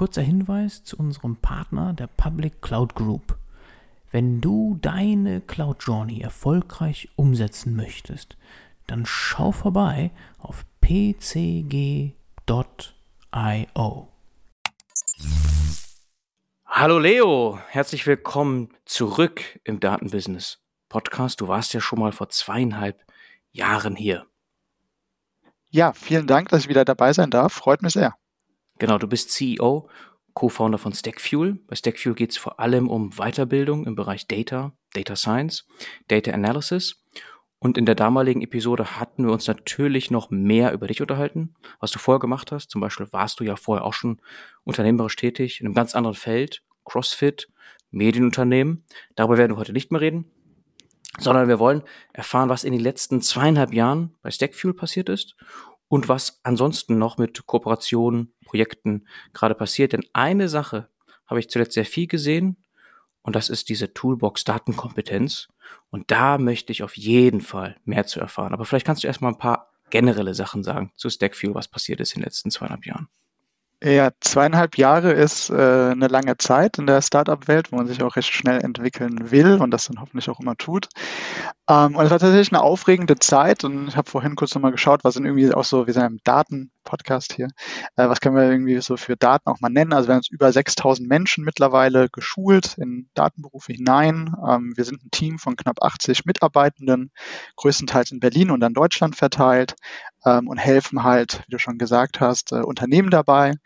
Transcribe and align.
kurzer 0.00 0.22
Hinweis 0.22 0.82
zu 0.82 0.96
unserem 0.96 1.36
Partner, 1.36 1.92
der 1.92 2.06
Public 2.06 2.62
Cloud 2.62 2.94
Group. 2.94 3.36
Wenn 4.10 4.40
du 4.40 4.78
deine 4.80 5.42
Cloud 5.42 5.84
Journey 5.84 6.22
erfolgreich 6.22 7.10
umsetzen 7.16 7.76
möchtest, 7.76 8.38
dann 8.86 9.04
schau 9.04 9.52
vorbei 9.52 10.10
auf 10.38 10.64
pcg.io. 10.80 12.14
Hallo 16.64 16.98
Leo, 16.98 17.58
herzlich 17.68 18.06
willkommen 18.06 18.70
zurück 18.86 19.60
im 19.64 19.80
Datenbusiness 19.80 20.60
Podcast. 20.88 21.42
Du 21.42 21.48
warst 21.48 21.74
ja 21.74 21.82
schon 21.82 21.98
mal 21.98 22.12
vor 22.12 22.30
zweieinhalb 22.30 23.04
Jahren 23.52 23.96
hier. 23.96 24.24
Ja, 25.68 25.92
vielen 25.92 26.26
Dank, 26.26 26.48
dass 26.48 26.62
ich 26.62 26.68
wieder 26.70 26.86
dabei 26.86 27.12
sein 27.12 27.28
darf. 27.28 27.52
Freut 27.52 27.82
mich 27.82 27.92
sehr. 27.92 28.14
Genau, 28.80 28.96
du 28.96 29.06
bist 29.06 29.30
CEO, 29.30 29.90
Co-Founder 30.32 30.78
von 30.78 30.94
Stackfuel. 30.94 31.60
Bei 31.66 31.76
Stackfuel 31.76 32.14
geht 32.14 32.30
es 32.30 32.38
vor 32.38 32.60
allem 32.60 32.88
um 32.88 33.10
Weiterbildung 33.10 33.86
im 33.86 33.94
Bereich 33.94 34.26
Data, 34.26 34.72
Data 34.94 35.16
Science, 35.16 35.66
Data 36.08 36.30
Analysis. 36.30 37.04
Und 37.58 37.76
in 37.76 37.84
der 37.84 37.94
damaligen 37.94 38.40
Episode 38.40 38.98
hatten 38.98 39.26
wir 39.26 39.32
uns 39.34 39.46
natürlich 39.46 40.10
noch 40.10 40.30
mehr 40.30 40.72
über 40.72 40.86
dich 40.86 41.02
unterhalten, 41.02 41.54
was 41.78 41.90
du 41.90 41.98
vorher 41.98 42.20
gemacht 42.20 42.52
hast. 42.52 42.70
Zum 42.70 42.80
Beispiel 42.80 43.06
warst 43.12 43.38
du 43.38 43.44
ja 43.44 43.54
vorher 43.56 43.84
auch 43.84 43.92
schon 43.92 44.22
unternehmerisch 44.64 45.16
tätig 45.16 45.60
in 45.60 45.66
einem 45.66 45.74
ganz 45.74 45.94
anderen 45.94 46.16
Feld, 46.16 46.62
CrossFit, 46.86 47.48
Medienunternehmen. 47.90 48.86
Darüber 49.14 49.36
werden 49.36 49.52
wir 49.52 49.60
heute 49.60 49.74
nicht 49.74 49.92
mehr 49.92 50.00
reden, 50.00 50.24
sondern 51.18 51.48
wir 51.48 51.58
wollen 51.58 51.82
erfahren, 52.14 52.48
was 52.48 52.64
in 52.64 52.72
den 52.72 52.80
letzten 52.80 53.20
zweieinhalb 53.20 53.74
Jahren 53.74 54.16
bei 54.22 54.30
Stackfuel 54.30 54.72
passiert 54.72 55.10
ist 55.10 55.36
und 55.90 56.08
was 56.08 56.38
ansonsten 56.44 56.98
noch 56.98 57.18
mit 57.18 57.46
Kooperationen, 57.46 58.32
Projekten 58.44 59.06
gerade 59.32 59.56
passiert. 59.56 59.92
Denn 59.92 60.04
eine 60.12 60.48
Sache 60.48 60.88
habe 61.26 61.40
ich 61.40 61.50
zuletzt 61.50 61.74
sehr 61.74 61.84
viel 61.84 62.06
gesehen 62.06 62.64
und 63.22 63.34
das 63.34 63.50
ist 63.50 63.68
diese 63.68 63.92
Toolbox 63.92 64.44
Datenkompetenz. 64.44 65.48
Und 65.90 66.12
da 66.12 66.38
möchte 66.38 66.70
ich 66.70 66.84
auf 66.84 66.96
jeden 66.96 67.40
Fall 67.40 67.76
mehr 67.84 68.06
zu 68.06 68.20
erfahren. 68.20 68.54
Aber 68.54 68.64
vielleicht 68.64 68.86
kannst 68.86 69.02
du 69.02 69.08
erstmal 69.08 69.32
ein 69.32 69.38
paar 69.38 69.72
generelle 69.90 70.34
Sachen 70.34 70.62
sagen 70.62 70.92
zu 70.94 71.10
Stackview, 71.10 71.54
was 71.54 71.66
passiert 71.66 71.98
ist 71.98 72.14
in 72.14 72.20
den 72.20 72.26
letzten 72.26 72.52
zweieinhalb 72.52 72.86
Jahren. 72.86 73.08
Ja, 73.82 74.10
zweieinhalb 74.20 74.76
Jahre 74.76 75.12
ist 75.12 75.48
äh, 75.48 75.54
eine 75.54 76.08
lange 76.08 76.36
Zeit 76.36 76.76
in 76.76 76.86
der 76.86 77.00
Startup-Welt, 77.00 77.72
wo 77.72 77.76
man 77.76 77.86
sich 77.86 78.02
auch 78.02 78.14
recht 78.16 78.30
schnell 78.30 78.62
entwickeln 78.62 79.30
will 79.30 79.54
und 79.54 79.70
das 79.70 79.86
dann 79.86 80.02
hoffentlich 80.02 80.28
auch 80.28 80.38
immer 80.38 80.54
tut. 80.54 80.88
Ähm, 81.66 81.96
und 81.96 82.04
es 82.04 82.10
war 82.10 82.18
tatsächlich 82.18 82.52
eine 82.52 82.62
aufregende 82.62 83.18
Zeit 83.18 83.64
und 83.64 83.88
ich 83.88 83.96
habe 83.96 84.10
vorhin 84.10 84.36
kurz 84.36 84.54
nochmal 84.54 84.72
geschaut, 84.72 85.02
was 85.02 85.14
sind 85.14 85.24
irgendwie 85.24 85.54
auch 85.54 85.64
so, 85.64 85.86
wir 85.86 85.94
sind 85.94 86.04
im 86.04 86.18
Daten-Podcast 86.24 87.32
hier, 87.32 87.46
äh, 87.96 88.06
was 88.06 88.20
können 88.20 88.36
wir 88.36 88.50
irgendwie 88.50 88.78
so 88.82 88.98
für 88.98 89.16
Daten 89.16 89.48
auch 89.48 89.60
mal 89.60 89.70
nennen. 89.70 89.94
Also 89.94 90.08
wir 90.08 90.12
haben 90.12 90.18
uns 90.18 90.30
über 90.30 90.52
6000 90.52 91.08
Menschen 91.08 91.42
mittlerweile 91.44 92.10
geschult 92.10 92.76
in 92.76 93.08
Datenberufe 93.14 93.72
hinein. 93.72 94.34
Ähm, 94.46 94.74
wir 94.76 94.84
sind 94.84 95.02
ein 95.02 95.10
Team 95.10 95.38
von 95.38 95.56
knapp 95.56 95.82
80 95.82 96.26
Mitarbeitenden, 96.26 97.12
größtenteils 97.56 98.10
in 98.10 98.20
Berlin 98.20 98.50
und 98.50 98.60
dann 98.60 98.74
Deutschland 98.74 99.16
verteilt 99.16 99.74
ähm, 100.26 100.48
und 100.48 100.58
helfen 100.58 101.02
halt, 101.02 101.42
wie 101.46 101.52
du 101.52 101.58
schon 101.58 101.78
gesagt 101.78 102.20
hast, 102.20 102.52
äh, 102.52 102.56
Unternehmen 102.56 103.10
dabei, 103.10 103.54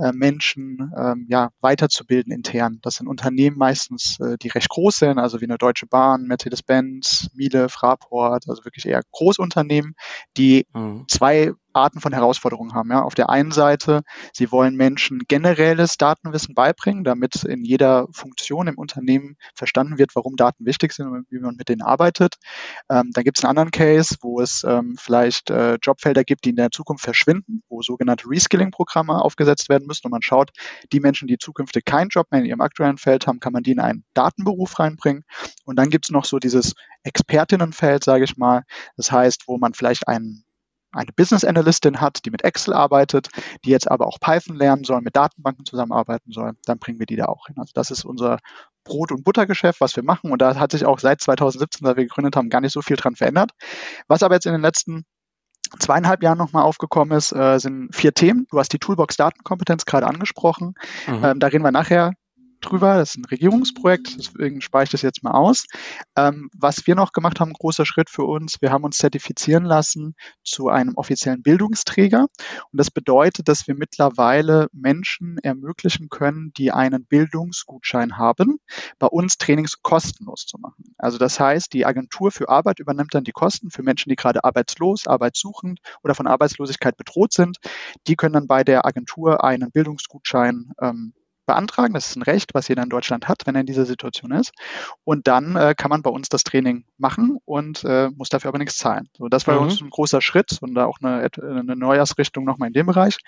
äh, 0.00 0.12
Menschen 0.12 0.92
ähm, 0.96 1.26
ja, 1.28 1.50
weiterzubilden 1.60 2.32
intern. 2.32 2.78
Das 2.82 2.96
sind 2.96 3.06
Unternehmen 3.06 3.58
meistens, 3.58 4.18
äh, 4.20 4.36
die 4.38 4.48
recht 4.48 4.68
groß 4.68 4.98
sind, 4.98 5.18
also 5.18 5.40
wie 5.40 5.44
eine 5.44 5.58
Deutsche 5.58 5.86
Bahn, 5.86 6.24
Mercedes-Benz, 6.24 7.30
Miele, 7.34 7.68
Fraport, 7.68 8.48
also 8.48 8.64
wirklich 8.64 8.86
eher 8.86 9.02
Großunternehmen, 9.12 9.94
die 10.36 10.66
mhm. 10.74 11.04
zwei 11.08 11.52
Arten 11.72 12.00
von 12.00 12.12
Herausforderungen 12.12 12.74
haben. 12.74 12.90
Ja. 12.90 13.02
Auf 13.02 13.14
der 13.14 13.30
einen 13.30 13.52
Seite, 13.52 14.02
sie 14.32 14.50
wollen 14.50 14.76
Menschen 14.76 15.20
generelles 15.28 15.96
Datenwissen 15.96 16.54
beibringen, 16.54 17.04
damit 17.04 17.44
in 17.44 17.64
jeder 17.64 18.06
Funktion 18.12 18.66
im 18.66 18.78
Unternehmen 18.78 19.36
verstanden 19.54 19.98
wird, 19.98 20.16
warum 20.16 20.36
Daten 20.36 20.66
wichtig 20.66 20.92
sind 20.92 21.08
und 21.08 21.26
wie 21.30 21.38
man 21.38 21.56
mit 21.56 21.68
denen 21.68 21.82
arbeitet. 21.82 22.36
Ähm, 22.88 23.10
dann 23.12 23.24
gibt 23.24 23.38
es 23.38 23.44
einen 23.44 23.50
anderen 23.50 23.70
Case, 23.70 24.16
wo 24.20 24.40
es 24.40 24.64
ähm, 24.64 24.96
vielleicht 24.98 25.50
äh, 25.50 25.76
Jobfelder 25.82 26.24
gibt, 26.24 26.44
die 26.44 26.50
in 26.50 26.56
der 26.56 26.70
Zukunft 26.70 27.04
verschwinden, 27.04 27.62
wo 27.68 27.82
sogenannte 27.82 28.28
Reskilling-Programme 28.28 29.20
aufgesetzt 29.20 29.68
werden 29.68 29.86
müssen 29.90 30.06
und 30.06 30.12
man 30.12 30.22
schaut, 30.22 30.50
die 30.92 31.00
Menschen, 31.00 31.28
die 31.28 31.36
zukünftig 31.36 31.84
keinen 31.84 32.08
Job 32.08 32.28
mehr 32.30 32.40
in 32.40 32.46
ihrem 32.46 32.60
aktuellen 32.60 32.96
Feld 32.96 33.26
haben, 33.26 33.40
kann 33.40 33.52
man 33.52 33.64
die 33.64 33.72
in 33.72 33.80
einen 33.80 34.04
Datenberuf 34.14 34.78
reinbringen. 34.78 35.24
Und 35.64 35.76
dann 35.76 35.90
gibt 35.90 36.06
es 36.06 36.10
noch 36.10 36.24
so 36.24 36.38
dieses 36.38 36.74
Expertinnenfeld, 37.02 38.04
sage 38.04 38.24
ich 38.24 38.36
mal. 38.36 38.62
Das 38.96 39.10
heißt, 39.10 39.48
wo 39.48 39.58
man 39.58 39.74
vielleicht 39.74 40.08
einen 40.08 40.44
eine 40.92 41.12
Business 41.14 41.44
Analystin 41.44 42.00
hat, 42.00 42.24
die 42.24 42.30
mit 42.30 42.42
Excel 42.42 42.74
arbeitet, 42.74 43.28
die 43.64 43.70
jetzt 43.70 43.90
aber 43.90 44.06
auch 44.06 44.18
Python 44.18 44.56
lernen 44.56 44.84
soll, 44.84 45.00
mit 45.02 45.14
Datenbanken 45.14 45.64
zusammenarbeiten 45.64 46.32
soll, 46.32 46.54
dann 46.64 46.78
bringen 46.78 46.98
wir 46.98 47.06
die 47.06 47.16
da 47.16 47.26
auch 47.26 47.46
hin. 47.46 47.56
Also 47.58 47.70
das 47.74 47.90
ist 47.90 48.04
unser 48.04 48.38
Brot- 48.84 49.12
und 49.12 49.24
Buttergeschäft, 49.24 49.80
was 49.80 49.94
wir 49.94 50.02
machen. 50.02 50.32
Und 50.32 50.42
da 50.42 50.56
hat 50.56 50.72
sich 50.72 50.84
auch 50.84 50.98
seit 50.98 51.20
2017, 51.20 51.86
seit 51.86 51.96
wir 51.96 52.04
gegründet 52.04 52.34
haben, 52.36 52.48
gar 52.48 52.60
nicht 52.60 52.72
so 52.72 52.82
viel 52.82 52.96
dran 52.96 53.14
verändert. 53.14 53.52
Was 54.08 54.22
aber 54.22 54.34
jetzt 54.34 54.46
in 54.46 54.52
den 54.52 54.62
letzten 54.62 55.04
zweieinhalb 55.78 56.22
Jahren 56.22 56.38
nochmal 56.38 56.64
aufgekommen 56.64 57.16
ist, 57.16 57.32
äh, 57.32 57.58
sind 57.58 57.94
vier 57.94 58.12
Themen. 58.12 58.46
Du 58.50 58.58
hast 58.58 58.72
die 58.72 58.78
Toolbox 58.78 59.16
Datenkompetenz 59.16 59.84
gerade 59.84 60.06
angesprochen. 60.06 60.74
Mhm. 61.06 61.24
Ähm, 61.24 61.38
da 61.40 61.46
reden 61.48 61.64
wir 61.64 61.72
nachher 61.72 62.12
drüber. 62.60 62.96
Das 62.96 63.10
ist 63.10 63.16
ein 63.16 63.24
Regierungsprojekt, 63.24 64.16
deswegen 64.18 64.60
spare 64.60 64.84
ich 64.84 64.90
das 64.90 65.02
jetzt 65.02 65.22
mal 65.22 65.32
aus. 65.32 65.66
Ähm, 66.16 66.50
was 66.56 66.86
wir 66.86 66.94
noch 66.94 67.12
gemacht 67.12 67.40
haben, 67.40 67.52
großer 67.52 67.86
Schritt 67.86 68.10
für 68.10 68.24
uns, 68.24 68.56
wir 68.60 68.70
haben 68.70 68.84
uns 68.84 68.98
zertifizieren 68.98 69.64
lassen 69.64 70.14
zu 70.44 70.68
einem 70.68 70.94
offiziellen 70.96 71.42
Bildungsträger. 71.42 72.22
Und 72.22 72.78
das 72.78 72.90
bedeutet, 72.90 73.48
dass 73.48 73.66
wir 73.66 73.74
mittlerweile 73.74 74.68
Menschen 74.72 75.38
ermöglichen 75.42 76.08
können, 76.08 76.52
die 76.56 76.72
einen 76.72 77.06
Bildungsgutschein 77.06 78.16
haben, 78.16 78.58
bei 78.98 79.06
uns 79.06 79.38
Trainings 79.38 79.82
kostenlos 79.82 80.46
zu 80.46 80.58
machen. 80.58 80.94
Also 80.98 81.18
das 81.18 81.40
heißt, 81.40 81.72
die 81.72 81.86
Agentur 81.86 82.30
für 82.30 82.48
Arbeit 82.48 82.78
übernimmt 82.78 83.14
dann 83.14 83.24
die 83.24 83.32
Kosten 83.32 83.70
für 83.70 83.82
Menschen, 83.82 84.10
die 84.10 84.16
gerade 84.16 84.44
arbeitslos, 84.44 85.06
arbeitssuchend 85.06 85.80
oder 86.02 86.14
von 86.14 86.26
Arbeitslosigkeit 86.26 86.96
bedroht 86.96 87.32
sind. 87.32 87.58
Die 88.06 88.16
können 88.16 88.34
dann 88.34 88.46
bei 88.46 88.64
der 88.64 88.86
Agentur 88.86 89.44
einen 89.44 89.70
Bildungsgutschein 89.70 90.72
ähm, 90.80 91.12
beantragen. 91.50 91.94
Das 91.94 92.08
ist 92.08 92.16
ein 92.16 92.22
Recht, 92.22 92.54
was 92.54 92.68
jeder 92.68 92.84
in 92.84 92.88
Deutschland 92.88 93.26
hat, 93.26 93.42
wenn 93.44 93.56
er 93.56 93.62
in 93.62 93.66
dieser 93.66 93.86
Situation 93.86 94.30
ist. 94.30 94.52
Und 95.02 95.26
dann 95.26 95.56
äh, 95.56 95.74
kann 95.76 95.88
man 95.88 96.02
bei 96.02 96.10
uns 96.10 96.28
das 96.28 96.44
Training 96.44 96.84
machen 96.96 97.38
und 97.44 97.82
äh, 97.82 98.08
muss 98.10 98.28
dafür 98.28 98.50
aber 98.50 98.58
nichts 98.58 98.78
zahlen. 98.78 99.08
So, 99.18 99.28
das 99.28 99.48
war 99.48 99.56
mhm. 99.56 99.62
uns 99.62 99.80
ein 99.80 99.90
großer 99.90 100.20
Schritt 100.20 100.58
und 100.60 100.74
da 100.74 100.86
auch 100.86 100.98
eine, 101.02 101.28
eine 101.42 101.74
Neujahrsrichtung 101.74 102.44
nochmal 102.44 102.68
in 102.68 102.74
dem 102.74 102.86
Bereich. 102.86 103.18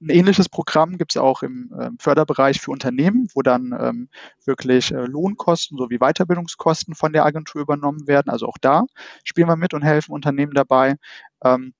Ein 0.00 0.08
ähnliches 0.08 0.48
Programm 0.48 0.96
gibt 0.96 1.12
es 1.12 1.20
auch 1.20 1.42
im 1.42 1.70
äh, 1.78 1.90
Förderbereich 1.98 2.60
für 2.60 2.70
Unternehmen, 2.70 3.28
wo 3.34 3.42
dann 3.42 3.76
ähm, 3.78 4.08
wirklich 4.46 4.92
äh, 4.92 5.04
Lohnkosten 5.04 5.76
sowie 5.76 5.98
Weiterbildungskosten 5.98 6.94
von 6.94 7.12
der 7.12 7.26
Agentur 7.26 7.60
übernommen 7.60 8.06
werden. 8.08 8.30
Also 8.30 8.46
auch 8.46 8.58
da 8.58 8.84
spielen 9.22 9.48
wir 9.48 9.56
mit 9.56 9.74
und 9.74 9.82
helfen 9.82 10.12
Unternehmen 10.12 10.54
dabei. 10.54 10.96
Ähm, 11.44 11.74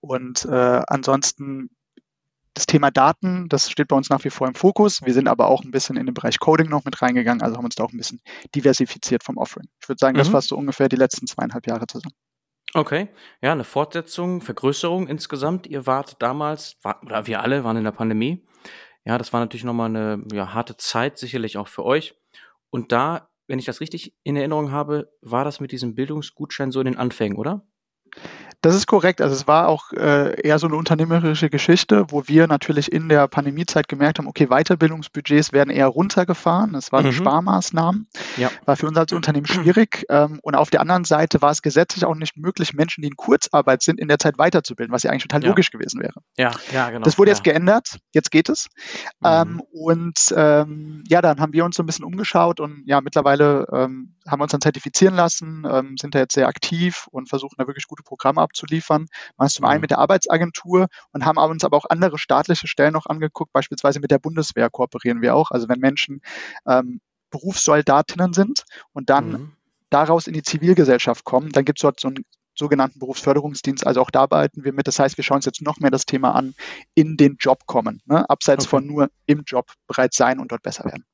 und 0.00 0.44
äh, 0.44 0.82
ansonsten 0.86 1.70
das 2.54 2.66
Thema 2.66 2.90
Daten, 2.90 3.48
das 3.48 3.70
steht 3.70 3.88
bei 3.88 3.96
uns 3.96 4.10
nach 4.10 4.24
wie 4.24 4.30
vor 4.30 4.46
im 4.46 4.54
Fokus. 4.54 5.02
Wir 5.02 5.12
sind 5.12 5.28
aber 5.28 5.48
auch 5.48 5.64
ein 5.64 5.72
bisschen 5.72 5.96
in 5.96 6.06
den 6.06 6.14
Bereich 6.14 6.38
Coding 6.38 6.68
noch 6.68 6.84
mit 6.84 7.02
reingegangen, 7.02 7.42
also 7.42 7.56
haben 7.56 7.64
uns 7.64 7.74
da 7.74 7.84
auch 7.84 7.92
ein 7.92 7.98
bisschen 7.98 8.20
diversifiziert 8.54 9.24
vom 9.24 9.36
Offering. 9.36 9.68
Ich 9.82 9.88
würde 9.88 9.98
sagen, 9.98 10.14
mhm. 10.14 10.18
das 10.18 10.28
fasst 10.28 10.48
so 10.48 10.56
ungefähr 10.56 10.88
die 10.88 10.96
letzten 10.96 11.26
zweieinhalb 11.26 11.66
Jahre 11.66 11.86
zusammen. 11.86 12.14
Okay, 12.72 13.08
ja, 13.40 13.52
eine 13.52 13.64
Fortsetzung, 13.64 14.40
Vergrößerung 14.40 15.06
insgesamt. 15.06 15.66
Ihr 15.66 15.86
wart 15.86 16.20
damals, 16.20 16.76
oder 17.02 17.26
wir 17.26 17.40
alle 17.40 17.62
waren 17.62 17.76
in 17.76 17.84
der 17.84 17.92
Pandemie. 17.92 18.44
Ja, 19.04 19.18
das 19.18 19.32
war 19.32 19.40
natürlich 19.40 19.64
nochmal 19.64 19.90
eine 19.90 20.24
ja, 20.32 20.54
harte 20.54 20.76
Zeit, 20.76 21.18
sicherlich 21.18 21.56
auch 21.56 21.68
für 21.68 21.84
euch. 21.84 22.16
Und 22.70 22.90
da, 22.90 23.28
wenn 23.46 23.58
ich 23.58 23.64
das 23.64 23.80
richtig 23.80 24.16
in 24.24 24.36
Erinnerung 24.36 24.72
habe, 24.72 25.12
war 25.20 25.44
das 25.44 25.60
mit 25.60 25.70
diesem 25.70 25.94
Bildungsgutschein 25.94 26.72
so 26.72 26.80
in 26.80 26.86
den 26.86 26.96
Anfängen, 26.96 27.36
oder? 27.36 27.66
Das 28.64 28.74
ist 28.74 28.86
korrekt. 28.86 29.20
Also 29.20 29.34
es 29.34 29.46
war 29.46 29.68
auch 29.68 29.92
äh, 29.92 30.40
eher 30.40 30.58
so 30.58 30.66
eine 30.66 30.76
unternehmerische 30.76 31.50
Geschichte, 31.50 32.06
wo 32.08 32.26
wir 32.28 32.46
natürlich 32.46 32.90
in 32.90 33.10
der 33.10 33.28
Pandemiezeit 33.28 33.88
gemerkt 33.88 34.18
haben, 34.18 34.26
okay, 34.26 34.46
Weiterbildungsbudgets 34.46 35.52
werden 35.52 35.68
eher 35.68 35.88
runtergefahren. 35.88 36.72
Das 36.72 36.90
waren 36.90 37.04
mhm. 37.04 37.12
Sparmaßnahmen. 37.12 38.08
Ja. 38.38 38.50
War 38.64 38.76
für 38.76 38.86
uns 38.86 38.96
als 38.96 39.12
Unternehmen 39.12 39.44
schwierig. 39.44 40.06
Ähm, 40.08 40.38
und 40.40 40.54
auf 40.54 40.70
der 40.70 40.80
anderen 40.80 41.04
Seite 41.04 41.42
war 41.42 41.50
es 41.50 41.60
gesetzlich 41.60 42.06
auch 42.06 42.14
nicht 42.14 42.38
möglich, 42.38 42.72
Menschen, 42.72 43.02
die 43.02 43.08
in 43.08 43.16
Kurzarbeit 43.16 43.82
sind, 43.82 44.00
in 44.00 44.08
der 44.08 44.18
Zeit 44.18 44.38
weiterzubilden, 44.38 44.94
was 44.94 45.02
ja 45.02 45.10
eigentlich 45.10 45.24
total 45.24 45.42
ja. 45.42 45.48
logisch 45.50 45.70
gewesen 45.70 46.00
wäre. 46.00 46.22
Ja, 46.38 46.52
ja, 46.72 46.88
genau. 46.88 47.04
Das 47.04 47.18
wurde 47.18 47.32
ja. 47.32 47.34
jetzt 47.34 47.44
geändert. 47.44 47.98
Jetzt 48.14 48.30
geht 48.30 48.48
es. 48.48 48.68
Mhm. 49.20 49.26
Ähm, 49.26 49.62
und 49.72 50.34
ähm, 50.34 51.04
ja, 51.06 51.20
dann 51.20 51.38
haben 51.38 51.52
wir 51.52 51.66
uns 51.66 51.76
so 51.76 51.82
ein 51.82 51.86
bisschen 51.86 52.06
umgeschaut 52.06 52.60
und 52.60 52.82
ja, 52.86 53.02
mittlerweile 53.02 53.66
ähm, 53.70 54.13
haben 54.26 54.40
uns 54.40 54.52
dann 54.52 54.60
zertifizieren 54.60 55.14
lassen, 55.14 55.66
ähm, 55.70 55.96
sind 55.98 56.14
da 56.14 56.18
jetzt 56.18 56.34
sehr 56.34 56.48
aktiv 56.48 57.06
und 57.10 57.28
versuchen 57.28 57.56
da 57.58 57.66
wirklich 57.66 57.86
gute 57.86 58.02
Programme 58.02 58.40
abzuliefern. 58.40 59.06
Man 59.36 59.46
ist 59.46 59.54
zum 59.54 59.64
einen 59.66 59.78
mhm. 59.78 59.82
mit 59.82 59.90
der 59.90 59.98
Arbeitsagentur 59.98 60.88
und 61.12 61.24
haben 61.24 61.38
uns 61.38 61.64
aber 61.64 61.76
auch 61.76 61.86
andere 61.88 62.18
staatliche 62.18 62.66
Stellen 62.66 62.92
noch 62.92 63.06
angeguckt, 63.06 63.52
beispielsweise 63.52 64.00
mit 64.00 64.10
der 64.10 64.18
Bundeswehr 64.18 64.70
kooperieren 64.70 65.22
wir 65.22 65.34
auch. 65.34 65.50
Also 65.50 65.68
wenn 65.68 65.80
Menschen 65.80 66.20
ähm, 66.66 67.00
Berufssoldatinnen 67.30 68.32
sind 68.32 68.64
und 68.92 69.10
dann 69.10 69.30
mhm. 69.30 69.52
daraus 69.90 70.26
in 70.26 70.34
die 70.34 70.42
Zivilgesellschaft 70.42 71.24
kommen, 71.24 71.50
dann 71.52 71.64
gibt 71.64 71.78
es 71.78 71.82
dort 71.82 72.00
so 72.00 72.08
ein 72.08 72.24
sogenannten 72.56 73.00
Berufsförderungsdienst. 73.00 73.86
Also 73.86 74.00
auch 74.00 74.10
da 74.10 74.22
arbeiten 74.22 74.64
wir 74.64 74.72
mit. 74.72 74.86
Das 74.86 74.98
heißt, 74.98 75.16
wir 75.16 75.24
schauen 75.24 75.36
uns 75.36 75.44
jetzt 75.44 75.62
noch 75.62 75.80
mehr 75.80 75.90
das 75.90 76.06
Thema 76.06 76.34
an, 76.34 76.54
in 76.94 77.16
den 77.16 77.36
Job 77.38 77.66
kommen, 77.66 78.00
ne? 78.06 78.28
abseits 78.30 78.64
okay. 78.64 78.70
von 78.70 78.86
nur 78.86 79.10
im 79.26 79.42
Job 79.44 79.72
bereits 79.86 80.16
sein 80.16 80.38
und 80.38 80.52
dort 80.52 80.62
besser 80.62 80.84
werden. 80.84 81.04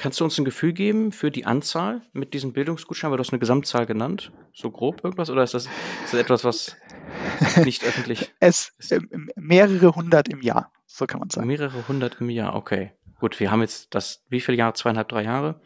Kannst 0.00 0.18
du 0.18 0.24
uns 0.24 0.38
ein 0.38 0.46
Gefühl 0.46 0.72
geben 0.72 1.12
für 1.12 1.30
die 1.30 1.44
Anzahl 1.44 2.00
mit 2.14 2.32
diesem 2.32 2.54
Bildungsgutschein? 2.54 3.10
Weil 3.10 3.18
du 3.18 3.20
hast 3.22 3.34
eine 3.34 3.38
Gesamtzahl 3.38 3.84
genannt. 3.84 4.32
So 4.54 4.70
grob 4.70 5.04
irgendwas? 5.04 5.28
Oder 5.28 5.42
ist 5.42 5.52
das, 5.52 5.66
ist 5.66 6.14
das 6.14 6.20
etwas, 6.20 6.42
was 6.42 6.74
nicht 7.66 7.84
öffentlich 7.84 8.32
es, 8.40 8.72
ist? 8.78 8.92
Äh, 8.92 9.00
mehrere 9.36 9.94
hundert 9.94 10.30
im 10.30 10.40
Jahr, 10.40 10.72
so 10.86 11.04
kann 11.04 11.20
man 11.20 11.28
sagen. 11.28 11.46
Mehrere 11.46 11.86
hundert 11.86 12.18
im 12.18 12.30
Jahr, 12.30 12.54
okay. 12.54 12.92
Gut, 13.18 13.38
wir 13.40 13.50
haben 13.50 13.60
jetzt 13.60 13.94
das, 13.94 14.24
wie 14.30 14.40
viele 14.40 14.56
Jahre? 14.56 14.72
Zweieinhalb, 14.72 15.10
drei 15.10 15.24
Jahre? 15.24 15.60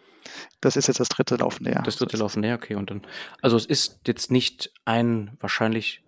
Das 0.61 0.75
ist 0.75 0.89
jetzt 0.89 0.99
das 0.99 1.11
dritte 1.11 1.37
laufende 1.37 1.71
Jahr. 1.71 1.85
Das 1.85 1.95
dritte 1.95 2.17
laufende 2.17 2.49
Jahr, 2.49 2.57
okay. 2.57 2.75
Und 2.75 2.91
dann, 2.91 3.03
also 3.41 3.57
es 3.57 3.67
ist 3.67 4.01
jetzt 4.05 4.33
nicht 4.33 4.73
ein 4.85 5.37
wahrscheinlich 5.39 6.04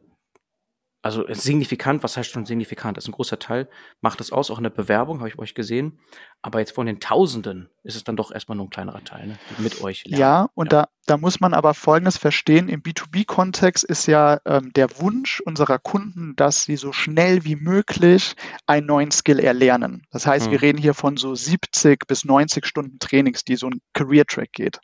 also 1.07 1.25
signifikant, 1.29 2.03
was 2.03 2.17
heißt 2.17 2.33
schon 2.33 2.47
signifikant? 2.47 2.97
Das 2.97 3.05
ist 3.05 3.09
ein 3.09 3.13
großer 3.13 3.39
Teil, 3.39 3.69
macht 4.01 4.21
es 4.21 4.33
aus, 4.33 4.51
auch 4.51 4.59
in 4.59 4.65
der 4.65 4.71
Bewerbung, 4.71 5.21
habe 5.21 5.29
ich 5.29 5.39
euch 5.39 5.55
gesehen. 5.55 6.01
Aber 6.43 6.59
jetzt 6.59 6.73
von 6.73 6.85
den 6.85 6.99
Tausenden 6.99 7.69
ist 7.85 7.95
es 7.95 8.03
dann 8.03 8.17
doch 8.17 8.33
erstmal 8.33 8.57
nur 8.57 8.67
ein 8.67 8.71
kleinerer 8.71 9.05
Teil, 9.05 9.29
ne? 9.29 9.39
mit 9.59 9.81
euch 9.83 10.05
lernen. 10.05 10.21
Ja, 10.21 10.49
und 10.55 10.73
ja. 10.73 10.83
Da, 10.83 10.89
da 11.07 11.17
muss 11.17 11.39
man 11.39 11.55
aber 11.55 11.75
Folgendes 11.75 12.19
verstehen. 12.19 12.69
Im 12.69 12.83
B2B-Kontext 12.83 13.85
ist 13.85 14.07
ja 14.07 14.41
ähm, 14.47 14.73
der 14.75 14.99
Wunsch 14.99 15.41
unserer 15.43 15.79
Kunden, 15.79 16.35
dass 16.35 16.65
sie 16.65 16.75
so 16.75 16.93
schnell 16.93 17.45
wie 17.45 17.55
möglich 17.55 18.35
einen 18.67 18.89
neuen 18.89 19.13
Skill 19.13 19.39
erlernen. 19.39 20.09
Das 20.11 20.27
heißt, 20.27 20.47
hm. 20.47 20.53
wir 20.53 20.63
reden 20.63 20.79
hier 20.79 20.95
von 20.95 21.17
so 21.17 21.37
70 21.37 22.05
bis 22.09 22.25
90 22.25 22.67
Stunden 22.67 22.99
Trainings, 22.99 23.45
die 23.45 23.55
so 23.55 23.69
ein 23.69 23.81
Career-Track 23.93 24.53
geht. 24.53 24.81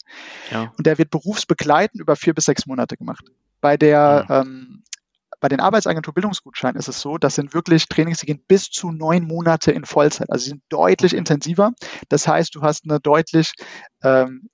Ja. 0.52 0.72
Und 0.78 0.86
der 0.86 0.98
wird 0.98 1.10
berufsbegleitend 1.10 2.00
über 2.00 2.14
vier 2.14 2.32
bis 2.32 2.44
sechs 2.44 2.64
Monate 2.66 2.96
gemacht. 2.96 3.24
Bei 3.60 3.76
der 3.76 4.26
ja. 4.28 4.40
ähm, 4.40 4.84
bei 5.42 5.48
den 5.48 5.58
Arbeitsagentur 5.58 6.14
Bildungsgutscheinen 6.14 6.78
ist 6.78 6.86
es 6.86 7.00
so, 7.00 7.18
das 7.18 7.34
sind 7.34 7.52
wirklich 7.52 7.88
Trainings, 7.88 8.20
die 8.20 8.26
gehen 8.26 8.44
bis 8.46 8.70
zu 8.70 8.92
neun 8.92 9.24
Monate 9.24 9.72
in 9.72 9.84
Vollzeit. 9.84 10.30
Also 10.30 10.44
sie 10.44 10.50
sind 10.50 10.62
deutlich 10.68 11.14
intensiver. 11.14 11.72
Das 12.08 12.28
heißt, 12.28 12.54
du 12.54 12.62
hast 12.62 12.84
eine 12.84 13.00
deutlich 13.00 13.52
ähm, 14.04 14.48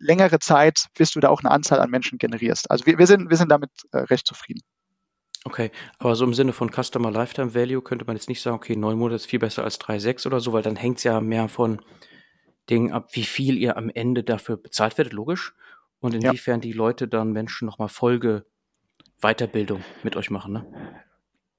längere 0.00 0.40
Zeit, 0.40 0.86
bis 0.98 1.12
du 1.12 1.20
da 1.20 1.28
auch 1.28 1.40
eine 1.40 1.52
Anzahl 1.52 1.78
an 1.78 1.88
Menschen 1.88 2.18
generierst. 2.18 2.68
Also 2.68 2.84
wir, 2.84 2.98
wir 2.98 3.06
sind, 3.06 3.30
wir 3.30 3.36
sind 3.36 3.48
damit 3.48 3.70
äh, 3.92 3.98
recht 3.98 4.26
zufrieden. 4.26 4.60
Okay, 5.44 5.70
aber 5.98 6.16
so 6.16 6.24
im 6.24 6.34
Sinne 6.34 6.52
von 6.52 6.68
Customer 6.68 7.12
Lifetime 7.12 7.54
Value 7.54 7.82
könnte 7.82 8.04
man 8.04 8.16
jetzt 8.16 8.28
nicht 8.28 8.42
sagen, 8.42 8.56
okay, 8.56 8.74
neun 8.74 8.98
Monate 8.98 9.16
ist 9.16 9.26
viel 9.26 9.38
besser 9.38 9.62
als 9.62 9.78
drei, 9.78 10.00
sechs 10.00 10.26
oder 10.26 10.40
so, 10.40 10.52
weil 10.52 10.62
dann 10.62 10.74
hängt 10.74 10.98
es 10.98 11.04
ja 11.04 11.20
mehr 11.20 11.48
von 11.48 11.80
Dingen 12.70 12.92
ab, 12.92 13.10
wie 13.12 13.22
viel 13.22 13.56
ihr 13.56 13.76
am 13.76 13.88
Ende 13.88 14.24
dafür 14.24 14.56
bezahlt 14.56 14.98
werdet, 14.98 15.12
logisch. 15.12 15.54
Und 16.00 16.12
inwiefern 16.12 16.56
ja. 16.56 16.62
die 16.62 16.72
Leute 16.72 17.06
dann 17.06 17.30
Menschen 17.30 17.66
nochmal 17.66 17.88
Folge 17.88 18.46
Weiterbildung 19.20 19.82
mit 20.02 20.16
euch 20.16 20.30
machen, 20.30 20.52
ne? 20.52 20.66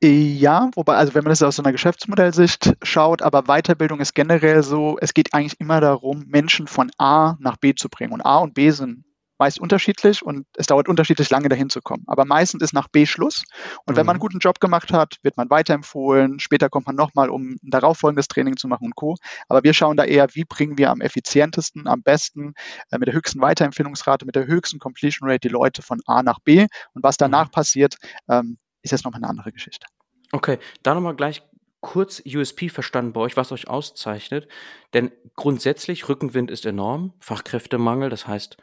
Ja, 0.03 0.69
wobei, 0.75 0.97
also 0.97 1.15
wenn 1.15 1.23
man 1.23 1.31
das 1.31 1.41
aus 1.41 1.55
so 1.55 1.63
einer 1.63 1.71
Geschäftsmodellsicht 1.71 2.75
schaut, 2.83 3.21
aber 3.21 3.43
Weiterbildung 3.43 4.01
ist 4.01 4.13
generell 4.13 4.61
so, 4.61 4.97
es 4.99 5.13
geht 5.13 5.33
eigentlich 5.33 5.59
immer 5.59 5.79
darum, 5.79 6.25
Menschen 6.27 6.67
von 6.67 6.91
A 6.97 7.37
nach 7.39 7.57
B 7.57 7.73
zu 7.73 7.89
bringen. 7.89 8.11
Und 8.11 8.21
A 8.21 8.39
und 8.39 8.53
B 8.53 8.69
sind 8.71 9.04
meist 9.37 9.59
unterschiedlich 9.59 10.23
und 10.23 10.45
es 10.55 10.67
dauert 10.67 10.87
unterschiedlich 10.87 11.29
lange 11.29 11.49
dahin 11.49 11.69
zu 11.69 11.81
kommen. 11.81 12.03
Aber 12.07 12.25
meistens 12.25 12.61
ist 12.63 12.73
nach 12.73 12.87
B 12.87 13.05
Schluss. 13.05 13.43
Und 13.85 13.93
mhm. 13.93 13.97
wenn 13.97 14.05
man 14.05 14.13
einen 14.13 14.19
mhm. 14.19 14.21
guten 14.21 14.39
Job 14.39 14.59
gemacht 14.59 14.91
hat, 14.93 15.17
wird 15.23 15.37
man 15.37 15.49
weiterempfohlen. 15.49 16.39
Später 16.39 16.69
kommt 16.69 16.87
man 16.87 16.95
nochmal, 16.95 17.29
um 17.29 17.51
ein 17.51 17.69
darauffolgendes 17.69 18.27
Training 18.27 18.57
zu 18.57 18.67
machen 18.67 18.85
und 18.85 18.95
Co. 18.95 19.15
Aber 19.47 19.63
wir 19.63 19.73
schauen 19.73 19.97
da 19.97 20.03
eher, 20.03 20.27
wie 20.33 20.45
bringen 20.45 20.77
wir 20.77 20.91
am 20.91 21.01
effizientesten, 21.01 21.87
am 21.87 22.01
besten, 22.01 22.53
äh, 22.91 22.97
mit 22.97 23.07
der 23.07 23.13
höchsten 23.13 23.41
Weiterempfehlungsrate, 23.41 24.25
mit 24.25 24.35
der 24.35 24.47
höchsten 24.47 24.79
Completion 24.79 25.29
Rate 25.29 25.47
die 25.47 25.49
Leute 25.49 25.81
von 25.81 25.99
A 26.05 26.23
nach 26.23 26.39
B. 26.39 26.67
Und 26.93 27.03
was 27.03 27.17
danach 27.17 27.47
mhm. 27.47 27.51
passiert, 27.51 27.97
ähm, 28.29 28.57
ist 28.81 28.91
jetzt 28.91 29.03
nochmal 29.03 29.21
eine 29.21 29.29
andere 29.29 29.51
Geschichte. 29.51 29.87
Okay, 30.31 30.59
da 30.83 30.93
nochmal 30.93 31.15
gleich 31.15 31.43
kurz 31.85 32.21
USP 32.25 32.69
verstanden 32.69 33.13
bei 33.13 33.21
euch, 33.21 33.37
was 33.37 33.51
euch 33.51 33.67
auszeichnet. 33.67 34.47
Denn 34.93 35.11
grundsätzlich, 35.35 36.09
Rückenwind 36.09 36.49
ist 36.49 36.65
enorm, 36.65 37.13
Fachkräftemangel, 37.19 38.09
das 38.09 38.27
heißt, 38.27 38.57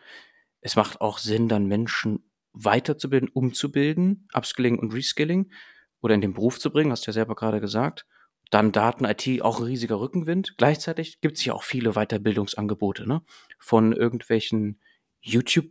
es 0.62 0.76
macht 0.76 1.00
auch 1.00 1.19
Sinn, 1.19 1.49
dann 1.49 1.67
Menschen 1.67 2.31
weiterzubilden, 2.53 3.29
umzubilden, 3.29 4.29
Upskilling 4.32 4.79
und 4.79 4.94
Reskilling 4.94 5.53
oder 6.00 6.14
in 6.14 6.20
den 6.20 6.32
Beruf 6.32 6.59
zu 6.59 6.70
bringen, 6.70 6.91
hast 6.91 7.06
du 7.06 7.11
ja 7.11 7.14
selber 7.14 7.35
gerade 7.35 7.61
gesagt. 7.61 8.06
Dann 8.50 8.73
Daten, 8.73 9.05
IT, 9.05 9.43
auch 9.43 9.59
ein 9.59 9.64
riesiger 9.64 9.99
Rückenwind. 9.99 10.56
Gleichzeitig 10.59 11.20
gibt 11.20 11.38
es 11.38 11.44
ja 11.44 11.55
auch 11.55 11.62
viele 11.62 11.93
Weiterbildungsangebote, 11.93 13.09
ne? 13.09 13.23
Von 13.59 13.93
irgendwelchen 13.93 14.81
YouTube 15.20 15.70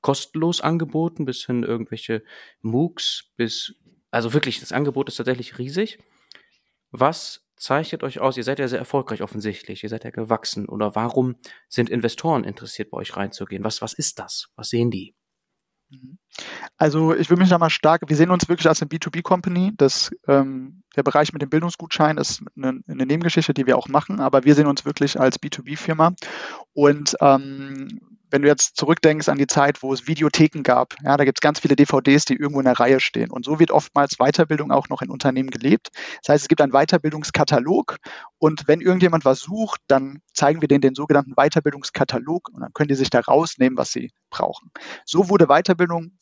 kostenlos 0.00 0.60
Angeboten 0.60 1.24
bis 1.24 1.44
hin 1.44 1.62
irgendwelche 1.62 2.22
MOOCs 2.62 3.32
bis, 3.36 3.74
also 4.10 4.32
wirklich, 4.32 4.60
das 4.60 4.72
Angebot 4.72 5.08
ist 5.08 5.16
tatsächlich 5.16 5.58
riesig. 5.58 5.98
Was 6.90 7.45
zeichnet 7.56 8.02
euch 8.02 8.20
aus? 8.20 8.36
Ihr 8.36 8.44
seid 8.44 8.58
ja 8.58 8.68
sehr 8.68 8.78
erfolgreich 8.78 9.22
offensichtlich. 9.22 9.82
Ihr 9.82 9.88
seid 9.88 10.04
ja 10.04 10.10
gewachsen. 10.10 10.68
Oder 10.68 10.94
warum 10.94 11.36
sind 11.68 11.90
Investoren 11.90 12.44
interessiert, 12.44 12.90
bei 12.90 12.98
euch 12.98 13.16
reinzugehen? 13.16 13.64
Was, 13.64 13.82
was 13.82 13.92
ist 13.92 14.18
das? 14.18 14.48
Was 14.56 14.68
sehen 14.68 14.90
die? 14.90 15.14
Mhm. 15.90 16.18
Also 16.76 17.14
ich 17.14 17.30
will 17.30 17.36
mich 17.36 17.48
da 17.48 17.58
mal 17.58 17.70
stark, 17.70 18.02
wir 18.06 18.16
sehen 18.16 18.30
uns 18.30 18.48
wirklich 18.48 18.68
als 18.68 18.82
eine 18.82 18.88
B2B-Company. 18.88 19.72
ähm, 20.28 20.82
der 20.96 21.02
Bereich 21.02 21.32
mit 21.32 21.42
dem 21.42 21.50
Bildungsgutschein 21.50 22.18
ist 22.18 22.42
eine, 22.56 22.80
eine, 22.86 23.06
Nebengeschichte, 23.06 23.54
die 23.54 23.66
wir 23.66 23.78
auch 23.78 23.88
machen, 23.88 24.20
aber 24.20 24.44
wir 24.44 24.54
sehen 24.54 24.66
uns 24.66 24.84
wirklich 24.84 25.18
als 25.18 25.40
B2B-Firma. 25.40 26.14
Und 26.72 27.16
ähm, 27.20 28.15
wenn 28.30 28.42
du 28.42 28.48
jetzt 28.48 28.76
zurückdenkst 28.76 29.28
an 29.28 29.38
die 29.38 29.46
Zeit, 29.46 29.82
wo 29.82 29.92
es 29.92 30.06
Videotheken 30.06 30.62
gab, 30.62 30.94
ja, 31.02 31.16
da 31.16 31.24
gibt 31.24 31.38
es 31.38 31.40
ganz 31.40 31.60
viele 31.60 31.76
DVDs, 31.76 32.24
die 32.24 32.34
irgendwo 32.34 32.60
in 32.60 32.66
der 32.66 32.78
Reihe 32.78 33.00
stehen. 33.00 33.30
Und 33.30 33.44
so 33.44 33.58
wird 33.58 33.70
oftmals 33.70 34.16
Weiterbildung 34.18 34.70
auch 34.70 34.88
noch 34.88 35.02
in 35.02 35.10
Unternehmen 35.10 35.50
gelebt. 35.50 35.90
Das 36.22 36.34
heißt, 36.34 36.44
es 36.44 36.48
gibt 36.48 36.60
einen 36.60 36.72
Weiterbildungskatalog 36.72 37.98
und 38.38 38.66
wenn 38.66 38.80
irgendjemand 38.80 39.24
was 39.24 39.40
sucht, 39.40 39.80
dann 39.86 40.20
zeigen 40.32 40.60
wir 40.60 40.68
denen 40.68 40.80
den 40.80 40.94
sogenannten 40.94 41.34
Weiterbildungskatalog 41.34 42.48
und 42.52 42.60
dann 42.60 42.72
können 42.72 42.88
die 42.88 42.94
sich 42.94 43.10
da 43.10 43.20
rausnehmen, 43.20 43.78
was 43.78 43.92
sie 43.92 44.10
brauchen. 44.30 44.70
So 45.04 45.28
wurde 45.28 45.46
Weiterbildung 45.46 46.12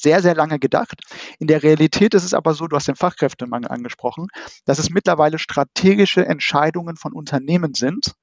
sehr, 0.00 0.22
sehr 0.22 0.34
lange 0.34 0.58
gedacht. 0.58 1.02
In 1.38 1.46
der 1.46 1.62
Realität 1.62 2.14
ist 2.14 2.24
es 2.24 2.34
aber 2.34 2.54
so, 2.54 2.66
du 2.66 2.76
hast 2.76 2.88
den 2.88 2.96
Fachkräftemangel 2.96 3.70
angesprochen, 3.70 4.28
dass 4.64 4.78
es 4.78 4.90
mittlerweile 4.90 5.38
strategische 5.38 6.24
Entscheidungen 6.24 6.96
von 6.96 7.12
Unternehmen 7.12 7.74
sind, 7.74 8.14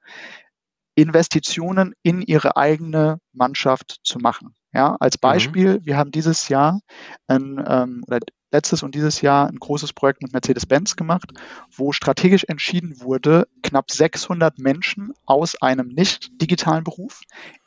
Investitionen 0.98 1.94
in 2.02 2.24
ihre 2.24 2.58
eigene 2.58 3.20
Mannschaft 3.32 4.00
zu 4.04 4.18
machen. 4.18 4.56
Ja, 4.74 4.98
als 5.00 5.18
mhm. 5.18 5.22
Beispiel, 5.22 5.74
mhm. 5.76 5.86
wir 5.86 5.98
haben 5.98 6.12
dieses 6.12 6.50
Jahr 6.50 6.82
ein, 7.28 7.64
ähm, 7.68 8.04
oder 8.08 8.20
letztes 8.52 8.82
und 8.82 8.96
dieses 8.96 9.22
Jahr 9.22 9.48
ein 9.48 9.60
großes 9.60 9.94
Projekt 9.94 10.24
mit 10.24 10.34
Mercedes-Benz 10.34 10.96
gemacht, 10.96 11.32
wo 11.76 11.92
strategisch 11.92 12.46
entschieden 12.46 13.00
wurde, 13.00 13.48
knapp 13.62 13.92
600 13.92 14.58
Menschen 14.58 15.14
aus 15.26 15.62
einem 15.62 15.90
nicht 15.90 16.42
digitalen 16.42 16.84
Beruf 16.84 17.22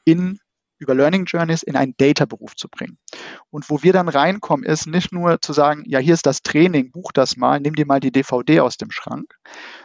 in 0.05 0.41
über 0.81 0.95
Learning 0.95 1.27
Journeys 1.27 1.63
in 1.63 1.77
einen 1.77 1.95
Data-Beruf 1.97 2.57
zu 2.57 2.69
bringen. 2.69 2.99
Und 3.51 3.69
wo 3.71 3.83
wir 3.83 3.93
dann 3.93 4.09
reinkommen, 4.09 4.65
ist 4.65 4.87
nicht 4.87 5.13
nur 5.13 5.41
zu 5.41 5.53
sagen, 5.53 5.85
ja, 5.87 5.99
hier 5.99 6.15
ist 6.15 6.27
das 6.27 6.43
Training, 6.43 6.91
buch 6.91 7.13
das 7.13 7.37
mal, 7.37 7.61
nimm 7.61 7.75
dir 7.75 7.87
mal 7.87 8.01
die 8.01 8.11
DVD 8.11 8.61
aus 8.61 8.79
dem 8.79 8.91
Schrank, 8.91 9.35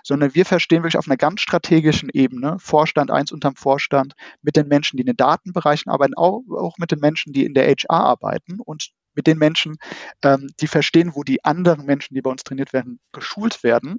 sondern 0.03 0.33
wir 0.33 0.45
verstehen 0.45 0.83
wirklich 0.83 0.97
auf 0.97 1.07
einer 1.07 1.17
ganz 1.17 1.41
strategischen 1.41 2.09
Ebene, 2.13 2.57
Vorstand 2.59 3.11
eins 3.11 3.31
unterm 3.31 3.55
Vorstand, 3.55 4.13
mit 4.41 4.55
den 4.55 4.67
Menschen, 4.67 4.97
die 4.97 5.01
in 5.01 5.07
den 5.07 5.17
Datenbereichen 5.17 5.91
arbeiten, 5.91 6.15
auch, 6.15 6.41
auch 6.49 6.77
mit 6.77 6.91
den 6.91 6.99
Menschen, 6.99 7.33
die 7.33 7.45
in 7.45 7.53
der 7.53 7.67
HR 7.67 7.99
arbeiten 7.99 8.59
und 8.63 8.91
mit 9.15 9.27
den 9.27 9.37
Menschen, 9.37 9.77
ähm, 10.23 10.47
die 10.59 10.67
verstehen, 10.67 11.11
wo 11.15 11.23
die 11.23 11.43
anderen 11.43 11.85
Menschen, 11.85 12.15
die 12.15 12.21
bei 12.21 12.31
uns 12.31 12.43
trainiert 12.43 12.73
werden, 12.73 12.99
geschult 13.11 13.63
werden, 13.63 13.97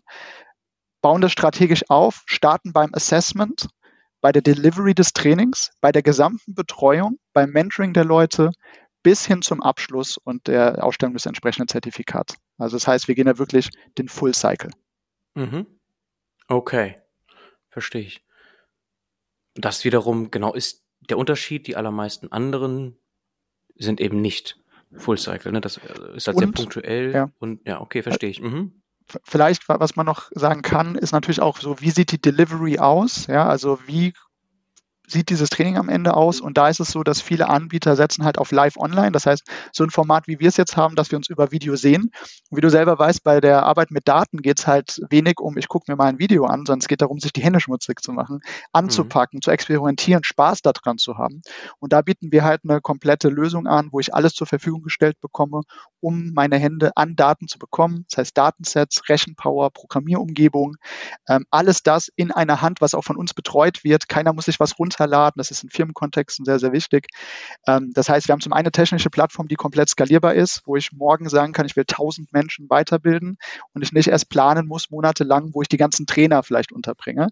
bauen 1.03 1.21
das 1.21 1.33
strategisch 1.33 1.85
auf, 1.89 2.23
starten 2.27 2.73
beim 2.73 2.91
Assessment 2.93 3.69
bei 4.27 4.33
der 4.33 4.43
Delivery 4.43 4.93
des 4.93 5.13
Trainings, 5.13 5.71
bei 5.81 5.93
der 5.93 6.03
gesamten 6.03 6.53
Betreuung, 6.53 7.21
beim 7.33 7.51
Mentoring 7.51 7.93
der 7.93 8.05
Leute 8.05 8.51
bis 9.05 9.25
hin 9.25 9.41
zum 9.41 9.63
Abschluss 9.63 10.19
und 10.19 10.49
der 10.49 10.83
Ausstellung 10.83 11.15
des 11.15 11.27
entsprechenden 11.27 11.69
Zertifikats. 11.69 12.35
Also 12.59 12.75
das 12.75 12.89
heißt, 12.89 13.07
wir 13.07 13.15
gehen 13.15 13.27
da 13.27 13.39
wirklich 13.39 13.71
den 13.99 14.09
Full 14.09 14.35
Cycle. 14.35 14.73
Mhm. 15.35 15.65
Okay, 16.49 16.97
verstehe 17.71 18.03
ich. 18.03 18.25
Das 19.55 19.85
wiederum 19.85 20.33
genau 20.33 20.55
ist 20.55 20.85
der 21.09 21.19
Unterschied. 21.19 21.69
Die 21.69 21.77
allermeisten 21.77 22.33
anderen 22.33 22.99
sind 23.77 24.01
eben 24.01 24.21
nicht 24.21 24.59
Full 24.93 25.19
Cycle. 25.19 25.53
Ne? 25.53 25.61
Das 25.61 25.77
äh, 25.77 26.17
ist 26.17 26.27
halt 26.27 26.37
und, 26.37 26.43
sehr 26.43 26.51
punktuell 26.51 27.13
ja. 27.13 27.31
und 27.39 27.65
ja, 27.65 27.81
okay, 27.81 28.03
verstehe 28.03 28.31
ich. 28.31 28.41
Mhm 28.41 28.73
vielleicht, 29.23 29.69
was 29.69 29.97
man 29.97 30.07
noch 30.07 30.31
sagen 30.33 30.63
kann, 30.63 30.97
ist 30.97 31.13
natürlich 31.13 31.41
auch 31.41 31.59
so, 31.59 31.81
wie 31.81 31.91
sieht 31.91 32.13
die 32.13 32.21
Delivery 32.21 32.79
aus? 32.79 33.27
Ja, 33.27 33.47
also 33.47 33.79
wie 33.87 34.13
sieht 35.07 35.31
dieses 35.31 35.51
Training 35.51 35.77
am 35.77 35.89
Ende 35.89 36.15
aus? 36.15 36.41
Und 36.41 36.59
da 36.59 36.69
ist 36.69 36.81
es 36.81 36.89
so, 36.89 37.03
dass 37.03 37.21
viele 37.21 37.49
Anbieter 37.49 37.97
setzen 37.97 38.25
halt 38.25 38.39
auf 38.39 38.53
Live 38.53 38.77
Online. 38.77 39.13
Das 39.13 39.27
heißt, 39.27 39.45
so 39.73 39.85
ein 39.85 39.91
Format, 39.91 40.27
wie 40.27 40.39
wir 40.41 40.49
es 40.49 40.57
jetzt 40.57 40.77
haben, 40.77 40.97
dass 40.97 41.11
wir 41.11 41.17
uns 41.17 41.29
über 41.29 41.53
Video 41.53 41.77
sehen. 41.77 42.11
Und 42.51 42.57
wie 42.57 42.61
du 42.61 42.71
selber 42.71 42.99
weißt, 42.99 43.23
bei 43.25 43.41
der 43.41 43.65
Arbeit 43.65 43.91
mit 43.91 44.09
Daten 44.09 44.39
geht 44.39 44.59
es 44.59 44.67
halt 44.67 45.01
wenig 45.11 45.41
um, 45.41 45.57
ich 45.57 45.69
gucke 45.69 45.91
mir 45.91 45.97
mal 45.97 46.09
ein 46.09 46.19
Video 46.19 46.45
an, 46.45 46.67
sondern 46.67 46.81
es 46.81 46.89
geht 46.89 47.03
darum, 47.03 47.19
sich 47.19 47.33
die 47.33 47.43
Hände 47.43 47.61
schmutzig 47.61 48.01
zu 48.03 48.13
machen, 48.13 48.41
anzupacken, 48.73 49.39
mhm. 49.39 49.43
zu 49.43 49.51
experimentieren, 49.51 50.25
Spaß 50.25 50.63
daran 50.63 50.99
zu 50.99 51.19
haben. 51.19 51.43
Und 51.79 51.93
da 51.93 52.03
bieten 52.03 52.33
wir 52.33 52.45
halt 52.45 52.63
eine 52.65 52.81
komplette 52.81 53.29
Lösung 53.29 53.67
an, 53.67 53.89
wo 53.93 54.01
ich 54.01 54.15
alles 54.15 54.35
zur 54.35 54.47
Verfügung 54.47 54.83
gestellt 54.83 55.21
bekomme, 55.21 55.63
um 56.01 56.33
meine 56.35 56.59
Hände 56.59 56.97
an 56.97 57.17
Daten 57.17 57.49
zu 57.49 57.59
bekommen. 57.59 58.05
Das 58.11 58.19
heißt 58.19 58.39
Datensets, 58.39 59.09
Rechenpower, 59.09 59.71
Programmierumgebung, 59.71 60.77
ähm, 61.29 61.45
alles 61.51 61.83
das 61.83 62.09
in 62.17 62.33
einer 62.33 62.63
Hand, 62.63 62.81
was 62.81 62.95
auch 62.95 63.05
von 63.05 63.17
uns 63.17 63.35
betreut 63.35 63.85
wird. 63.85 64.09
Keiner 64.09 64.33
muss 64.33 64.47
sich 64.47 64.61
was 64.61 64.79
runterladen. 64.97 65.39
Das 65.39 65.51
ist 65.51 65.63
in 65.63 65.71
Firmenkontexten 65.71 66.45
sehr, 66.45 66.59
sehr 66.59 66.73
wichtig. 66.73 67.09
Ähm, 67.67 67.93
das 67.95 68.09
heißt, 68.09 68.29
wir 68.29 68.33
haben 68.33 68.41
zum 68.41 68.53
einen 68.53 68.67
eine 68.67 68.73
technische 68.73 69.11
Plattform, 69.11 69.49
die 69.49 69.55
komplett 69.55 69.89
skalierbar 69.89 70.35
ist, 70.35 70.63
wo 70.65 70.77
ich 70.77 70.93
morgen 70.93 71.29
sagen 71.29 71.53
kann, 71.53 71.67
ich 71.67 71.77
will 71.77 71.85
1000 71.89 72.33
Menschen 72.33 72.69
weiterbilden 72.69 73.39
und 73.75 73.83
ich 73.83 73.93
nicht 73.93 74.09
erst 74.09 74.29
planen 74.29 74.67
muss, 74.67 74.91
monatelang, 74.91 75.51
wo 75.53 75.63
ich 75.63 75.69
die 75.69 75.77
ganzen 75.77 76.07
Trainer 76.07 76.43
vielleicht 76.43 76.73
unterbringe. 76.73 77.29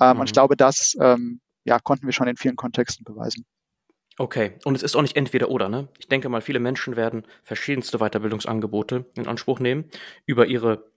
Ähm, 0.00 0.14
mhm. 0.14 0.20
Und 0.20 0.26
ich 0.26 0.32
mhm. 0.32 0.34
glaube, 0.34 0.56
das 0.56 0.96
ähm, 1.00 1.40
ja, 1.64 1.78
konnten 1.80 2.06
wir 2.06 2.12
schon 2.12 2.28
in 2.28 2.36
vielen 2.36 2.56
Kontexten 2.56 3.04
beweisen. 3.04 3.44
Okay, 4.18 4.52
und 4.64 4.74
es 4.74 4.82
ist 4.82 4.96
auch 4.96 5.02
nicht 5.02 5.16
entweder 5.16 5.50
oder, 5.50 5.68
ne? 5.68 5.88
Ich 5.98 6.08
denke 6.08 6.30
mal, 6.30 6.40
viele 6.40 6.58
Menschen 6.58 6.96
werden 6.96 7.26
verschiedenste 7.42 7.98
Weiterbildungsangebote 7.98 9.04
in 9.14 9.26
Anspruch 9.26 9.60
nehmen 9.60 9.90
über 10.24 10.46
ihre 10.46 10.90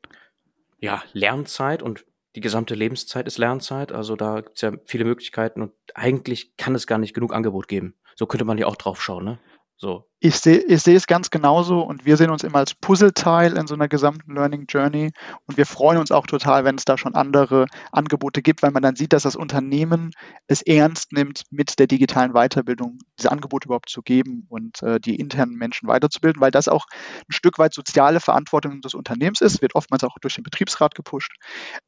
ja, 0.80 1.04
Lernzeit 1.12 1.84
und 1.84 2.06
die 2.36 2.42
gesamte 2.42 2.76
Lebenszeit 2.76 3.28
ist 3.28 3.38
Lernzeit. 3.38 3.92
Also 3.92 4.16
da 4.16 4.42
gibt 4.42 4.56
es 4.56 4.62
ja 4.62 4.74
viele 4.86 5.06
Möglichkeiten 5.06 5.62
und 5.62 5.74
eigentlich 5.96 6.56
kann 6.58 6.76
es 6.76 6.88
gar 6.88 6.98
nicht 6.98 7.14
genug 7.14 7.34
Angebot 7.34 7.68
geben. 7.68 7.96
So 8.16 8.26
könnte 8.26 8.46
man 8.46 8.58
ja 8.58 8.68
auch 8.68 8.76
drauf 8.76 9.02
schauen, 9.02 9.26
ne? 9.26 9.40
So. 9.82 10.04
Ich 10.20 10.36
sehe 10.36 10.58
ich 10.58 10.82
sehe 10.84 10.98
es 10.98 11.08
ganz 11.08 11.30
genauso 11.30 11.80
und 11.80 12.04
wir 12.06 12.18
sehen 12.18 12.32
uns 12.32 12.44
immer 12.44 12.58
als 12.58 12.76
Puzzleteil 12.76 13.56
in 13.56 13.66
so 13.66 13.76
einer 13.76 13.88
gesamten 13.88 14.36
Learning 14.36 14.66
Journey 14.68 15.12
und 15.46 15.56
wir 15.56 15.66
freuen 15.66 15.98
uns 16.00 16.12
auch 16.12 16.28
total, 16.28 16.66
wenn 16.66 16.76
es 16.76 16.84
da 16.84 16.98
schon 16.98 17.16
andere 17.16 17.66
Angebote 17.94 18.42
gibt, 18.42 18.62
weil 18.62 18.72
man 18.72 18.84
dann 18.84 18.98
sieht, 18.98 19.14
dass 19.14 19.24
das 19.24 19.38
Unternehmen 19.38 20.12
es 20.48 20.62
ernst 20.62 21.14
nimmt, 21.14 21.44
mit 21.50 21.80
der 21.80 21.88
digitalen 21.88 22.34
Weiterbildung 22.34 22.98
diese 23.18 23.32
Angebote 23.32 23.68
überhaupt 23.68 23.88
zu 23.88 24.02
geben 24.02 24.46
und 24.50 24.84
äh, 24.84 25.00
die 25.00 25.16
internen 25.16 25.56
Menschen 25.56 25.88
weiterzubilden, 25.88 26.42
weil 26.42 26.52
das 26.52 26.68
auch 26.68 26.86
ein 27.30 27.32
Stück 27.32 27.58
weit 27.58 27.74
soziale 27.74 28.20
Verantwortung 28.20 28.82
des 28.82 28.96
Unternehmens 28.96 29.40
ist, 29.40 29.62
wird 29.62 29.76
oftmals 29.76 30.04
auch 30.04 30.18
durch 30.20 30.36
den 30.36 30.44
Betriebsrat 30.44 30.94
gepusht, 30.94 31.32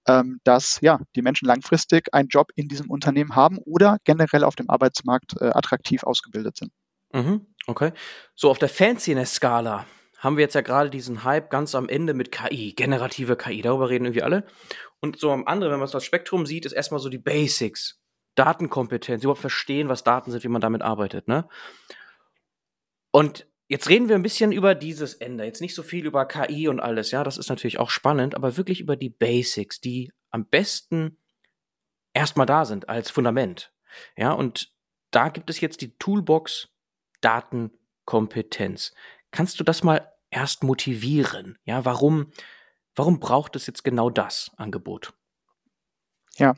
ähm, 0.07 0.39
dass 0.45 0.79
ja 0.79 1.01
die 1.17 1.21
Menschen 1.21 1.45
langfristig 1.45 2.13
einen 2.13 2.29
Job 2.29 2.51
in 2.55 2.69
diesem 2.69 2.89
Unternehmen 2.89 3.35
haben 3.35 3.57
oder 3.57 3.97
generell 4.05 4.45
auf 4.45 4.55
dem 4.55 4.69
Arbeitsmarkt 4.69 5.33
äh, 5.41 5.47
attraktiv 5.47 6.03
ausgebildet 6.03 6.55
sind. 6.55 6.71
Mhm, 7.13 7.45
okay. 7.67 7.91
So, 8.35 8.49
auf 8.49 8.59
der 8.59 8.69
Fanciness-Skala 8.69 9.85
haben 10.19 10.37
wir 10.37 10.43
jetzt 10.43 10.55
ja 10.55 10.61
gerade 10.61 10.89
diesen 10.89 11.23
Hype 11.23 11.49
ganz 11.49 11.73
am 11.73 11.89
Ende 11.89 12.13
mit 12.13 12.31
KI, 12.31 12.73
generative 12.73 13.35
KI, 13.35 13.61
darüber 13.61 13.89
reden 13.89 14.05
irgendwie 14.05 14.23
alle. 14.23 14.45
Und 14.99 15.19
so 15.19 15.31
am 15.31 15.47
anderen, 15.47 15.73
wenn 15.73 15.79
man 15.79 15.89
das 15.89 16.05
Spektrum 16.05 16.45
sieht, 16.45 16.65
ist 16.65 16.73
erstmal 16.73 16.99
so 16.99 17.09
die 17.09 17.17
Basics. 17.17 17.99
Datenkompetenz, 18.35 19.23
überhaupt 19.23 19.41
verstehen, 19.41 19.89
was 19.89 20.03
Daten 20.03 20.31
sind, 20.31 20.43
wie 20.43 20.47
man 20.47 20.61
damit 20.61 20.83
arbeitet, 20.83 21.27
ne? 21.27 21.49
Und 23.11 23.47
jetzt 23.67 23.89
reden 23.89 24.07
wir 24.07 24.15
ein 24.15 24.23
bisschen 24.23 24.51
über 24.51 24.73
dieses 24.73 25.15
Ende. 25.15 25.43
Jetzt 25.43 25.59
nicht 25.59 25.75
so 25.75 25.83
viel 25.83 26.05
über 26.05 26.25
KI 26.25 26.67
und 26.67 26.79
alles, 26.79 27.11
ja, 27.11 27.23
das 27.23 27.37
ist 27.37 27.49
natürlich 27.49 27.79
auch 27.79 27.89
spannend, 27.89 28.35
aber 28.35 28.55
wirklich 28.57 28.79
über 28.79 28.95
die 28.95 29.09
Basics, 29.09 29.81
die 29.81 30.13
am 30.29 30.45
besten 30.45 31.17
erstmal 32.13 32.45
da 32.45 32.63
sind 32.63 32.87
als 32.87 33.11
Fundament. 33.11 33.73
Ja, 34.15 34.31
und 34.31 34.71
da 35.11 35.27
gibt 35.27 35.49
es 35.49 35.59
jetzt 35.59 35.81
die 35.81 35.97
Toolbox 35.97 36.70
Datenkompetenz. 37.21 38.93
Kannst 39.31 39.59
du 39.59 39.63
das 39.63 39.83
mal 39.83 40.11
erst 40.29 40.63
motivieren? 40.63 41.57
Ja, 41.63 41.85
warum, 41.85 42.31
warum 42.95 43.19
braucht 43.19 43.55
es 43.55 43.67
jetzt 43.67 43.83
genau 43.83 44.09
das 44.09 44.51
Angebot? 44.57 45.13
Ja, 46.37 46.55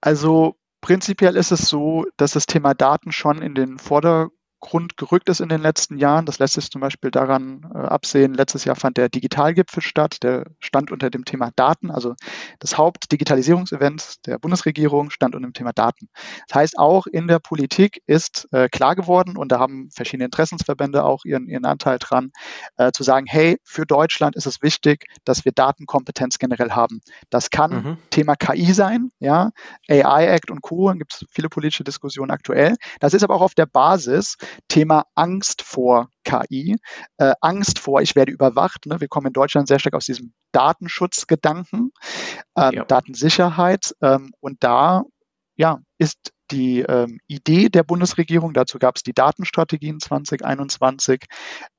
also 0.00 0.56
prinzipiell 0.80 1.36
ist 1.36 1.50
es 1.50 1.68
so, 1.68 2.06
dass 2.16 2.32
das 2.32 2.46
Thema 2.46 2.74
Daten 2.74 3.12
schon 3.12 3.42
in 3.42 3.54
den 3.54 3.78
Vordergrund 3.78 4.33
Grund 4.64 4.96
gerückt 4.96 5.28
ist 5.28 5.40
in 5.40 5.50
den 5.50 5.60
letzten 5.60 5.98
Jahren. 5.98 6.24
Das 6.24 6.38
lässt 6.38 6.54
sich 6.54 6.70
zum 6.70 6.80
Beispiel 6.80 7.10
daran 7.10 7.70
äh, 7.74 7.78
absehen, 7.78 8.32
letztes 8.32 8.64
Jahr 8.64 8.76
fand 8.76 8.96
der 8.96 9.10
Digitalgipfel 9.10 9.82
statt, 9.82 10.22
der 10.22 10.46
stand 10.58 10.90
unter 10.90 11.10
dem 11.10 11.26
Thema 11.26 11.50
Daten, 11.54 11.90
also 11.90 12.14
das 12.60 12.78
Hauptdigitalisierungsevent 12.78 14.26
der 14.26 14.38
Bundesregierung 14.38 15.10
stand 15.10 15.34
unter 15.34 15.46
dem 15.46 15.52
Thema 15.52 15.74
Daten. 15.74 16.08
Das 16.48 16.56
heißt, 16.56 16.78
auch 16.78 17.06
in 17.06 17.28
der 17.28 17.40
Politik 17.40 18.02
ist 18.06 18.48
äh, 18.52 18.70
klar 18.70 18.96
geworden, 18.96 19.36
und 19.36 19.52
da 19.52 19.58
haben 19.58 19.90
verschiedene 19.90 20.24
Interessensverbände 20.24 21.04
auch 21.04 21.26
ihren, 21.26 21.46
ihren 21.46 21.66
Anteil 21.66 21.98
dran, 21.98 22.32
äh, 22.78 22.90
zu 22.90 23.02
sagen, 23.02 23.26
hey, 23.28 23.58
für 23.64 23.84
Deutschland 23.84 24.34
ist 24.34 24.46
es 24.46 24.62
wichtig, 24.62 25.04
dass 25.26 25.44
wir 25.44 25.52
Datenkompetenz 25.52 26.38
generell 26.38 26.70
haben. 26.70 27.02
Das 27.28 27.50
kann 27.50 27.70
mhm. 27.70 27.98
Thema 28.08 28.34
KI 28.34 28.72
sein, 28.72 29.10
ja, 29.18 29.50
AI 29.90 30.26
Act 30.28 30.50
und 30.50 30.62
Co. 30.62 30.88
Da 30.88 30.94
gibt 30.94 31.12
es 31.12 31.26
viele 31.30 31.50
politische 31.50 31.84
Diskussionen 31.84 32.30
aktuell. 32.30 32.76
Das 33.00 33.12
ist 33.12 33.22
aber 33.22 33.34
auch 33.34 33.42
auf 33.42 33.54
der 33.54 33.66
Basis 33.66 34.36
Thema 34.68 35.04
Angst 35.14 35.62
vor 35.62 36.08
KI, 36.24 36.76
äh, 37.18 37.34
Angst 37.40 37.78
vor, 37.78 38.00
ich 38.00 38.16
werde 38.16 38.32
überwacht. 38.32 38.86
Ne? 38.86 39.00
Wir 39.00 39.08
kommen 39.08 39.28
in 39.28 39.32
Deutschland 39.32 39.68
sehr 39.68 39.78
stark 39.78 39.94
aus 39.94 40.06
diesem 40.06 40.32
Datenschutzgedanken, 40.52 41.92
ähm, 42.56 42.72
ja. 42.72 42.84
Datensicherheit. 42.84 43.94
Ähm, 44.00 44.32
und 44.40 44.62
da 44.62 45.04
ja, 45.56 45.80
ist 45.98 46.32
die 46.50 46.80
ähm, 46.80 47.18
Idee 47.26 47.68
der 47.68 47.82
Bundesregierung, 47.82 48.52
dazu 48.52 48.78
gab 48.78 48.96
es 48.96 49.02
die 49.02 49.14
Datenstrategien 49.14 49.98
2021, 50.00 51.24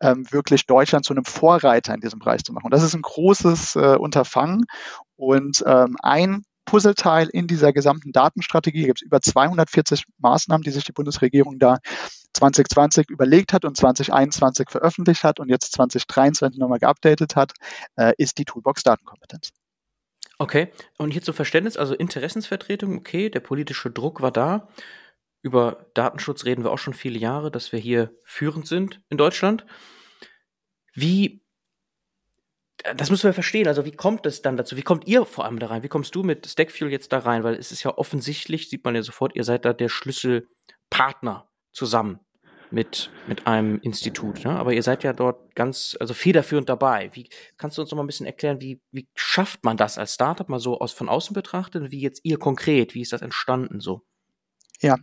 ähm, 0.02 0.26
wirklich 0.32 0.66
Deutschland 0.66 1.06
zu 1.06 1.14
einem 1.14 1.26
Vorreiter 1.26 1.94
in 1.94 2.02
diesem 2.02 2.20
Bereich 2.20 2.44
zu 2.44 2.54
machen. 2.54 2.66
Und 2.66 2.74
das 2.74 2.84
ist 2.84 2.96
ein 2.96 3.02
großes 3.02 3.76
äh, 3.76 3.96
Unterfangen. 3.98 4.66
Und 5.16 5.64
ähm, 5.68 5.96
ein 6.02 6.44
Puzzleteil 6.66 7.30
in 7.30 7.48
dieser 7.48 7.74
gesamten 7.74 8.12
Datenstrategie. 8.12 8.86
gibt 8.86 9.00
es 9.02 9.06
über 9.06 9.22
240 9.22 10.06
Maßnahmen, 10.18 10.64
die 10.64 10.72
sich 10.72 10.84
die 10.84 10.92
Bundesregierung 10.92 11.60
da 11.60 11.78
2020 12.36 13.10
überlegt 13.10 13.54
hat 13.54 13.66
und 13.66 13.76
2021 13.78 14.70
veröffentlicht 14.70 15.24
hat 15.24 15.40
und 15.40 15.50
jetzt 15.50 15.72
2023 15.74 16.60
nochmal 16.60 16.80
geupdatet 16.80 17.36
hat, 17.36 17.54
äh, 17.96 18.14
ist 18.18 18.38
die 18.38 18.46
Toolbox 18.46 18.84
Datenkompetenz. 18.84 19.52
Okay, 20.38 20.72
und 20.98 21.12
hier 21.12 21.22
zum 21.22 21.34
Verständnis, 21.34 21.78
also 21.78 21.94
Interessensvertretung, 21.94 22.98
okay, 22.98 23.30
der 23.30 23.40
politische 23.40 23.90
Druck 23.90 24.22
war 24.22 24.32
da. 24.32 24.68
Über 25.42 25.86
Datenschutz 25.94 26.44
reden 26.44 26.64
wir 26.64 26.72
auch 26.72 26.78
schon 26.78 26.94
viele 26.94 27.18
Jahre, 27.20 27.52
dass 27.52 27.72
wir 27.72 27.80
hier 27.80 28.18
führend 28.26 28.68
sind 28.68 29.02
in 29.10 29.18
Deutschland. 29.18 29.66
Wie 30.94 31.46
das 32.96 33.10
müssen 33.10 33.24
wir 33.24 33.34
verstehen. 33.34 33.68
Also 33.68 33.86
wie 33.86 33.92
kommt 33.92 34.26
es 34.26 34.42
dann 34.42 34.58
dazu? 34.58 34.78
Wie 34.78 34.84
kommt 34.84 35.08
ihr 35.08 35.26
vor 35.26 35.46
allem 35.46 35.60
da 35.60 35.68
rein? 35.68 35.82
Wie 35.84 35.88
kommst 35.88 36.14
du 36.14 36.24
mit 36.24 36.46
Stackfuel 36.46 36.92
jetzt 36.92 37.12
da 37.12 37.20
rein? 37.20 37.44
Weil 37.44 37.56
es 37.56 37.72
ist 37.72 37.84
ja 37.84 37.98
offensichtlich, 37.98 38.70
sieht 38.70 38.84
man 38.84 38.96
ja 38.96 39.02
sofort, 39.02 39.36
ihr 39.36 39.44
seid 39.44 39.66
da 39.66 39.74
der 39.74 39.90
Schlüsselpartner 39.90 41.50
zusammen 41.72 42.20
mit, 42.76 43.10
mit 43.26 43.48
einem 43.48 43.80
Institut. 43.80 44.44
Ne? 44.44 44.52
Aber 44.52 44.74
ihr 44.74 44.84
seid 44.84 45.06
ja 45.06 45.14
dort 45.14 45.56
ganz, 45.56 45.96
also 46.02 46.14
federführend 46.14 46.68
dabei. 46.68 47.10
Wie 47.14 47.30
kannst 47.56 47.78
du 47.78 47.82
uns 47.82 47.90
noch 47.90 47.96
mal 47.96 48.04
ein 48.04 48.08
bisschen 48.08 48.26
erklären, 48.26 48.60
wie, 48.60 48.82
wie 48.92 49.08
schafft 49.16 49.64
man 49.64 49.78
das 49.78 49.98
als 49.98 50.14
Startup 50.14 50.50
mal 50.50 50.60
so 50.60 50.80
aus 50.80 50.92
von 50.92 51.08
außen 51.08 51.34
betrachtet? 51.34 51.90
Wie 51.92 52.02
jetzt 52.02 52.20
ihr 52.24 52.38
konkret? 52.38 52.94
Wie 52.94 53.02
ist 53.02 53.14
das 53.14 53.22
entstanden 53.22 53.80
so? 53.80 54.02
Ja, 54.82 54.98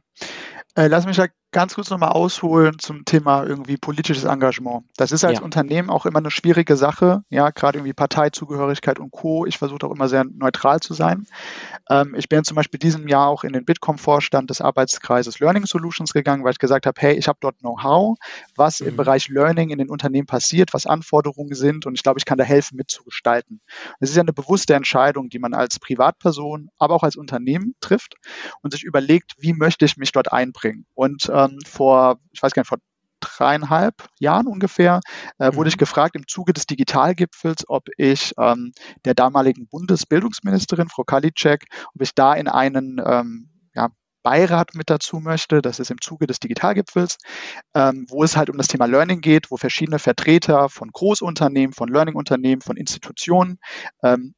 äh, 0.75 0.87
lass 0.87 1.07
mich 1.07 1.17
da 1.17 1.27
ganz 1.53 1.75
kurz 1.75 1.91
nochmal 1.91 2.13
ausholen 2.13 2.79
zum 2.79 3.05
Thema 3.05 3.45
irgendwie 3.45 3.77
politisches 3.77 4.25
Engagement. 4.25 4.85
Das 4.97 5.13
ist 5.13 5.23
als 5.23 5.39
ja. 5.39 5.45
Unternehmen 5.45 5.91
auch 5.91 6.07
immer 6.07 6.19
eine 6.19 6.31
schwierige 6.31 6.77
Sache, 6.77 7.25
ja, 7.29 7.51
gerade 7.51 7.79
irgendwie 7.79 7.93
Parteizugehörigkeit 7.93 8.99
und 8.99 9.11
Co. 9.11 9.45
Ich 9.45 9.59
versuche 9.59 9.87
auch 9.87 9.93
immer 9.93 10.09
sehr 10.09 10.25
neutral 10.25 10.81
zu 10.81 10.95
sein. 10.95 11.27
Ähm, 11.91 12.15
ich 12.17 12.31
bin 12.31 12.43
zum 12.43 12.55
Beispiel 12.55 12.81
diesem 12.81 13.07
Jahr 13.07 13.29
auch 13.29 13.45
in 13.45 13.53
den 13.53 13.67
Bitkom-Vorstand 13.67 14.49
des 14.49 14.63
Arbeitskreises 14.63 15.41
Learning 15.41 15.67
Solutions 15.67 16.15
gegangen, 16.15 16.43
weil 16.43 16.53
ich 16.53 16.59
gesagt 16.59 16.87
habe, 16.87 16.99
hey, 16.99 17.15
ich 17.15 17.29
habe 17.29 17.39
dort 17.43 17.59
Know-how, 17.59 18.17
was 18.57 18.81
mhm. 18.81 18.89
im 18.89 18.97
Bereich 18.97 19.29
Learning 19.29 19.69
in 19.69 19.79
den 19.79 19.91
Unternehmen 19.91 20.27
passiert, 20.27 20.73
was 20.73 20.87
Anforderungen 20.87 21.55
sind 21.55 21.85
und 21.85 21.95
ich 21.95 22.03
glaube, 22.03 22.19
ich 22.19 22.25
kann 22.25 22.39
da 22.39 22.45
helfen, 22.45 22.77
mitzugestalten. 22.77 23.61
Es 24.01 24.09
ist 24.09 24.17
ja 24.17 24.23
eine 24.23 24.33
bewusste 24.33 24.73
Entscheidung, 24.73 25.29
die 25.29 25.39
man 25.39 25.53
als 25.53 25.79
Privatperson, 25.79 26.71
aber 26.79 26.95
auch 26.95 27.03
als 27.03 27.17
Unternehmen 27.17 27.75
trifft 27.81 28.15
und 28.63 28.73
sich 28.73 28.85
überlegt, 28.85 29.35
wie 29.39 29.53
möchte 29.53 29.85
ich 29.85 29.99
mich 30.03 30.13
dort 30.13 30.33
einbringen. 30.33 30.87
Und 30.95 31.29
äh, 31.29 31.43
ähm, 31.45 31.59
vor, 31.67 32.19
ich 32.33 32.43
weiß 32.43 32.53
gar 32.53 32.61
nicht, 32.61 32.69
vor 32.69 32.79
dreieinhalb 33.21 34.09
Jahren 34.19 34.47
ungefähr, 34.47 35.01
äh, 35.39 35.55
wurde 35.55 35.69
ich 35.69 35.77
mhm. 35.77 35.81
gefragt 35.81 36.17
im 36.17 36.27
Zuge 36.27 36.53
des 36.53 36.67
Digitalgipfels, 36.67 37.65
ob 37.69 37.89
ich 37.97 38.35
ähm, 38.39 38.73
der 39.05 39.15
damaligen 39.15 39.69
Bundesbildungsministerin, 39.69 40.89
Frau 40.89 41.05
Kalitschek, 41.05 41.67
ob 41.95 42.03
ich 42.03 42.15
da 42.15 42.35
in 42.35 42.49
einen 42.49 43.01
ähm, 43.05 43.49
ja, 43.75 43.91
Beirat 44.23 44.75
mit 44.75 44.91
dazu 44.91 45.21
möchte. 45.21 45.63
Das 45.63 45.79
ist 45.79 45.91
im 45.91 46.01
Zuge 46.01 46.27
des 46.27 46.41
Digitalgipfels, 46.41 47.19
ähm, 47.75 48.07
wo 48.09 48.25
es 48.25 48.37
halt 48.37 48.51
um 48.51 48.59
das 48.59 48.69
Thema 48.69 48.87
Learning 48.87 49.21
geht, 49.21 49.51
wo 49.51 49.57
verschiedene 49.57 49.99
Vertreter 49.99 50.69
von 50.69 50.91
Großunternehmen, 50.91 51.73
von 51.73 51.89
Learning-Unternehmen, 51.89 52.61
von 52.61 52.77
Institutionen 52.77 53.59
ähm, 54.03 54.35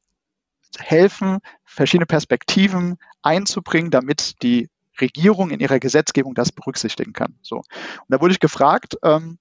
helfen, 0.77 1.39
verschiedene 1.63 2.05
Perspektiven 2.05 2.97
einzubringen, 3.21 3.91
damit 3.91 4.41
die 4.43 4.69
Regierung 4.99 5.49
in 5.49 5.59
ihrer 5.59 5.79
Gesetzgebung 5.79 6.35
das 6.35 6.51
berücksichtigen 6.51 7.13
kann. 7.13 7.35
So. 7.41 7.57
Und 7.57 7.65
da 8.09 8.21
wurde 8.21 8.33
ich 8.33 8.39
gefragt, 8.39 8.97
ähm, 9.03 9.37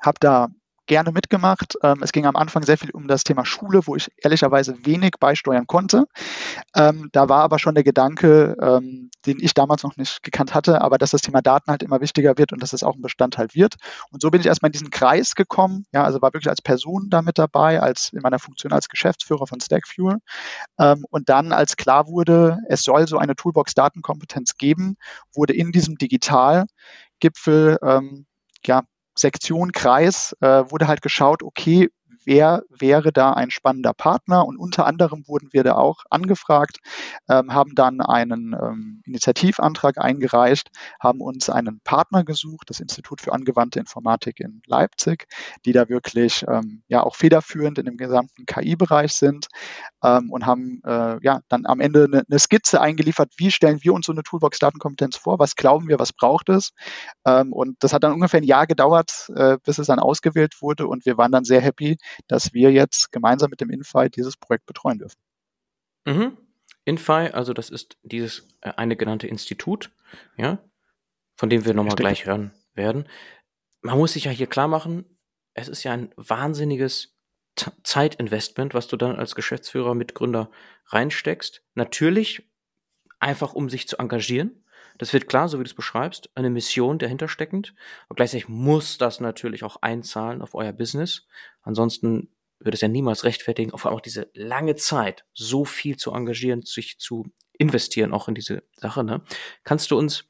habe 0.00 0.18
da 0.20 0.48
gerne 0.90 1.12
mitgemacht. 1.12 1.76
Ähm, 1.84 2.02
es 2.02 2.10
ging 2.10 2.26
am 2.26 2.34
Anfang 2.34 2.64
sehr 2.64 2.76
viel 2.76 2.90
um 2.90 3.06
das 3.06 3.22
Thema 3.22 3.46
Schule, 3.46 3.82
wo 3.84 3.94
ich 3.94 4.08
ehrlicherweise 4.16 4.84
wenig 4.84 5.12
beisteuern 5.20 5.68
konnte. 5.68 6.06
Ähm, 6.74 7.10
da 7.12 7.28
war 7.28 7.42
aber 7.42 7.60
schon 7.60 7.76
der 7.76 7.84
Gedanke, 7.84 8.56
ähm, 8.60 9.08
den 9.24 9.38
ich 9.40 9.54
damals 9.54 9.84
noch 9.84 9.96
nicht 9.96 10.24
gekannt 10.24 10.52
hatte, 10.52 10.80
aber 10.80 10.98
dass 10.98 11.12
das 11.12 11.22
Thema 11.22 11.42
Daten 11.42 11.70
halt 11.70 11.84
immer 11.84 12.00
wichtiger 12.00 12.36
wird 12.38 12.52
und 12.52 12.60
dass 12.60 12.72
es 12.72 12.82
auch 12.82 12.96
ein 12.96 13.02
Bestandteil 13.02 13.46
wird. 13.52 13.76
Und 14.10 14.20
so 14.20 14.30
bin 14.32 14.40
ich 14.40 14.48
erstmal 14.48 14.70
in 14.70 14.72
diesen 14.72 14.90
Kreis 14.90 15.36
gekommen. 15.36 15.84
Ja, 15.92 16.02
also 16.02 16.20
war 16.22 16.32
wirklich 16.32 16.50
als 16.50 16.60
Person 16.60 17.06
da 17.08 17.22
mit 17.22 17.38
dabei, 17.38 17.80
als 17.80 18.10
in 18.12 18.22
meiner 18.22 18.40
Funktion 18.40 18.72
als 18.72 18.88
Geschäftsführer 18.88 19.46
von 19.46 19.60
Stackfuel. 19.60 20.18
Ähm, 20.80 21.04
und 21.10 21.28
dann, 21.28 21.52
als 21.52 21.76
klar 21.76 22.08
wurde, 22.08 22.58
es 22.68 22.82
soll 22.82 23.06
so 23.06 23.16
eine 23.18 23.36
Toolbox 23.36 23.74
Datenkompetenz 23.74 24.56
geben, 24.56 24.96
wurde 25.36 25.52
in 25.52 25.70
diesem 25.70 25.98
Digitalgipfel 25.98 27.78
ähm, 27.80 28.26
ja, 28.66 28.82
Sektion 29.16 29.72
Kreis 29.72 30.36
äh, 30.40 30.70
wurde 30.70 30.88
halt 30.88 31.02
geschaut, 31.02 31.42
okay, 31.42 31.90
wer 32.24 32.62
wäre 32.70 33.12
da 33.12 33.32
ein 33.32 33.50
spannender 33.50 33.94
Partner? 33.94 34.46
Und 34.46 34.58
unter 34.58 34.86
anderem 34.86 35.26
wurden 35.26 35.48
wir 35.52 35.64
da 35.64 35.74
auch 35.74 36.04
angefragt, 36.10 36.78
ähm, 37.28 37.52
haben 37.54 37.74
dann 37.74 38.00
einen 38.00 38.54
ähm, 38.54 39.02
Initiativantrag 39.04 39.98
eingereicht, 39.98 40.70
haben 41.00 41.20
uns 41.20 41.50
einen 41.50 41.80
Partner 41.80 42.24
gesucht, 42.24 42.70
das 42.70 42.80
Institut 42.80 43.20
für 43.20 43.32
angewandte 43.32 43.78
Informatik 43.78 44.40
in 44.40 44.62
Leipzig, 44.66 45.26
die 45.64 45.72
da 45.72 45.88
wirklich 45.88 46.44
ähm, 46.48 46.82
ja 46.88 47.02
auch 47.02 47.16
federführend 47.16 47.78
in 47.78 47.86
dem 47.86 47.96
gesamten 47.96 48.46
KI-Bereich 48.46 49.12
sind 49.12 49.48
ähm, 50.02 50.30
und 50.30 50.46
haben 50.46 50.82
äh, 50.84 51.18
ja 51.22 51.40
dann 51.48 51.66
am 51.66 51.80
Ende 51.80 52.04
eine, 52.04 52.24
eine, 52.28 52.38
Skizze 52.38 52.80
eingeliefert, 52.80 53.32
wie 53.36 53.50
stellen 53.50 53.78
wir 53.82 53.92
uns 53.92 54.06
so 54.06 54.12
eine 54.12 54.22
Toolbox 54.22 54.58
Datenkompetenz 54.58 55.16
vor, 55.16 55.38
was 55.38 55.56
glauben 55.56 55.88
wir, 55.88 55.98
was 55.98 56.12
braucht 56.12 56.48
es? 56.48 56.72
Ähm, 57.26 57.52
und 57.52 57.76
das 57.80 57.92
hat 57.92 58.04
dann 58.04 58.12
ungefähr 58.12 58.40
ein 58.40 58.44
Jahr 58.44 58.66
gedauert, 58.66 59.30
äh, 59.34 59.58
bis 59.64 59.78
es 59.78 59.86
dann 59.86 59.98
ausgewählt 59.98 60.60
wurde 60.60 60.86
und 60.86 61.06
wir 61.06 61.18
waren 61.18 61.32
dann 61.32 61.44
sehr 61.44 61.60
happy, 61.60 61.98
dass 62.28 62.52
wir 62.52 62.72
jetzt 62.72 63.12
gemeinsam 63.12 63.50
mit 63.50 63.60
dem 63.60 63.70
Infi 63.70 64.10
dieses 64.10 64.36
Projekt 64.36 64.66
betreuen 64.66 64.98
dürfen. 64.98 65.18
Mhm. 66.06 66.36
Infi, 66.84 67.30
also 67.32 67.52
das 67.52 67.70
ist 67.70 67.96
dieses 68.02 68.48
äh, 68.62 68.72
eine 68.76 68.96
genannte 68.96 69.26
Institut, 69.26 69.90
ja, 70.36 70.58
von 71.36 71.50
dem 71.50 71.64
wir 71.64 71.74
nochmal 71.74 71.96
gleich 71.96 72.26
hören 72.26 72.52
werden. 72.74 73.08
Man 73.82 73.98
muss 73.98 74.12
sich 74.12 74.24
ja 74.24 74.30
hier 74.30 74.46
klar 74.46 74.68
machen, 74.68 75.04
es 75.54 75.68
ist 75.68 75.84
ja 75.84 75.92
ein 75.92 76.12
wahnsinniges 76.16 77.16
Zeitinvestment, 77.82 78.74
was 78.74 78.88
du 78.88 78.96
dann 78.96 79.16
als 79.16 79.34
Geschäftsführer, 79.34 79.94
Mitgründer 79.94 80.50
reinsteckst. 80.86 81.62
Natürlich 81.74 82.50
einfach, 83.18 83.52
um 83.52 83.68
sich 83.68 83.88
zu 83.88 83.98
engagieren. 83.98 84.64
Das 85.00 85.14
wird 85.14 85.28
klar, 85.28 85.48
so 85.48 85.58
wie 85.58 85.64
du 85.64 85.68
es 85.70 85.74
beschreibst, 85.74 86.28
eine 86.34 86.50
Mission 86.50 86.98
dahinter 86.98 87.26
steckend. 87.26 87.74
Aber 88.10 88.16
gleichzeitig 88.16 88.50
muss 88.50 88.98
das 88.98 89.18
natürlich 89.18 89.64
auch 89.64 89.76
einzahlen 89.80 90.42
auf 90.42 90.54
euer 90.54 90.74
Business. 90.74 91.26
Ansonsten 91.62 92.28
würde 92.58 92.74
es 92.74 92.82
ja 92.82 92.88
niemals 92.88 93.24
rechtfertigen, 93.24 93.72
auf 93.72 93.86
auch 93.86 94.02
diese 94.02 94.28
lange 94.34 94.76
Zeit 94.76 95.24
so 95.32 95.64
viel 95.64 95.96
zu 95.96 96.12
engagieren, 96.12 96.60
sich 96.66 96.98
zu 96.98 97.24
investieren, 97.56 98.12
auch 98.12 98.28
in 98.28 98.34
diese 98.34 98.62
Sache. 98.72 99.02
Ne? 99.02 99.22
Kannst 99.64 99.90
du 99.90 99.96
uns, 99.96 100.26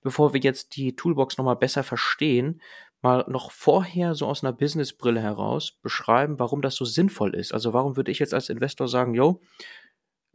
bevor 0.00 0.32
wir 0.32 0.40
jetzt 0.40 0.76
die 0.76 0.96
Toolbox 0.96 1.36
nochmal 1.36 1.56
besser 1.56 1.82
verstehen, 1.82 2.62
mal 3.02 3.26
noch 3.28 3.50
vorher 3.50 4.14
so 4.14 4.26
aus 4.26 4.42
einer 4.42 4.54
Businessbrille 4.54 5.20
heraus 5.20 5.72
beschreiben, 5.82 6.38
warum 6.38 6.62
das 6.62 6.74
so 6.74 6.86
sinnvoll 6.86 7.34
ist. 7.34 7.52
Also 7.52 7.74
warum 7.74 7.98
würde 7.98 8.10
ich 8.10 8.18
jetzt 8.18 8.32
als 8.32 8.48
Investor 8.48 8.88
sagen, 8.88 9.12
yo, 9.12 9.42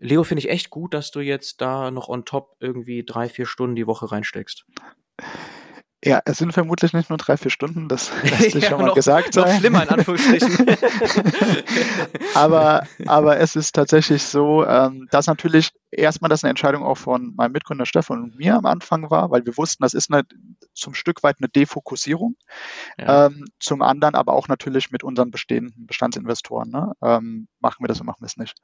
Leo, 0.04 0.24
finde 0.24 0.40
ich 0.40 0.50
echt 0.50 0.72
gut, 0.72 0.96
dass 0.96 1.12
du 1.12 1.20
jetzt 1.20 1.62
da 1.62 1.92
noch 1.92 2.10
on 2.10 2.26
top 2.26 2.56
irgendwie 2.60 3.04
drei, 3.06 3.30
vier 3.30 3.46
Stunden 3.46 3.76
die 3.76 3.86
Woche 3.86 4.12
reinsteckst. 4.12 4.66
Ja, 6.04 6.20
es 6.26 6.40
sind 6.40 6.52
vermutlich 6.52 6.94
nicht 6.94 7.12
nur 7.12 7.20
drei, 7.20 7.38
vier 7.38 7.52
Stunden, 7.52 7.88
das 7.88 8.12
lässt 8.24 8.54
sich 8.54 8.64
ja, 8.64 8.70
schon 8.70 8.80
mal 8.80 8.88
noch, 8.88 8.96
gesagt 8.96 9.36
sein. 9.36 9.48
Noch 9.48 9.60
schlimmer 9.60 9.84
in 9.84 9.90
Anführungsstrichen. 9.90 10.66
aber, 12.34 12.88
aber 13.06 13.38
es 13.38 13.56
ist 13.56 13.76
tatsächlich 13.76 14.24
so, 14.24 14.66
ähm, 14.66 15.08
dass 15.12 15.28
natürlich 15.28 15.72
erstmal 15.92 16.30
das 16.30 16.44
eine 16.44 16.50
Entscheidung 16.50 16.82
auch 16.82 16.98
von 16.98 17.36
meinem 17.36 17.52
Mitgründer 17.52 17.86
Stefan 17.86 18.24
und 18.24 18.36
mir 18.36 18.56
am 18.56 18.66
Anfang 18.66 19.12
war, 19.12 19.30
weil 19.30 19.46
wir 19.46 19.56
wussten, 19.56 19.84
das 19.84 19.94
ist 19.94 20.12
eine, 20.12 20.24
zum 20.74 20.96
Stück 20.96 21.22
weit 21.22 21.36
eine 21.40 21.50
Defokussierung. 21.50 22.36
Ja. 22.98 23.28
Ähm, 23.28 23.46
zum 23.60 23.84
anderen 23.84 24.16
aber 24.16 24.34
auch 24.34 24.48
natürlich 24.48 24.90
mit 24.90 25.04
unseren 25.04 25.30
bestehenden 25.30 25.86
Bestandsinvestoren. 25.86 26.72
Ne? 26.72 26.94
Ähm, 27.04 27.48
machen 27.60 27.84
wir 27.84 27.88
das 27.88 28.00
oder 28.00 28.08
machen 28.08 28.22
wir 28.22 28.26
es 28.28 28.38
nicht 28.38 28.56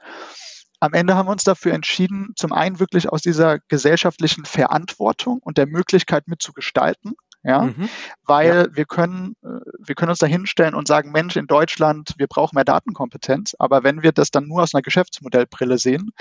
am 0.79 0.93
Ende 0.93 1.15
haben 1.15 1.27
wir 1.27 1.31
uns 1.31 1.43
dafür 1.43 1.74
entschieden, 1.74 2.34
zum 2.36 2.53
einen 2.53 2.79
wirklich 2.79 3.10
aus 3.10 3.22
dieser 3.22 3.60
gesellschaftlichen 3.67 4.46
Verantwortung 4.46 5.39
und 5.39 5.58
der 5.58 5.67
Möglichkeit 5.67 6.28
mitzugestalten, 6.28 7.15
ja, 7.43 7.62
mhm. 7.62 7.88
weil 8.25 8.67
ja. 8.69 8.75
wir 8.75 8.86
können, 8.86 9.36
äh, 9.43 9.47
wir 9.80 9.95
können 9.95 10.10
uns 10.10 10.19
da 10.19 10.28
hinstellen 10.28 10.75
und 10.75 10.88
sagen, 10.88 11.12
Mensch, 11.12 11.36
in 11.38 11.47
Deutschland, 11.47 12.13
wir 12.17 12.28
brauchen 12.28 12.56
mehr 12.56 12.65
Datenkompetenz, 12.65 13.56
aber 13.58 13.84
wenn 13.84 14.04
wir 14.04 14.12
das 14.12 14.32
dann 14.32 14.47
nur 14.47 14.63
aus 14.63 14.73
einer 14.73 14.82
Geschäftsmodellbrille 14.82 15.78
sehen, 15.78 16.12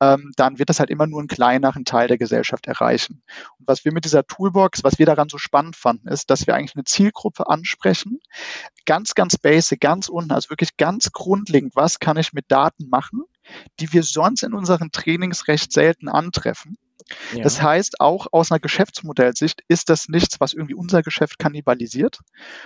ähm, 0.00 0.30
dann 0.36 0.58
wird 0.58 0.68
das 0.68 0.78
halt 0.78 0.90
immer 0.90 1.06
nur 1.06 1.18
einen 1.20 1.28
kleineren 1.28 1.84
Teil 1.84 2.08
der 2.08 2.18
Gesellschaft 2.18 2.66
erreichen. 2.66 3.22
Und 3.58 3.66
was 3.66 3.84
wir 3.84 3.92
mit 3.92 4.04
dieser 4.04 4.26
Toolbox, 4.26 4.84
was 4.84 4.98
wir 4.98 5.06
daran 5.06 5.28
so 5.28 5.38
spannend 5.38 5.76
fanden, 5.76 6.08
ist, 6.08 6.30
dass 6.30 6.46
wir 6.46 6.54
eigentlich 6.54 6.76
eine 6.76 6.84
Zielgruppe 6.84 7.48
ansprechen, 7.48 8.20
ganz, 8.84 9.14
ganz 9.14 9.36
basic, 9.38 9.80
ganz 9.80 10.08
unten, 10.08 10.32
also 10.32 10.50
wirklich 10.50 10.76
ganz 10.76 11.10
grundlegend, 11.10 11.74
was 11.74 11.98
kann 11.98 12.16
ich 12.16 12.32
mit 12.32 12.44
Daten 12.48 12.88
machen, 12.88 13.24
die 13.80 13.92
wir 13.92 14.02
sonst 14.02 14.42
in 14.42 14.54
unseren 14.54 14.90
Trainings 14.90 15.48
recht 15.48 15.72
selten 15.72 16.08
antreffen. 16.08 16.76
Ja. 17.32 17.44
Das 17.44 17.62
heißt, 17.62 18.00
auch 18.00 18.26
aus 18.32 18.50
einer 18.50 18.58
Geschäftsmodellsicht 18.58 19.62
ist 19.68 19.90
das 19.90 20.08
nichts, 20.08 20.40
was 20.40 20.54
irgendwie 20.54 20.74
unser 20.74 21.02
Geschäft 21.02 21.38
kannibalisiert, 21.38 22.18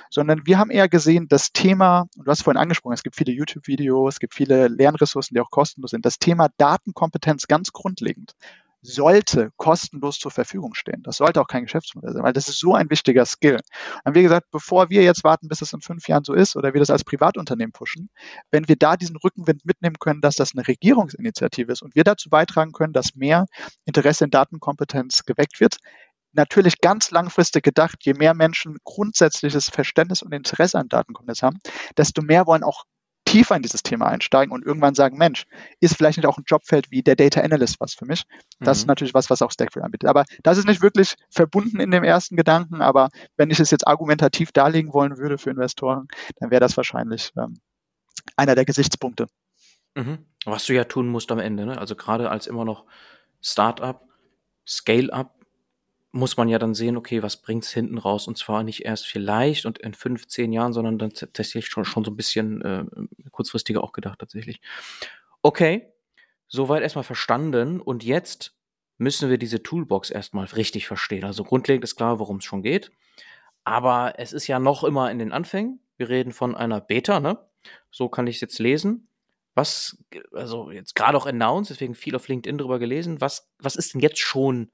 sondern 0.08 0.46
wir 0.46 0.58
haben 0.58 0.70
eher 0.70 0.88
gesehen, 0.88 1.28
das 1.28 1.52
Thema, 1.52 2.06
und 2.16 2.26
du 2.26 2.30
hast 2.30 2.42
vorhin 2.42 2.60
angesprochen, 2.60 2.94
es 2.94 3.02
gibt 3.02 3.16
viele 3.16 3.32
YouTube-Videos, 3.32 4.14
es 4.14 4.20
gibt 4.20 4.34
viele 4.34 4.68
Lernressourcen, 4.68 5.34
die 5.34 5.40
auch 5.40 5.50
kostenlos 5.50 5.90
sind, 5.90 6.06
das 6.06 6.18
Thema 6.18 6.48
Datenkompetenz 6.56 7.48
ganz 7.48 7.72
grundlegend 7.72 8.34
sollte 8.82 9.50
kostenlos 9.56 10.18
zur 10.18 10.30
Verfügung 10.30 10.74
stehen. 10.74 11.02
Das 11.02 11.18
sollte 11.18 11.40
auch 11.40 11.46
kein 11.46 11.64
Geschäftsmodell 11.64 12.12
sein, 12.12 12.22
weil 12.22 12.32
das 12.32 12.48
ist 12.48 12.58
so 12.58 12.74
ein 12.74 12.90
wichtiger 12.90 13.26
Skill. 13.26 13.60
Und 14.04 14.14
wie 14.14 14.22
gesagt, 14.22 14.50
bevor 14.50 14.90
wir 14.90 15.02
jetzt 15.02 15.24
warten, 15.24 15.48
bis 15.48 15.60
es 15.60 15.72
in 15.72 15.80
fünf 15.80 16.08
Jahren 16.08 16.24
so 16.24 16.32
ist 16.32 16.56
oder 16.56 16.72
wir 16.72 16.80
das 16.80 16.90
als 16.90 17.04
Privatunternehmen 17.04 17.72
pushen, 17.72 18.10
wenn 18.50 18.68
wir 18.68 18.76
da 18.76 18.96
diesen 18.96 19.16
Rückenwind 19.16 19.64
mitnehmen 19.64 19.96
können, 19.98 20.20
dass 20.20 20.34
das 20.34 20.52
eine 20.54 20.66
Regierungsinitiative 20.66 21.72
ist 21.72 21.82
und 21.82 21.94
wir 21.94 22.04
dazu 22.04 22.30
beitragen 22.30 22.72
können, 22.72 22.92
dass 22.92 23.14
mehr 23.14 23.46
Interesse 23.84 24.24
in 24.24 24.30
Datenkompetenz 24.30 25.24
geweckt 25.24 25.60
wird, 25.60 25.76
natürlich 26.32 26.80
ganz 26.80 27.10
langfristig 27.10 27.64
gedacht, 27.64 27.98
je 28.02 28.14
mehr 28.14 28.34
Menschen 28.34 28.78
grundsätzliches 28.84 29.68
Verständnis 29.68 30.22
und 30.22 30.32
Interesse 30.32 30.78
an 30.78 30.88
Datenkompetenz 30.88 31.42
haben, 31.42 31.58
desto 31.96 32.22
mehr 32.22 32.46
wollen 32.46 32.62
auch 32.62 32.84
tiefer 33.30 33.54
in 33.54 33.62
dieses 33.62 33.84
Thema 33.84 34.06
einsteigen 34.06 34.52
und 34.52 34.66
irgendwann 34.66 34.94
sagen, 34.94 35.16
Mensch, 35.16 35.46
ist 35.78 35.96
vielleicht 35.96 36.18
nicht 36.18 36.26
auch 36.26 36.36
ein 36.36 36.44
Jobfeld 36.46 36.90
wie 36.90 37.02
der 37.02 37.14
Data 37.14 37.40
Analyst 37.40 37.80
was 37.80 37.94
für 37.94 38.04
mich? 38.04 38.24
Das 38.58 38.78
mhm. 38.78 38.80
ist 38.80 38.86
natürlich 38.86 39.14
was, 39.14 39.30
was 39.30 39.40
auch 39.40 39.52
Stackfree 39.52 39.82
anbietet. 39.82 40.08
Aber 40.08 40.24
das 40.42 40.58
ist 40.58 40.66
nicht 40.66 40.82
wirklich 40.82 41.14
verbunden 41.30 41.78
in 41.78 41.92
dem 41.92 42.02
ersten 42.02 42.36
Gedanken, 42.36 42.82
aber 42.82 43.08
wenn 43.36 43.50
ich 43.50 43.60
es 43.60 43.70
jetzt 43.70 43.86
argumentativ 43.86 44.50
darlegen 44.50 44.92
wollen 44.92 45.16
würde 45.16 45.38
für 45.38 45.50
Investoren, 45.50 46.08
dann 46.40 46.50
wäre 46.50 46.60
das 46.60 46.76
wahrscheinlich 46.76 47.30
ähm, 47.36 47.60
einer 48.36 48.56
der 48.56 48.64
Gesichtspunkte. 48.64 49.26
Mhm. 49.94 50.26
Was 50.44 50.66
du 50.66 50.74
ja 50.74 50.84
tun 50.84 51.06
musst 51.06 51.30
am 51.30 51.38
Ende, 51.38 51.66
ne? 51.66 51.78
also 51.78 51.94
gerade 51.94 52.30
als 52.30 52.48
immer 52.48 52.64
noch 52.64 52.84
Startup, 53.40 54.02
Scale-up, 54.66 55.39
muss 56.12 56.36
man 56.36 56.48
ja 56.48 56.58
dann 56.58 56.74
sehen, 56.74 56.96
okay, 56.96 57.22
was 57.22 57.40
bringt's 57.40 57.70
hinten 57.70 57.98
raus? 57.98 58.26
Und 58.26 58.36
zwar 58.36 58.62
nicht 58.62 58.84
erst 58.84 59.06
vielleicht 59.06 59.66
und 59.66 59.78
in 59.78 59.94
fünf, 59.94 60.26
zehn 60.26 60.52
Jahren, 60.52 60.72
sondern 60.72 60.98
dann 60.98 61.10
tatsächlich 61.10 61.66
schon, 61.66 61.84
schon 61.84 62.04
so 62.04 62.10
ein 62.10 62.16
bisschen 62.16 62.62
äh, 62.62 62.84
kurzfristiger 63.30 63.84
auch 63.84 63.92
gedacht 63.92 64.18
tatsächlich. 64.18 64.60
Okay, 65.42 65.92
soweit 66.48 66.82
erstmal 66.82 67.04
verstanden. 67.04 67.80
Und 67.80 68.02
jetzt 68.02 68.56
müssen 68.98 69.30
wir 69.30 69.38
diese 69.38 69.62
Toolbox 69.62 70.10
erstmal 70.10 70.46
richtig 70.46 70.86
verstehen. 70.86 71.24
Also 71.24 71.44
grundlegend 71.44 71.84
ist 71.84 71.96
klar, 71.96 72.18
worum 72.18 72.38
es 72.38 72.44
schon 72.44 72.62
geht. 72.62 72.90
Aber 73.62 74.14
es 74.18 74.32
ist 74.32 74.46
ja 74.46 74.58
noch 74.58 74.84
immer 74.84 75.10
in 75.10 75.18
den 75.18 75.32
Anfängen. 75.32 75.80
Wir 75.96 76.08
reden 76.08 76.32
von 76.32 76.56
einer 76.56 76.80
Beta, 76.80 77.20
ne? 77.20 77.38
So 77.90 78.08
kann 78.08 78.26
ich 78.26 78.36
es 78.36 78.40
jetzt 78.40 78.58
lesen. 78.58 79.08
Was, 79.54 79.98
also 80.32 80.70
jetzt 80.70 80.94
gerade 80.94 81.16
auch 81.16 81.26
announced, 81.26 81.70
deswegen 81.70 81.94
viel 81.94 82.16
auf 82.16 82.28
LinkedIn 82.28 82.58
drüber 82.58 82.78
gelesen. 82.78 83.20
Was, 83.20 83.50
was 83.58 83.76
ist 83.76 83.94
denn 83.94 84.00
jetzt 84.00 84.18
schon 84.18 84.70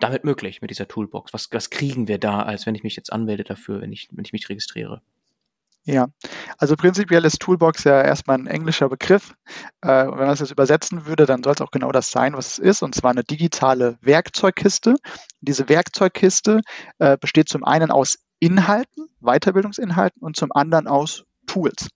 damit 0.00 0.24
möglich 0.24 0.60
mit 0.62 0.70
dieser 0.70 0.88
Toolbox? 0.88 1.32
Was, 1.32 1.48
was 1.52 1.70
kriegen 1.70 2.08
wir 2.08 2.18
da, 2.18 2.42
als 2.42 2.66
wenn 2.66 2.74
ich 2.74 2.82
mich 2.82 2.96
jetzt 2.96 3.12
anmelde 3.12 3.44
dafür, 3.44 3.80
wenn 3.80 3.92
ich, 3.92 4.08
wenn 4.12 4.24
ich 4.24 4.32
mich 4.32 4.48
registriere? 4.48 5.02
Ja, 5.84 6.08
also 6.58 6.76
prinzipiell 6.76 7.24
ist 7.24 7.40
Toolbox 7.40 7.84
ja 7.84 8.02
erstmal 8.02 8.38
ein 8.38 8.46
englischer 8.46 8.88
Begriff. 8.88 9.34
Äh, 9.80 9.88
wenn 9.88 10.10
man 10.10 10.28
das 10.28 10.40
jetzt 10.40 10.50
übersetzen 10.50 11.06
würde, 11.06 11.24
dann 11.24 11.42
soll 11.42 11.54
es 11.54 11.60
auch 11.62 11.70
genau 11.70 11.90
das 11.90 12.10
sein, 12.10 12.34
was 12.34 12.52
es 12.52 12.58
ist, 12.58 12.82
und 12.82 12.94
zwar 12.94 13.12
eine 13.12 13.24
digitale 13.24 13.98
Werkzeugkiste. 14.02 14.96
Diese 15.40 15.68
Werkzeugkiste 15.68 16.60
äh, 16.98 17.16
besteht 17.16 17.48
zum 17.48 17.64
einen 17.64 17.90
aus 17.90 18.18
Inhalten, 18.40 19.06
Weiterbildungsinhalten 19.20 20.22
und 20.22 20.36
zum 20.36 20.52
anderen 20.52 20.86
aus 20.86 21.24
Tools. 21.46 21.88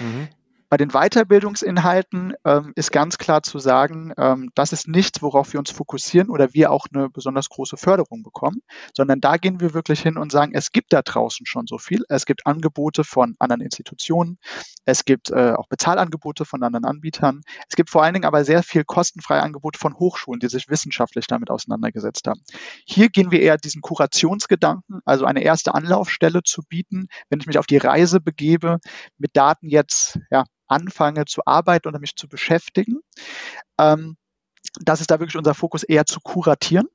Mhm. 0.00 0.28
Bei 0.68 0.76
den 0.76 0.90
Weiterbildungsinhalten 0.90 2.34
ähm, 2.44 2.72
ist 2.74 2.90
ganz 2.90 3.18
klar 3.18 3.44
zu 3.44 3.60
sagen, 3.60 4.12
ähm, 4.18 4.50
das 4.56 4.72
ist 4.72 4.88
nichts, 4.88 5.22
worauf 5.22 5.52
wir 5.52 5.60
uns 5.60 5.70
fokussieren 5.70 6.28
oder 6.28 6.54
wir 6.54 6.72
auch 6.72 6.86
eine 6.92 7.08
besonders 7.08 7.48
große 7.48 7.76
Förderung 7.76 8.24
bekommen, 8.24 8.62
sondern 8.92 9.20
da 9.20 9.36
gehen 9.36 9.60
wir 9.60 9.74
wirklich 9.74 10.00
hin 10.00 10.18
und 10.18 10.32
sagen, 10.32 10.52
es 10.54 10.72
gibt 10.72 10.92
da 10.92 11.02
draußen 11.02 11.46
schon 11.46 11.68
so 11.68 11.78
viel. 11.78 12.02
Es 12.08 12.26
gibt 12.26 12.46
Angebote 12.46 13.04
von 13.04 13.36
anderen 13.38 13.60
Institutionen, 13.60 14.38
es 14.84 15.04
gibt 15.04 15.30
äh, 15.30 15.52
auch 15.52 15.68
Bezahlangebote 15.68 16.44
von 16.44 16.64
anderen 16.64 16.84
Anbietern. 16.84 17.42
Es 17.68 17.76
gibt 17.76 17.90
vor 17.90 18.02
allen 18.02 18.14
Dingen 18.14 18.26
aber 18.26 18.44
sehr 18.44 18.64
viel 18.64 18.82
kostenfreie 18.82 19.42
Angebote 19.42 19.78
von 19.78 19.94
Hochschulen, 19.94 20.40
die 20.40 20.48
sich 20.48 20.68
wissenschaftlich 20.68 21.28
damit 21.28 21.50
auseinandergesetzt 21.50 22.26
haben. 22.26 22.42
Hier 22.84 23.08
gehen 23.08 23.30
wir 23.30 23.40
eher 23.40 23.56
diesen 23.56 23.82
Kurationsgedanken, 23.82 25.00
also 25.04 25.26
eine 25.26 25.42
erste 25.42 25.74
Anlaufstelle 25.74 26.42
zu 26.42 26.62
bieten, 26.62 27.06
wenn 27.28 27.38
ich 27.38 27.46
mich 27.46 27.58
auf 27.58 27.66
die 27.66 27.76
Reise 27.76 28.20
begebe, 28.20 28.78
mit 29.16 29.36
Daten 29.36 29.68
jetzt 29.68 30.18
ja, 30.30 30.44
anfange 30.68 31.24
zu 31.24 31.42
arbeiten 31.46 31.88
oder 31.88 31.98
mich 31.98 32.16
zu 32.16 32.28
beschäftigen. 32.28 33.00
Ähm, 33.78 34.16
das 34.80 35.00
ist 35.00 35.10
da 35.10 35.20
wirklich 35.20 35.36
unser 35.36 35.54
Fokus 35.54 35.82
eher 35.82 36.06
zu 36.06 36.20
kuratieren. 36.20 36.88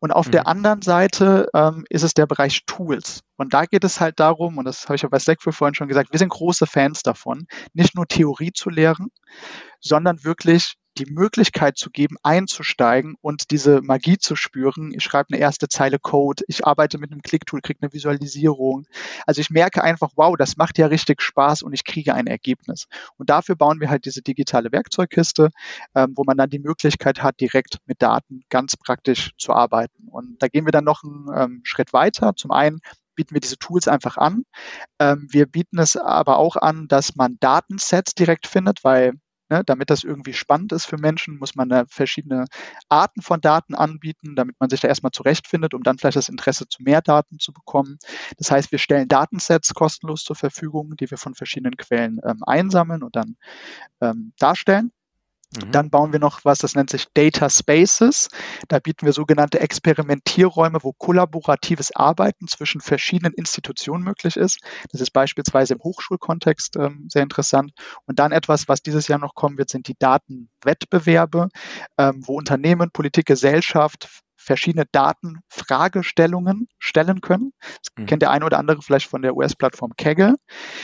Und 0.00 0.10
auf 0.10 0.26
mhm. 0.26 0.32
der 0.32 0.46
anderen 0.48 0.82
Seite 0.82 1.48
ähm, 1.54 1.84
ist 1.88 2.02
es 2.02 2.14
der 2.14 2.26
Bereich 2.26 2.64
Tools. 2.66 3.22
Und 3.36 3.54
da 3.54 3.64
geht 3.64 3.84
es 3.84 4.00
halt 4.00 4.18
darum, 4.20 4.58
und 4.58 4.64
das 4.64 4.84
habe 4.84 4.96
ich 4.96 5.06
auch 5.06 5.10
bei 5.10 5.18
Slackville 5.18 5.52
vorhin 5.52 5.74
schon 5.74 5.88
gesagt, 5.88 6.12
wir 6.12 6.18
sind 6.18 6.30
große 6.30 6.66
Fans 6.66 7.02
davon, 7.02 7.46
nicht 7.72 7.94
nur 7.94 8.06
Theorie 8.06 8.52
zu 8.52 8.70
lehren, 8.70 9.08
sondern 9.80 10.24
wirklich 10.24 10.74
die 10.98 11.06
Möglichkeit 11.06 11.78
zu 11.78 11.90
geben, 11.90 12.16
einzusteigen 12.22 13.16
und 13.20 13.50
diese 13.50 13.80
Magie 13.82 14.18
zu 14.18 14.36
spüren. 14.36 14.92
Ich 14.94 15.02
schreibe 15.02 15.30
eine 15.30 15.40
erste 15.40 15.68
Zeile 15.68 15.98
Code, 15.98 16.44
ich 16.48 16.66
arbeite 16.66 16.98
mit 16.98 17.10
einem 17.10 17.22
Click-Tool, 17.22 17.60
kriege 17.60 17.78
eine 17.82 17.92
Visualisierung. 17.92 18.86
Also 19.26 19.40
ich 19.40 19.50
merke 19.50 19.82
einfach, 19.82 20.10
wow, 20.16 20.36
das 20.36 20.56
macht 20.56 20.78
ja 20.78 20.86
richtig 20.86 21.22
Spaß 21.22 21.62
und 21.62 21.72
ich 21.72 21.84
kriege 21.84 22.14
ein 22.14 22.26
Ergebnis. 22.26 22.86
Und 23.16 23.30
dafür 23.30 23.56
bauen 23.56 23.80
wir 23.80 23.90
halt 23.90 24.04
diese 24.04 24.22
digitale 24.22 24.72
Werkzeugkiste, 24.72 25.50
ähm, 25.94 26.12
wo 26.16 26.24
man 26.24 26.36
dann 26.36 26.50
die 26.50 26.58
Möglichkeit 26.58 27.22
hat, 27.22 27.40
direkt 27.40 27.78
mit 27.86 28.02
Daten 28.02 28.42
ganz 28.50 28.76
praktisch 28.76 29.30
zu 29.38 29.52
arbeiten. 29.52 30.08
Und 30.08 30.42
da 30.42 30.48
gehen 30.48 30.66
wir 30.66 30.72
dann 30.72 30.84
noch 30.84 31.02
einen 31.02 31.28
ähm, 31.34 31.60
Schritt 31.64 31.92
weiter. 31.92 32.34
Zum 32.36 32.50
einen 32.50 32.80
bieten 33.14 33.34
wir 33.34 33.40
diese 33.40 33.58
Tools 33.58 33.88
einfach 33.88 34.16
an. 34.16 34.44
Ähm, 34.98 35.26
wir 35.30 35.46
bieten 35.46 35.78
es 35.78 35.96
aber 35.96 36.38
auch 36.38 36.56
an, 36.56 36.88
dass 36.88 37.16
man 37.16 37.36
Datensets 37.40 38.14
direkt 38.14 38.46
findet, 38.46 38.84
weil 38.84 39.14
Ne, 39.52 39.62
damit 39.66 39.90
das 39.90 40.02
irgendwie 40.02 40.32
spannend 40.32 40.72
ist 40.72 40.86
für 40.86 40.96
Menschen, 40.96 41.38
muss 41.38 41.54
man 41.54 41.68
da 41.68 41.84
verschiedene 41.86 42.46
Arten 42.88 43.20
von 43.20 43.42
Daten 43.42 43.74
anbieten, 43.74 44.34
damit 44.34 44.58
man 44.58 44.70
sich 44.70 44.80
da 44.80 44.88
erstmal 44.88 45.12
zurechtfindet, 45.12 45.74
um 45.74 45.82
dann 45.82 45.98
vielleicht 45.98 46.16
das 46.16 46.30
Interesse 46.30 46.66
zu 46.68 46.82
mehr 46.82 47.02
Daten 47.02 47.38
zu 47.38 47.52
bekommen. 47.52 47.98
Das 48.38 48.50
heißt, 48.50 48.72
wir 48.72 48.78
stellen 48.78 49.08
Datensets 49.08 49.74
kostenlos 49.74 50.24
zur 50.24 50.36
Verfügung, 50.36 50.96
die 50.96 51.10
wir 51.10 51.18
von 51.18 51.34
verschiedenen 51.34 51.76
Quellen 51.76 52.18
ähm, 52.24 52.38
einsammeln 52.46 53.02
und 53.02 53.14
dann 53.14 53.36
ähm, 54.00 54.32
darstellen. 54.38 54.90
Mhm. 55.56 55.72
Dann 55.72 55.90
bauen 55.90 56.12
wir 56.12 56.20
noch 56.20 56.44
was, 56.44 56.58
das 56.58 56.74
nennt 56.74 56.90
sich 56.90 57.06
Data 57.14 57.48
Spaces. 57.50 58.28
Da 58.68 58.78
bieten 58.78 59.06
wir 59.06 59.12
sogenannte 59.12 59.60
Experimentierräume, 59.60 60.78
wo 60.82 60.92
kollaboratives 60.92 61.94
Arbeiten 61.94 62.48
zwischen 62.48 62.80
verschiedenen 62.80 63.34
Institutionen 63.34 64.04
möglich 64.04 64.36
ist. 64.36 64.60
Das 64.90 65.00
ist 65.00 65.12
beispielsweise 65.12 65.74
im 65.74 65.80
Hochschulkontext 65.80 66.76
ähm, 66.76 67.06
sehr 67.08 67.22
interessant. 67.22 67.72
Und 68.06 68.18
dann 68.18 68.32
etwas, 68.32 68.68
was 68.68 68.82
dieses 68.82 69.08
Jahr 69.08 69.18
noch 69.18 69.34
kommen 69.34 69.58
wird, 69.58 69.70
sind 69.70 69.88
die 69.88 69.96
Datenwettbewerbe, 69.98 71.48
ähm, 71.98 72.22
wo 72.26 72.36
Unternehmen, 72.36 72.90
Politik, 72.90 73.26
Gesellschaft 73.26 74.08
verschiedene 74.42 74.84
Datenfragestellungen 74.90 76.68
stellen 76.78 77.20
können. 77.20 77.52
Das 77.60 77.92
mhm. 77.96 78.06
kennt 78.06 78.22
der 78.22 78.30
eine 78.30 78.44
oder 78.44 78.58
andere 78.58 78.82
vielleicht 78.82 79.08
von 79.08 79.22
der 79.22 79.36
US-Plattform 79.36 79.92
Kaggle, 79.96 80.36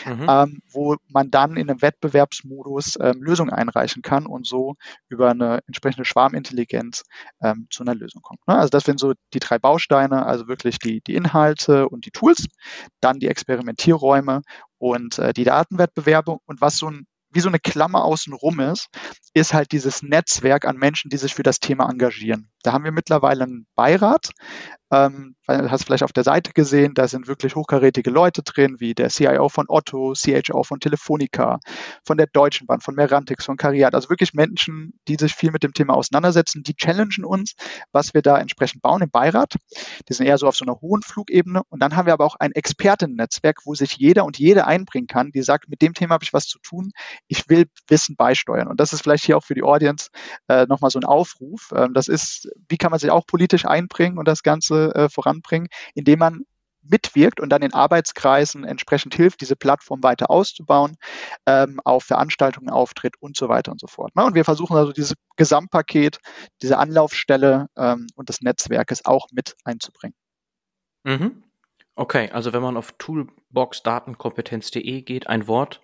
mhm. 0.07 0.27
ähm, 0.29 0.63
wo 0.71 0.97
man 1.09 1.31
dann 1.31 1.57
in 1.57 1.69
einem 1.69 1.83
Wettbewerbsmodus 1.83 2.99
ähm, 3.01 3.23
Lösungen 3.23 3.53
einreichen 3.53 4.03
kann 4.03 4.27
und 4.27 4.47
so 4.47 4.77
über 5.09 5.31
eine 5.31 5.61
entsprechende 5.67 6.05
Schwarmintelligenz 6.05 7.03
ähm, 7.43 7.67
zu 7.71 7.83
einer 7.83 7.95
Lösung 7.95 8.23
kommt. 8.23 8.47
Ne? 8.47 8.57
Also 8.57 8.71
das 8.71 8.85
sind 8.85 9.01
so 9.01 9.15
die 9.35 9.41
drei 9.41 9.59
Bausteine, 9.59 10.25
also 10.25 10.47
wirklich 10.47 10.79
die, 10.79 11.01
die 11.01 11.15
Inhalte 11.15 11.89
und 11.89 12.07
die 12.07 12.11
Tools, 12.13 12.47
dann 13.01 13.19
die 13.19 13.29
Experimentierräume 13.29 14.43
und 14.79 15.19
äh, 15.19 15.33
die 15.33 15.45
Datenwettbewerbe 15.45 16.39
und 16.47 16.61
was 16.61 16.79
so 16.79 16.89
ein 16.89 17.07
wie 17.31 17.41
so 17.41 17.49
eine 17.49 17.59
Klammer 17.59 18.05
außenrum 18.05 18.61
ist, 18.61 18.89
ist 19.35 19.55
halt 19.55 19.73
dieses 19.73 20.03
Netzwerk 20.03 20.65
an 20.65 20.77
Menschen, 20.77 21.11
die 21.11 21.17
sich 21.17 21.35
für 21.35 21.43
das 21.43 21.61
Thema 21.61 21.89
engagieren. 21.89 22.51
Da 22.63 22.73
haben 22.73 22.85
wir 22.85 22.93
mittlerweile 22.93 23.45
einen 23.45 23.67
Beirat, 23.75 24.31
ähm, 24.91 25.35
du 25.47 25.71
hast 25.71 25.85
vielleicht 25.85 26.03
auf 26.03 26.13
der 26.13 26.25
Seite 26.25 26.53
gesehen, 26.53 26.95
da 26.95 27.09
sind 27.09 27.27
wirklich 27.27 27.55
hochkarätige 27.55 28.11
Leute 28.11 28.43
drin, 28.43 28.77
wie 28.79 28.95
der 28.95 29.09
CIO 29.09 29.49
von 29.49 29.67
Otto, 29.69 30.15
CHO 30.15 30.63
von 30.63 30.81
Telefonica, 30.81 31.59
von 32.05 32.17
der 32.17 32.27
Deutschen 32.27 32.67
Bahn, 32.67 32.81
von 32.81 32.95
Merantix, 32.95 33.45
von 33.45 33.57
Cariat. 33.57 33.95
Also 33.95 34.09
wirklich 34.09 34.35
Menschen, 34.35 34.95
die 35.07 35.17
sich 35.17 35.35
viel 35.35 35.51
mit 35.51 35.63
dem 35.63 35.73
Thema 35.73 35.95
auseinandersetzen, 35.95 36.63
die 36.63 36.75
challengen 36.75 37.25
uns, 37.25 37.55
was 37.93 38.15
wir 38.15 38.23
da 38.23 38.39
entsprechend 38.39 38.83
bauen 38.83 39.03
im 39.03 39.11
Beirat. 39.11 39.57
Die 40.09 40.13
sind 40.13 40.27
eher 40.27 40.39
so 40.39 40.47
auf 40.47 40.57
so 40.57 40.65
einer 40.65 40.81
hohen 40.81 41.03
Flugebene. 41.03 41.63
Und 41.69 41.83
dann 41.83 41.97
haben 41.97 42.07
wir 42.07 42.13
aber 42.13 42.25
auch 42.25 42.37
ein 42.39 42.53
Expertennetzwerk, 42.53 43.61
wo 43.65 43.75
sich 43.75 43.97
jeder 43.97 44.25
und 44.25 44.39
jede 44.39 44.67
einbringen 44.67 45.07
kann, 45.07 45.31
die 45.33 45.43
sagt, 45.43 45.69
mit 45.69 45.83
dem 45.83 45.95
Thema 45.95 46.15
habe 46.15 46.25
ich 46.25 46.33
was 46.33 46.47
zu 46.47 46.59
tun, 46.61 46.93
ich 47.27 47.49
will 47.49 47.67
Wissen 47.89 48.17
beisteuern. 48.17 48.69
Und 48.69 48.81
das 48.81 48.93
ist 48.93 49.03
vielleicht 49.03 49.25
hier 49.25 49.37
auch 49.37 49.45
für 49.45 49.55
die 49.55 49.63
Audience 49.63 50.11
äh, 50.49 50.67
nochmal 50.67 50.91
so 50.91 50.99
ein 50.99 51.05
Aufruf. 51.05 51.73
Ähm, 51.75 51.95
das 51.95 52.09
ist, 52.09 52.49
wie 52.69 52.77
kann 52.77 52.91
man 52.91 53.01
sich 53.01 53.11
auch 53.11 53.27
politisch 53.27 53.67
einbringen 53.67 54.19
und 54.19 54.27
das 54.27 54.43
Ganze 54.43 54.78
äh, 54.95 55.09
voranbringen, 55.09 55.69
indem 55.95 56.19
man 56.19 56.45
mitwirkt 56.83 57.41
und 57.41 57.51
dann 57.51 57.63
in 57.63 57.75
Arbeitskreisen 57.75 58.65
entsprechend 58.65 59.15
hilft, 59.15 59.41
diese 59.41 59.57
Plattform 59.57 60.03
weiter 60.03 60.31
auszubauen, 60.31 60.97
ähm, 61.47 61.81
auf 61.85 62.05
Veranstaltungen 62.05 62.71
auftritt 62.71 63.15
und 63.21 63.37
so 63.37 63.49
weiter 63.49 63.73
und 63.73 63.81
so 63.81 63.87
fort. 63.87 64.15
Ne? 64.17 64.25
Und 64.25 64.35
wir 64.35 64.45
versuchen 64.45 64.77
also 64.77 64.93
dieses 64.93 65.15
Gesamtpaket, 65.37 66.19
diese 66.63 66.79
Anlaufstelle 66.79 67.67
ähm, 67.77 68.07
und 68.15 68.29
das 68.29 68.41
Netzwerkes 68.41 69.05
auch 69.05 69.27
mit 69.33 69.57
einzubringen. 69.65 70.15
Mhm. 71.05 71.43
Okay, 71.95 72.31
also 72.31 72.53
wenn 72.53 72.63
man 72.63 72.77
auf 72.77 72.93
toolboxdatenkompetenz.de 72.99 75.03
geht, 75.03 75.27
ein 75.27 75.49
Wort, 75.49 75.81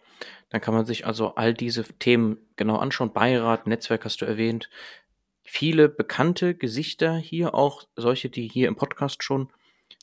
dann 0.51 0.61
kann 0.61 0.75
man 0.75 0.87
sich 0.87 1.07
also 1.07 1.35
all 1.35 1.55
diese 1.55 1.83
Themen 1.83 2.39
genau 2.55 2.77
anschauen. 2.77 3.13
Beirat, 3.13 3.67
Netzwerk 3.67 4.05
hast 4.05 4.21
du 4.21 4.25
erwähnt, 4.25 4.71
viele 5.45 5.89
bekannte 5.89 6.55
Gesichter 6.55 7.17
hier, 7.17 7.55
auch 7.55 7.85
solche, 7.95 8.31
die 8.31 8.49
hier 8.49 8.69
im 8.69 8.77
Podcast 8.77 9.23
schon 9.23 9.53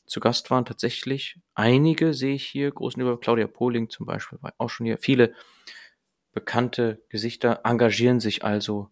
zu 0.06 0.20
Gast 0.20 0.50
waren, 0.50 0.64
tatsächlich. 0.64 1.38
Einige 1.54 2.14
sehe 2.14 2.34
ich 2.34 2.46
hier, 2.46 2.70
großen 2.70 3.02
über 3.02 3.18
Claudia 3.18 3.46
Pohling 3.46 3.90
zum 3.90 4.06
Beispiel, 4.06 4.38
war 4.40 4.54
auch 4.58 4.70
schon 4.70 4.86
hier. 4.86 4.98
Viele 4.98 5.34
bekannte 6.32 7.02
Gesichter 7.08 7.60
engagieren 7.64 8.20
sich 8.20 8.44
also 8.44 8.88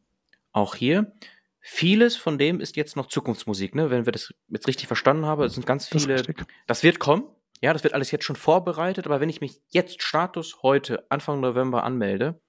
auch 0.52 0.74
hier. 0.74 1.12
Vieles 1.60 2.16
von 2.16 2.38
dem 2.38 2.60
ist 2.60 2.76
jetzt 2.76 2.96
noch 2.96 3.06
Zukunftsmusik, 3.06 3.74
ne? 3.74 3.90
Wenn 3.90 4.06
wir 4.06 4.12
das 4.12 4.34
jetzt 4.48 4.66
richtig 4.66 4.86
verstanden 4.86 5.26
haben, 5.26 5.42
es 5.42 5.54
sind 5.54 5.66
ganz 5.66 5.88
viele. 5.88 6.16
Das, 6.16 6.46
das 6.66 6.82
wird 6.82 6.98
kommen. 6.98 7.24
Ja, 7.62 7.74
das 7.74 7.84
wird 7.84 7.92
alles 7.92 8.10
jetzt 8.10 8.24
schon 8.24 8.36
vorbereitet, 8.36 9.04
aber 9.04 9.20
wenn 9.20 9.28
ich 9.28 9.42
mich 9.42 9.60
jetzt 9.68 10.02
Status 10.02 10.62
heute, 10.62 11.04
Anfang 11.10 11.40
November 11.40 11.84
anmelde, 11.84 12.40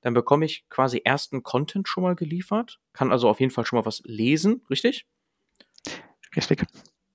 dann 0.00 0.14
bekomme 0.14 0.44
ich 0.44 0.68
quasi 0.68 1.02
ersten 1.04 1.42
Content 1.42 1.88
schon 1.88 2.02
mal 2.02 2.14
geliefert, 2.14 2.80
kann 2.92 3.12
also 3.12 3.28
auf 3.28 3.40
jeden 3.40 3.52
Fall 3.52 3.66
schon 3.66 3.78
mal 3.78 3.86
was 3.86 4.02
lesen, 4.04 4.62
richtig? 4.70 5.06
Richtig. 6.36 6.64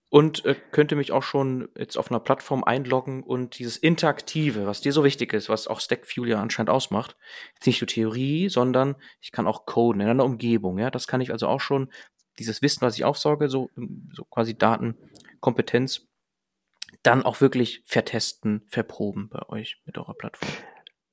Und 0.10 0.46
äh, 0.46 0.56
könnte 0.72 0.96
mich 0.96 1.12
auch 1.12 1.24
schon 1.24 1.70
jetzt 1.76 1.98
auf 1.98 2.12
einer 2.12 2.20
Plattform 2.20 2.64
einloggen 2.64 3.24
und 3.24 3.58
dieses 3.58 3.78
Interaktive, 3.78 4.68
was 4.68 4.82
dir 4.82 4.94
so 4.94 5.04
wichtig 5.04 5.34
ist, 5.34 5.50
was 5.50 5.68
auch 5.68 5.80
Stackfuel 5.80 6.30
ja 6.30 6.42
anscheinend 6.42 6.70
ausmacht, 6.70 7.18
jetzt 7.56 7.66
nicht 7.66 7.82
nur 7.82 7.88
Theorie, 7.88 8.48
sondern 8.50 8.96
ich 9.22 9.32
kann 9.32 9.48
auch 9.48 9.66
coden 9.66 10.02
in 10.02 10.08
einer 10.08 10.26
Umgebung, 10.26 10.78
ja, 10.78 10.92
das 10.92 11.08
kann 11.08 11.22
ich 11.22 11.32
also 11.32 11.48
auch 11.48 11.62
schon, 11.62 11.92
dieses 12.40 12.62
Wissen, 12.62 12.82
was 12.82 12.96
ich 12.96 13.06
aufsauge, 13.06 13.50
so, 13.50 13.70
so 14.12 14.26
quasi 14.26 14.58
Datenkompetenz, 14.58 16.08
dann 17.02 17.24
auch 17.24 17.42
wirklich 17.42 17.82
vertesten, 17.86 18.64
verproben 18.68 19.30
bei 19.30 19.48
euch 19.50 19.82
mit 19.86 19.98
eurer 19.98 20.14
Plattform. 20.14 20.50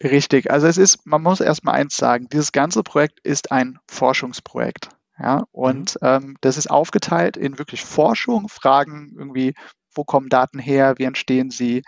Richtig. 0.03 0.51
Also 0.51 0.67
es 0.67 0.79
ist, 0.79 1.07
man 1.07 1.23
muss 1.23 1.41
erstmal 1.41 1.75
eins 1.75 1.97
sagen, 1.97 2.29
dieses 2.33 2.53
ganze 2.53 2.83
Projekt 2.83 3.21
ist 3.21 3.53
ein 3.53 3.79
Forschungsprojekt. 3.87 4.89
Ja, 5.19 5.45
und 5.53 5.99
mhm. 6.01 6.09
ähm, 6.09 6.37
das 6.41 6.57
ist 6.57 6.71
aufgeteilt 6.71 7.37
in 7.37 7.59
wirklich 7.59 7.85
Forschung, 7.85 8.49
Fragen 8.49 9.15
irgendwie, 9.19 9.55
wo 9.95 10.05
kommen 10.05 10.29
Daten 10.29 10.59
her, 10.59 10.95
wie 10.99 11.05
entstehen 11.05 11.51
sie, 11.51 11.83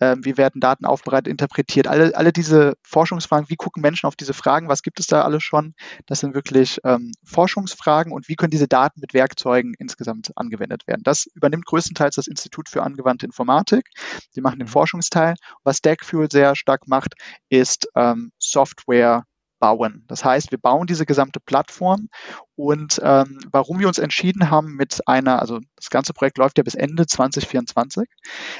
ähm, 0.00 0.24
wie 0.24 0.36
werden 0.36 0.60
Daten 0.60 0.84
aufbereitet, 0.84 1.28
interpretiert. 1.28 1.86
Alle, 1.86 2.16
alle 2.16 2.32
diese 2.32 2.74
Forschungsfragen, 2.82 3.48
wie 3.50 3.56
gucken 3.56 3.82
Menschen 3.82 4.06
auf 4.06 4.16
diese 4.16 4.34
Fragen, 4.34 4.68
was 4.68 4.82
gibt 4.82 5.00
es 5.00 5.06
da 5.06 5.22
alles 5.22 5.42
schon? 5.42 5.74
Das 6.06 6.20
sind 6.20 6.34
wirklich 6.34 6.78
ähm, 6.84 7.12
Forschungsfragen 7.24 8.12
und 8.12 8.28
wie 8.28 8.36
können 8.36 8.50
diese 8.50 8.68
Daten 8.68 9.00
mit 9.00 9.14
Werkzeugen 9.14 9.74
insgesamt 9.78 10.32
angewendet 10.36 10.86
werden. 10.86 11.02
Das 11.04 11.26
übernimmt 11.34 11.66
größtenteils 11.66 12.16
das 12.16 12.26
Institut 12.26 12.68
für 12.68 12.82
angewandte 12.82 13.26
Informatik. 13.26 13.86
Die 14.34 14.40
machen 14.40 14.58
den 14.58 14.66
mhm. 14.66 14.72
Forschungsteil. 14.72 15.34
Was 15.64 15.78
Stackfuel 15.78 16.30
sehr 16.30 16.54
stark 16.54 16.88
macht, 16.88 17.14
ist 17.48 17.88
ähm, 17.94 18.32
Software 18.38 19.24
bauen. 19.58 20.04
Das 20.08 20.24
heißt, 20.24 20.50
wir 20.50 20.58
bauen 20.58 20.86
diese 20.86 21.06
gesamte 21.06 21.40
Plattform 21.40 22.08
und 22.54 23.00
ähm, 23.02 23.38
warum 23.50 23.78
wir 23.78 23.88
uns 23.88 23.98
entschieden 23.98 24.50
haben 24.50 24.74
mit 24.74 25.06
einer, 25.06 25.40
also 25.40 25.60
das 25.76 25.90
ganze 25.90 26.12
Projekt 26.12 26.38
läuft 26.38 26.58
ja 26.58 26.64
bis 26.64 26.74
Ende 26.74 27.06
2024 27.06 28.08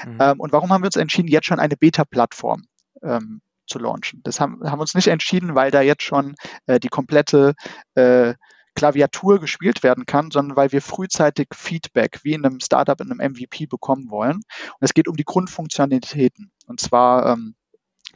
mhm. 0.05 0.17
ähm, 0.19 0.39
und 0.39 0.51
warum 0.51 0.71
haben 0.71 0.83
wir 0.83 0.87
uns 0.87 0.95
entschieden, 0.95 1.27
jetzt 1.27 1.47
schon 1.47 1.59
eine 1.59 1.77
Beta-Plattform 1.77 2.63
ähm, 3.01 3.41
zu 3.67 3.79
launchen. 3.79 4.21
Das 4.23 4.39
haben, 4.39 4.61
haben 4.69 4.79
uns 4.79 4.95
nicht 4.95 5.07
entschieden, 5.07 5.55
weil 5.55 5.71
da 5.71 5.81
jetzt 5.81 6.03
schon 6.03 6.35
äh, 6.65 6.79
die 6.79 6.89
komplette 6.89 7.53
äh, 7.95 8.33
Klaviatur 8.75 9.39
gespielt 9.39 9.83
werden 9.83 10.05
kann, 10.05 10.31
sondern 10.31 10.55
weil 10.55 10.71
wir 10.71 10.81
frühzeitig 10.81 11.47
Feedback 11.53 12.19
wie 12.23 12.33
in 12.33 12.45
einem 12.45 12.59
Startup, 12.59 12.99
in 13.01 13.11
einem 13.11 13.33
MVP 13.33 13.65
bekommen 13.65 14.09
wollen. 14.09 14.37
Und 14.37 14.79
es 14.79 14.93
geht 14.93 15.07
um 15.07 15.15
die 15.15 15.25
Grundfunktionalitäten. 15.25 16.51
Und 16.65 16.79
zwar 16.79 17.33
ähm, 17.33 17.55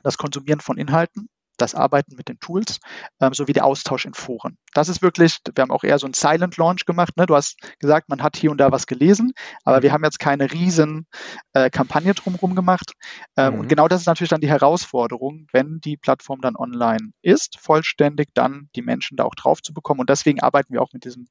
das 0.03 0.17
Konsumieren 0.17 0.61
von 0.61 0.77
Inhalten, 0.77 1.29
das 1.57 1.75
Arbeiten 1.75 2.15
mit 2.15 2.27
den 2.27 2.39
Tools 2.39 2.79
ähm, 3.19 3.33
sowie 3.33 3.53
der 3.53 3.65
Austausch 3.65 4.05
in 4.05 4.13
Foren. 4.13 4.57
Das 4.73 4.89
ist 4.89 5.01
wirklich, 5.01 5.37
wir 5.53 5.61
haben 5.61 5.71
auch 5.71 5.83
eher 5.83 5.99
so 5.99 6.07
ein 6.07 6.13
Silent 6.13 6.57
Launch 6.57 6.85
gemacht. 6.85 7.15
Ne? 7.17 7.25
Du 7.25 7.35
hast 7.35 7.57
gesagt, 7.79 8.09
man 8.09 8.23
hat 8.23 8.35
hier 8.37 8.51
und 8.51 8.57
da 8.57 8.71
was 8.71 8.87
gelesen, 8.87 9.33
aber 9.63 9.81
wir 9.83 9.91
haben 9.91 10.03
jetzt 10.03 10.19
keine 10.19 10.51
riesen 10.51 11.07
äh, 11.53 11.69
Kampagne 11.69 12.13
drumherum 12.13 12.55
gemacht. 12.55 12.93
Ähm, 13.37 13.53
mhm. 13.53 13.59
Und 13.61 13.67
genau 13.69 13.87
das 13.87 14.01
ist 14.01 14.07
natürlich 14.07 14.29
dann 14.29 14.41
die 14.41 14.49
Herausforderung, 14.49 15.47
wenn 15.51 15.79
die 15.79 15.97
Plattform 15.97 16.41
dann 16.41 16.55
online 16.55 17.11
ist, 17.21 17.59
vollständig, 17.59 18.29
dann 18.33 18.69
die 18.75 18.81
Menschen 18.81 19.17
da 19.17 19.23
auch 19.23 19.35
drauf 19.35 19.61
zu 19.61 19.73
bekommen. 19.73 19.99
Und 19.99 20.09
deswegen 20.09 20.41
arbeiten 20.41 20.73
wir 20.73 20.81
auch 20.81 20.93
mit 20.93 21.05
diesem 21.05 21.27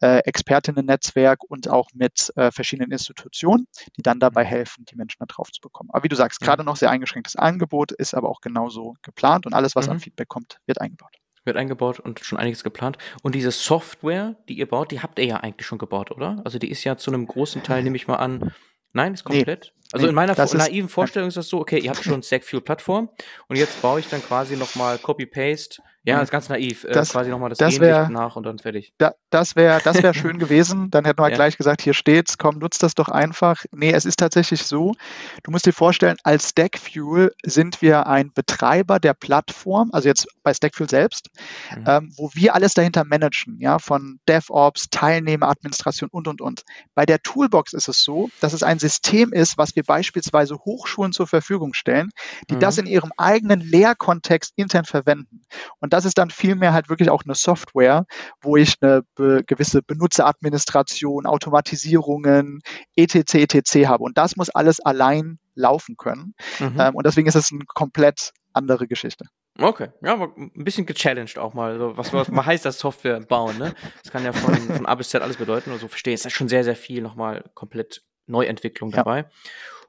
äh, 0.00 0.18
Expertinnen-Netzwerk 0.18 1.44
und 1.48 1.68
auch 1.68 1.88
mit 1.94 2.32
äh, 2.36 2.50
verschiedenen 2.50 2.90
Institutionen, 2.90 3.66
die 3.96 4.02
dann 4.02 4.20
dabei 4.20 4.44
mhm. 4.44 4.48
helfen, 4.48 4.84
die 4.86 4.96
Menschen 4.96 5.18
da 5.20 5.26
drauf 5.26 5.50
zu 5.52 5.60
bekommen. 5.60 5.90
Aber 5.92 6.04
wie 6.04 6.08
du 6.08 6.16
sagst, 6.16 6.40
gerade 6.40 6.64
noch 6.64 6.76
sehr 6.76 6.90
eingeschränktes 6.90 7.36
Angebot, 7.36 7.92
ist 7.92 8.14
aber 8.14 8.28
auch 8.28 8.40
genauso 8.40 8.94
geplant 9.02 9.46
und 9.50 9.54
alles, 9.54 9.76
was 9.76 9.86
mhm. 9.86 9.92
an 9.92 10.00
Feedback 10.00 10.28
kommt, 10.28 10.60
wird 10.66 10.80
eingebaut. 10.80 11.16
Wird 11.44 11.56
eingebaut 11.56 12.00
und 12.00 12.20
schon 12.20 12.38
einiges 12.38 12.62
geplant. 12.62 12.98
Und 13.22 13.34
diese 13.34 13.50
Software, 13.50 14.36
die 14.48 14.58
ihr 14.58 14.68
baut, 14.68 14.90
die 14.90 15.00
habt 15.00 15.18
ihr 15.18 15.24
ja 15.24 15.36
eigentlich 15.38 15.66
schon 15.66 15.78
gebaut, 15.78 16.10
oder? 16.10 16.40
Also 16.44 16.58
die 16.58 16.70
ist 16.70 16.84
ja 16.84 16.96
zu 16.96 17.10
einem 17.10 17.26
großen 17.26 17.62
Teil, 17.62 17.82
nehme 17.82 17.96
ich 17.96 18.06
mal 18.06 18.16
an, 18.16 18.52
nein, 18.92 19.14
ist 19.14 19.24
komplett. 19.24 19.72
Nee, 19.74 19.82
also 19.92 20.06
nee, 20.06 20.10
in 20.10 20.14
meiner 20.14 20.34
naiven 20.36 20.88
Vorstellung 20.88 21.28
ist 21.28 21.36
das 21.36 21.48
so, 21.48 21.58
okay, 21.58 21.78
ihr 21.78 21.90
habt 21.90 22.04
schon 22.04 22.22
Stackfuel-Plattform 22.22 23.08
und 23.48 23.56
jetzt 23.56 23.80
baue 23.82 24.00
ich 24.00 24.08
dann 24.08 24.22
quasi 24.22 24.56
nochmal 24.56 24.98
Copy-Paste 24.98 25.82
ja, 26.02 26.14
das 26.14 26.24
ist 26.24 26.30
ganz 26.30 26.48
naiv. 26.48 26.84
Äh, 26.84 26.92
das, 26.92 27.10
quasi 27.10 27.30
nochmal 27.30 27.50
das, 27.50 27.58
das 27.58 27.78
wär, 27.78 28.08
nach 28.08 28.34
und 28.36 28.44
dann 28.44 28.58
fertig. 28.58 28.94
Da, 28.96 29.12
das 29.28 29.54
wäre 29.54 29.80
das 29.84 30.02
wär 30.02 30.14
schön 30.14 30.38
gewesen. 30.38 30.90
Dann 30.90 31.04
hätten 31.04 31.18
wir 31.18 31.24
halt 31.24 31.32
ja. 31.32 31.36
gleich 31.36 31.58
gesagt, 31.58 31.82
hier 31.82 31.92
steht's, 31.92 32.38
komm, 32.38 32.58
nutzt 32.58 32.82
das 32.82 32.94
doch 32.94 33.08
einfach. 33.08 33.64
Nee, 33.70 33.92
es 33.92 34.06
ist 34.06 34.18
tatsächlich 34.18 34.62
so, 34.62 34.94
du 35.42 35.50
musst 35.50 35.66
dir 35.66 35.74
vorstellen, 35.74 36.16
als 36.24 36.50
Stackfuel 36.50 37.34
sind 37.44 37.82
wir 37.82 38.06
ein 38.06 38.32
Betreiber 38.32 38.98
der 38.98 39.12
Plattform, 39.12 39.90
also 39.92 40.08
jetzt 40.08 40.26
bei 40.42 40.54
Stackfuel 40.54 40.88
selbst, 40.88 41.28
mhm. 41.76 41.84
ähm, 41.86 42.12
wo 42.16 42.30
wir 42.32 42.54
alles 42.54 42.72
dahinter 42.72 43.04
managen, 43.04 43.58
ja, 43.60 43.78
von 43.78 44.20
DevOps, 44.26 44.88
Teilnehmeradministration 44.88 46.08
und, 46.10 46.28
und, 46.28 46.40
und. 46.40 46.62
Bei 46.94 47.04
der 47.04 47.18
Toolbox 47.20 47.74
ist 47.74 47.88
es 47.88 48.02
so, 48.02 48.30
dass 48.40 48.54
es 48.54 48.62
ein 48.62 48.78
System 48.78 49.34
ist, 49.34 49.58
was 49.58 49.76
wir 49.76 49.82
beispielsweise 49.82 50.56
Hochschulen 50.56 51.12
zur 51.12 51.26
Verfügung 51.26 51.74
stellen, 51.74 52.10
die 52.48 52.54
mhm. 52.54 52.60
das 52.60 52.78
in 52.78 52.86
ihrem 52.86 53.12
eigenen 53.18 53.60
Lehrkontext 53.60 54.54
intern 54.56 54.86
verwenden. 54.86 55.42
Und 55.78 55.89
und 55.90 55.94
das 55.94 56.04
ist 56.04 56.18
dann 56.18 56.30
vielmehr 56.30 56.72
halt 56.72 56.88
wirklich 56.88 57.10
auch 57.10 57.24
eine 57.24 57.34
Software, 57.34 58.06
wo 58.40 58.56
ich 58.56 58.76
eine 58.80 59.02
be 59.16 59.42
gewisse 59.44 59.82
Benutzeradministration, 59.82 61.26
Automatisierungen, 61.26 62.60
etc., 62.94 63.34
etc. 63.34 63.88
habe. 63.88 64.04
Und 64.04 64.16
das 64.16 64.36
muss 64.36 64.50
alles 64.50 64.78
allein 64.78 65.40
laufen 65.56 65.96
können. 65.96 66.34
Mhm. 66.60 66.78
Ähm, 66.78 66.94
und 66.94 67.06
deswegen 67.06 67.26
ist 67.26 67.34
es 67.34 67.50
eine 67.50 67.64
komplett 67.66 68.30
andere 68.52 68.86
Geschichte. 68.86 69.24
Okay, 69.58 69.88
ja, 70.00 70.12
aber 70.12 70.32
ein 70.36 70.62
bisschen 70.64 70.86
gechallenged 70.86 71.38
auch 71.38 71.54
mal. 71.54 71.76
So, 71.76 71.96
was, 71.96 72.12
was 72.12 72.28
heißt 72.28 72.64
das 72.64 72.78
Software 72.78 73.18
bauen, 73.18 73.58
ne? 73.58 73.74
Das 74.04 74.12
kann 74.12 74.24
ja 74.24 74.32
von, 74.32 74.54
von 74.54 74.86
A 74.86 74.94
bis 74.94 75.10
Z 75.10 75.22
alles 75.22 75.38
bedeuten. 75.38 75.72
Also 75.72 75.88
verstehe, 75.88 76.14
ist 76.14 76.24
da 76.24 76.30
schon 76.30 76.48
sehr, 76.48 76.62
sehr 76.62 76.76
viel 76.76 77.02
nochmal 77.02 77.50
komplett 77.54 78.04
Neuentwicklung 78.28 78.92
dabei. 78.92 79.18
Ja. 79.18 79.30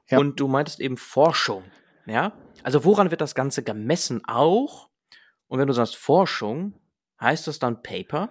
Ja. 0.08 0.18
Und 0.18 0.40
du 0.40 0.48
meintest 0.48 0.80
eben 0.80 0.96
Forschung, 0.96 1.62
ja? 2.06 2.32
Also 2.64 2.84
woran 2.84 3.12
wird 3.12 3.20
das 3.20 3.36
Ganze 3.36 3.62
gemessen 3.62 4.22
auch? 4.26 4.90
Und 5.52 5.58
wenn 5.58 5.66
du 5.66 5.74
sagst 5.74 5.96
Forschung, 5.96 6.72
heißt 7.20 7.46
das 7.46 7.58
dann 7.58 7.82
Paper? 7.82 8.30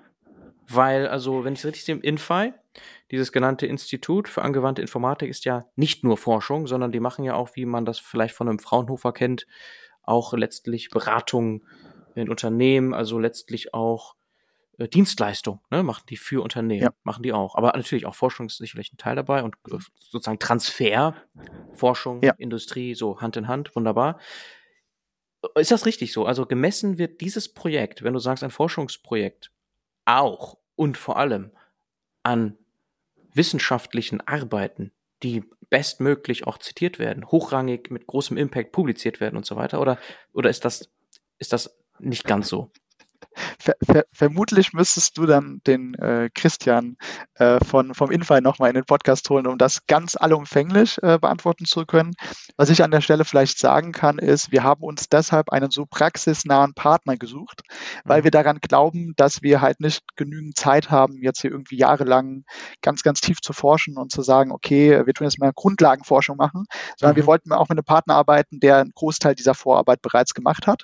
Weil, 0.68 1.08
also, 1.08 1.44
wenn 1.44 1.54
ich 1.54 1.60
es 1.60 1.66
richtig 1.66 1.86
sehe, 1.86 1.94
im 1.94 2.02
Infi, 2.02 2.52
dieses 3.12 3.32
genannte 3.32 3.68
Institut 3.68 4.28
für 4.28 4.42
angewandte 4.42 4.82
Informatik 4.82 5.30
ist 5.30 5.46
ja 5.46 5.68
nicht 5.76 6.04
nur 6.04 6.18
Forschung, 6.18 6.66
sondern 6.66 6.92
die 6.92 7.00
machen 7.00 7.24
ja 7.24 7.36
auch, 7.36 7.56
wie 7.56 7.68
man 7.68 7.86
das 7.86 8.00
vielleicht 8.00 8.34
von 8.34 8.50
einem 8.50 8.58
Fraunhofer 8.58 9.14
kennt, 9.14 9.46
auch 10.02 10.34
letztlich 10.34 10.90
Beratung 10.90 11.64
in 12.16 12.28
Unternehmen, 12.28 12.96
also 12.96 13.20
letztlich 13.20 13.76
auch 13.76 14.16
äh, 14.80 14.88
Dienstleistung, 14.88 15.62
ne, 15.70 15.84
machen 15.84 16.06
die 16.10 16.18
für 16.18 16.42
Unternehmen, 16.42 16.82
ja. 16.82 16.90
machen 17.04 17.22
die 17.22 17.34
auch. 17.34 17.54
Aber 17.54 17.74
natürlich 17.76 18.08
auch 18.08 18.16
Forschung 18.16 18.48
ist 18.48 18.58
sicherlich 18.58 18.92
ein 18.94 18.98
Teil 18.98 19.16
dabei 19.16 19.44
und 19.44 19.58
äh, 19.70 19.78
sozusagen 20.00 20.40
Transfer, 20.40 21.14
Forschung, 21.72 22.24
ja. 22.24 22.34
Industrie, 22.40 22.96
so 22.96 23.22
Hand 23.22 23.38
in 23.38 23.48
Hand, 23.48 23.76
wunderbar. 23.76 24.18
Ist 25.56 25.72
das 25.72 25.86
richtig 25.86 26.14
so? 26.14 26.26
Also 26.26 26.46
gemessen 26.46 26.98
wird 26.98 27.22
dieses 27.22 27.50
Projekt, 27.50 28.04
wenn 28.04 28.14
du 28.14 28.20
sagst 28.20 28.44
ein 28.44 28.52
Forschungsprojekt, 28.52 29.52
auch 30.06 30.58
und 30.76 30.98
vor 30.98 31.18
allem 31.18 31.52
an 32.24 32.58
wissenschaftlichen 33.34 34.22
Arbeiten, 34.22 34.92
die 35.24 35.44
bestmöglich 35.70 36.46
auch 36.46 36.58
zitiert 36.58 37.00
werden, 37.00 37.32
hochrangig 37.32 37.90
mit 37.90 38.08
großem 38.08 38.38
Impact 38.38 38.72
publiziert 38.72 39.20
werden 39.20 39.38
und 39.38 39.46
so 39.46 39.56
weiter? 39.56 39.82
Oder, 39.82 39.98
oder 40.34 40.50
ist 40.50 40.66
das, 40.66 40.90
ist 41.40 41.54
das 41.54 41.78
nicht 42.00 42.26
ganz 42.26 42.50
so? 42.50 42.72
Ver 43.60 43.76
ver 43.84 44.06
vermutlich 44.12 44.74
müsstest 44.74 45.18
du 45.18 45.26
dann 45.26 45.62
den 45.66 45.94
äh, 45.96 46.30
Christian 46.34 46.98
äh, 47.36 47.64
von, 47.64 47.94
vom 47.94 48.12
Infall 48.12 48.42
nochmal 48.42 48.70
in 48.70 48.76
den 48.76 48.86
Podcast 48.86 49.30
holen, 49.30 49.48
um 49.48 49.58
das 49.58 49.86
ganz 49.88 50.16
allumfänglich 50.16 50.98
äh, 51.02 51.18
beantworten 51.20 51.66
zu 51.66 51.86
können. 51.86 52.14
Was 52.58 52.70
ich 52.70 52.84
an 52.84 52.92
der 52.92 53.02
Stelle 53.02 53.26
vielleicht 53.26 53.58
sagen 53.58 53.92
kann, 53.92 54.20
ist, 54.20 54.52
wir 54.52 54.64
haben 54.64 54.84
uns 54.84 55.10
deshalb 55.10 55.50
einen 55.52 55.72
so 55.72 55.86
praxisnahen 55.86 56.74
Partner 56.74 57.18
gesucht, 57.18 57.62
weil 58.04 58.22
mhm. 58.22 58.24
wir 58.26 58.32
daran 58.32 58.60
glauben, 58.60 59.14
dass 59.16 59.42
wir 59.42 59.62
halt 59.62 59.80
nicht 59.80 60.04
genügend 60.16 60.58
Zeit 60.58 60.92
haben, 60.92 61.22
jetzt 61.22 61.42
hier 61.42 61.52
irgendwie 61.52 61.78
jahrelang 61.78 62.44
ganz, 62.82 63.04
ganz 63.04 63.22
tief 63.22 63.42
zu 63.42 63.54
forschen 63.54 63.98
und 63.98 64.12
zu 64.12 64.22
sagen, 64.22 64.52
okay, 64.52 65.06
wir 65.06 65.14
tun 65.14 65.26
jetzt 65.26 65.40
mal 65.40 65.52
Grundlagenforschung 65.54 66.38
machen, 66.38 66.66
sondern 66.98 67.16
mhm. 67.16 67.22
wir 67.22 67.26
wollten 67.28 67.52
auch 67.54 67.70
mit 67.70 67.78
einem 67.78 67.86
Partner 67.86 68.16
arbeiten, 68.16 68.60
der 68.60 68.78
einen 68.78 68.92
Großteil 68.92 69.36
dieser 69.36 69.54
Vorarbeit 69.54 70.02
bereits 70.02 70.34
gemacht 70.34 70.68
hat. 70.68 70.84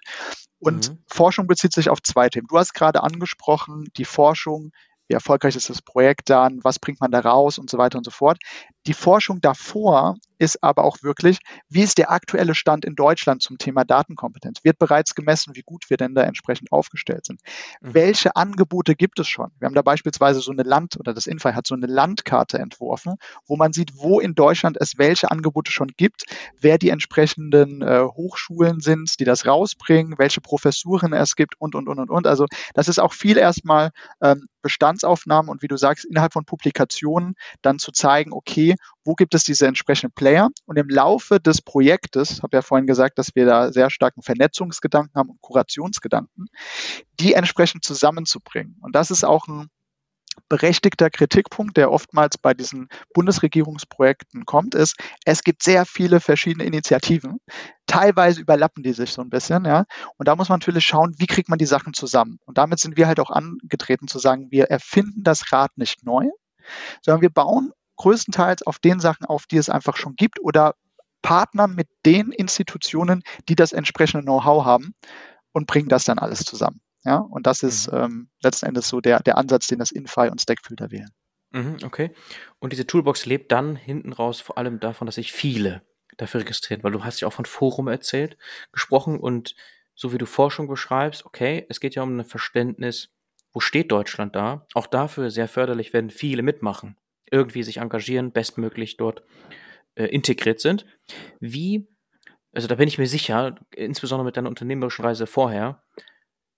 Und 0.59 0.91
mhm. 0.91 0.97
Forschung 1.07 1.47
bezieht 1.47 1.73
sich 1.73 1.89
auf 1.89 2.01
zwei 2.01 2.29
Themen. 2.29 2.47
Du 2.49 2.57
hast 2.57 2.73
gerade 2.73 3.03
angesprochen, 3.03 3.85
die 3.97 4.05
Forschung 4.05 4.71
wie 5.07 5.13
erfolgreich 5.13 5.55
ist 5.55 5.69
das 5.69 5.81
Projekt 5.81 6.29
dann, 6.29 6.59
was 6.63 6.79
bringt 6.79 6.99
man 6.99 7.11
da 7.11 7.19
raus 7.19 7.57
und 7.57 7.69
so 7.69 7.77
weiter 7.77 7.97
und 7.97 8.03
so 8.03 8.11
fort. 8.11 8.39
Die 8.85 8.93
Forschung 8.93 9.39
davor 9.41 10.15
ist 10.37 10.63
aber 10.63 10.83
auch 10.83 11.03
wirklich, 11.03 11.39
wie 11.69 11.81
ist 11.81 11.97
der 11.97 12.11
aktuelle 12.11 12.55
Stand 12.55 12.85
in 12.85 12.95
Deutschland 12.95 13.41
zum 13.41 13.57
Thema 13.57 13.83
Datenkompetenz? 13.83 14.63
Wird 14.63 14.79
bereits 14.79 15.15
gemessen, 15.15 15.55
wie 15.55 15.61
gut 15.61 15.89
wir 15.89 15.97
denn 15.97 16.15
da 16.15 16.23
entsprechend 16.23 16.71
aufgestellt 16.71 17.25
sind? 17.25 17.41
Mhm. 17.81 17.93
Welche 17.93 18.35
Angebote 18.35 18.95
gibt 18.95 19.19
es 19.19 19.27
schon? 19.27 19.51
Wir 19.59 19.65
haben 19.65 19.75
da 19.75 19.81
beispielsweise 19.81 20.39
so 20.39 20.51
eine 20.51 20.63
Land- 20.63 20.99
oder 20.99 21.13
das 21.13 21.27
Info 21.27 21.47
hat 21.53 21.67
so 21.67 21.75
eine 21.75 21.87
Landkarte 21.87 22.59
entworfen, 22.59 23.15
wo 23.45 23.55
man 23.55 23.73
sieht, 23.73 23.93
wo 23.95 24.19
in 24.19 24.35
Deutschland 24.35 24.77
es 24.79 24.97
welche 24.97 25.31
Angebote 25.31 25.71
schon 25.71 25.89
gibt, 25.97 26.25
wer 26.59 26.77
die 26.77 26.89
entsprechenden 26.89 27.81
äh, 27.81 28.03
Hochschulen 28.03 28.79
sind, 28.79 29.19
die 29.19 29.25
das 29.25 29.45
rausbringen, 29.45 30.15
welche 30.17 30.41
Professuren 30.41 31.13
es 31.13 31.35
gibt 31.35 31.59
und, 31.59 31.75
und, 31.75 31.87
und, 31.87 31.99
und, 31.99 32.09
und. 32.09 32.27
Also 32.27 32.45
das 32.73 32.87
ist 32.87 32.99
auch 32.99 33.13
viel 33.13 33.37
erstmal 33.37 33.91
ähm, 34.21 34.47
Bestandsaufnahmen 34.61 35.49
und 35.49 35.61
wie 35.61 35.67
du 35.67 35.77
sagst, 35.77 36.05
innerhalb 36.05 36.33
von 36.33 36.45
Publikationen 36.45 37.35
dann 37.61 37.79
zu 37.79 37.91
zeigen, 37.91 38.33
okay, 38.33 38.75
wo 39.07 39.15
gibt 39.15 39.33
es 39.33 39.43
diese 39.43 39.65
entsprechenden 39.65 40.13
Player? 40.13 40.49
Und 40.65 40.77
im 40.77 40.89
Laufe 40.89 41.39
des 41.39 41.61
Projektes, 41.61 42.43
habe 42.43 42.57
ja 42.57 42.61
vorhin 42.61 42.87
gesagt, 42.87 43.17
dass 43.17 43.35
wir 43.35 43.45
da 43.45 43.71
sehr 43.71 43.89
starken 43.89 44.21
Vernetzungsgedanken 44.21 45.15
haben 45.15 45.29
und 45.29 45.41
Kurationsgedanken, 45.41 46.47
die 47.19 47.33
entsprechend 47.33 47.85
zusammenzubringen. 47.85 48.77
Und 48.81 48.95
das 48.95 49.09
ist 49.09 49.23
auch 49.23 49.47
ein 49.47 49.69
berechtigter 50.49 51.09
Kritikpunkt, 51.09 51.77
der 51.77 51.91
oftmals 51.91 52.37
bei 52.37 52.53
diesen 52.53 52.89
Bundesregierungsprojekten 53.13 54.45
kommt, 54.45 54.75
ist, 54.75 54.95
es 55.25 55.43
gibt 55.43 55.63
sehr 55.63 55.85
viele 55.85 56.19
verschiedene 56.19 56.65
Initiativen. 56.65 57.39
Teilweise 57.87 58.41
überlappen 58.41 58.83
die 58.83 58.93
sich 58.93 59.11
so 59.11 59.21
ein 59.21 59.29
bisschen, 59.29 59.65
ja. 59.65 59.85
Und 60.17 60.27
da 60.27 60.35
muss 60.35 60.49
man 60.49 60.59
natürlich 60.59 60.85
schauen, 60.85 61.15
wie 61.17 61.25
kriegt 61.25 61.49
man 61.49 61.57
die 61.57 61.65
Sachen 61.65 61.93
zusammen. 61.93 62.39
Und 62.45 62.57
damit 62.57 62.79
sind 62.79 62.97
wir 62.97 63.07
halt 63.07 63.19
auch 63.19 63.31
angetreten 63.31 64.07
zu 64.07 64.19
sagen, 64.19 64.51
wir 64.51 64.65
erfinden 64.65 65.23
das 65.23 65.51
Rad 65.51 65.77
nicht 65.77 66.03
neu, 66.03 66.25
sondern 67.01 67.21
wir 67.21 67.29
bauen 67.29 67.71
größtenteils 67.97 68.63
auf 68.63 68.79
den 68.79 68.99
Sachen 68.99 69.25
auf, 69.25 69.45
die 69.45 69.57
es 69.57 69.69
einfach 69.69 69.97
schon 69.97 70.15
gibt 70.15 70.39
oder 70.39 70.75
partnern 71.21 71.75
mit 71.75 71.87
den 72.05 72.31
Institutionen, 72.31 73.23
die 73.49 73.55
das 73.55 73.73
entsprechende 73.73 74.23
Know-how 74.23 74.65
haben 74.65 74.93
und 75.51 75.67
bringen 75.67 75.89
das 75.89 76.05
dann 76.05 76.19
alles 76.19 76.39
zusammen. 76.39 76.81
Ja, 77.03 77.17
und 77.17 77.47
das 77.47 77.63
ist 77.63 77.91
mhm. 77.91 77.97
ähm, 77.97 78.29
letzten 78.41 78.67
Endes 78.67 78.87
so 78.87 79.01
der, 79.01 79.21
der 79.21 79.37
Ansatz, 79.37 79.67
den 79.67 79.79
das 79.79 79.91
Infi 79.91 80.29
und 80.29 80.41
Stackfilter 80.41 80.91
wählen. 80.91 81.11
Mhm, 81.51 81.77
okay. 81.83 82.11
Und 82.59 82.73
diese 82.73 82.85
Toolbox 82.85 83.25
lebt 83.25 83.51
dann 83.51 83.75
hinten 83.75 84.13
raus 84.13 84.41
vor 84.41 84.57
allem 84.57 84.79
davon, 84.79 85.05
dass 85.05 85.15
sich 85.15 85.31
viele 85.31 85.81
dafür 86.17 86.41
registrieren, 86.41 86.83
weil 86.83 86.91
du 86.91 87.03
hast 87.03 87.19
ja 87.19 87.27
auch 87.27 87.33
von 87.33 87.45
Forum 87.45 87.87
erzählt, 87.87 88.37
gesprochen 88.71 89.19
und 89.19 89.55
so 89.95 90.13
wie 90.13 90.17
du 90.17 90.25
Forschung 90.25 90.67
beschreibst, 90.67 91.25
okay, 91.25 91.65
es 91.69 91.79
geht 91.79 91.95
ja 91.95 92.03
um 92.03 92.19
ein 92.19 92.25
Verständnis, 92.25 93.09
wo 93.51 93.59
steht 93.59 93.91
Deutschland 93.91 94.35
da? 94.35 94.67
Auch 94.73 94.87
dafür 94.87 95.31
sehr 95.31 95.47
förderlich, 95.47 95.93
wenn 95.93 96.09
viele 96.09 96.43
mitmachen, 96.43 96.97
irgendwie 97.31 97.63
sich 97.63 97.77
engagieren, 97.77 98.31
bestmöglich 98.31 98.97
dort 98.97 99.23
äh, 99.95 100.05
integriert 100.05 100.59
sind. 100.59 100.85
Wie 101.39 101.87
also 102.57 102.67
da 102.67 102.73
bin 102.73 102.87
ich 102.87 102.97
mir 102.97 103.05
sicher, 103.05 103.53
insbesondere 103.75 104.25
mit 104.25 104.35
deiner 104.35 104.49
unternehmerischen 104.49 105.05
Reise 105.05 105.27
vorher, 105.27 105.83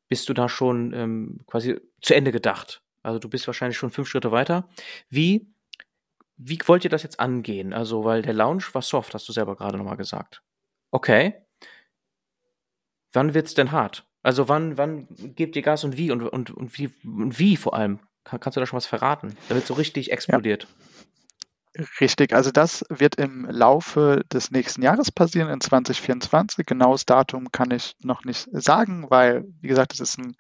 bist 0.08 0.30
du 0.30 0.34
da 0.34 0.48
schon 0.48 0.94
ähm, 0.94 1.42
quasi 1.46 1.78
zu 2.02 2.16
Ende 2.16 2.32
gedacht. 2.32 2.82
Also 3.04 3.20
du 3.20 3.30
bist 3.30 3.48
wahrscheinlich 3.48 3.78
schon 3.78 3.92
fünf 3.92 4.08
Schritte 4.08 4.32
weiter. 4.32 4.70
Wie, 5.10 5.54
wie 6.38 6.58
wollt 6.66 6.86
ihr 6.86 6.90
das 6.90 7.04
jetzt 7.04 7.20
angehen? 7.20 7.74
Also, 7.74 8.06
weil 8.06 8.22
der 8.22 8.34
Launch 8.34 8.74
war 8.74 8.82
soft, 8.82 9.14
hast 9.14 9.28
du 9.28 9.34
selber 9.34 9.58
gerade 9.58 9.78
nochmal 9.78 9.98
gesagt. 9.98 10.42
Okay. 10.92 11.46
Wann 13.12 13.34
wird's 13.34 13.54
denn 13.54 13.74
hart? 13.74 14.08
Also 14.22 14.48
wann, 14.48 14.78
wann 14.78 15.08
gebt 15.36 15.58
ihr 15.58 15.62
Gas 15.62 15.84
und 15.84 15.98
wie 15.98 16.12
und, 16.12 16.22
und, 16.22 16.52
und 16.52 16.78
wie 16.78 16.92
und 17.04 17.40
wie 17.40 17.58
vor 17.58 17.74
allem? 17.74 18.00
Kann, 18.30 18.40
kannst 18.40 18.56
du 18.56 18.60
da 18.60 18.68
schon 18.68 18.78
was 18.78 18.86
verraten, 18.86 19.36
damit 19.48 19.66
so 19.66 19.74
richtig 19.74 20.12
explodiert? 20.12 20.64
Ja. 20.64 20.70
Richtig, 22.02 22.34
also 22.34 22.52
das 22.52 22.84
wird 22.90 23.16
im 23.16 23.46
Laufe 23.50 24.24
des 24.34 24.52
nächsten 24.52 24.82
Jahres 24.82 25.12
passieren, 25.12 25.50
in 25.50 25.62
2024. 25.62 26.66
Genaues 26.66 27.06
Datum 27.06 27.52
kann 27.52 27.72
ich 27.72 27.96
noch 28.04 28.26
nicht 28.26 28.50
sagen, 28.52 29.06
weil, 29.10 29.46
wie 29.62 29.68
gesagt, 29.68 29.94
es 29.94 30.00
ist 30.00 30.18
ein 30.18 30.36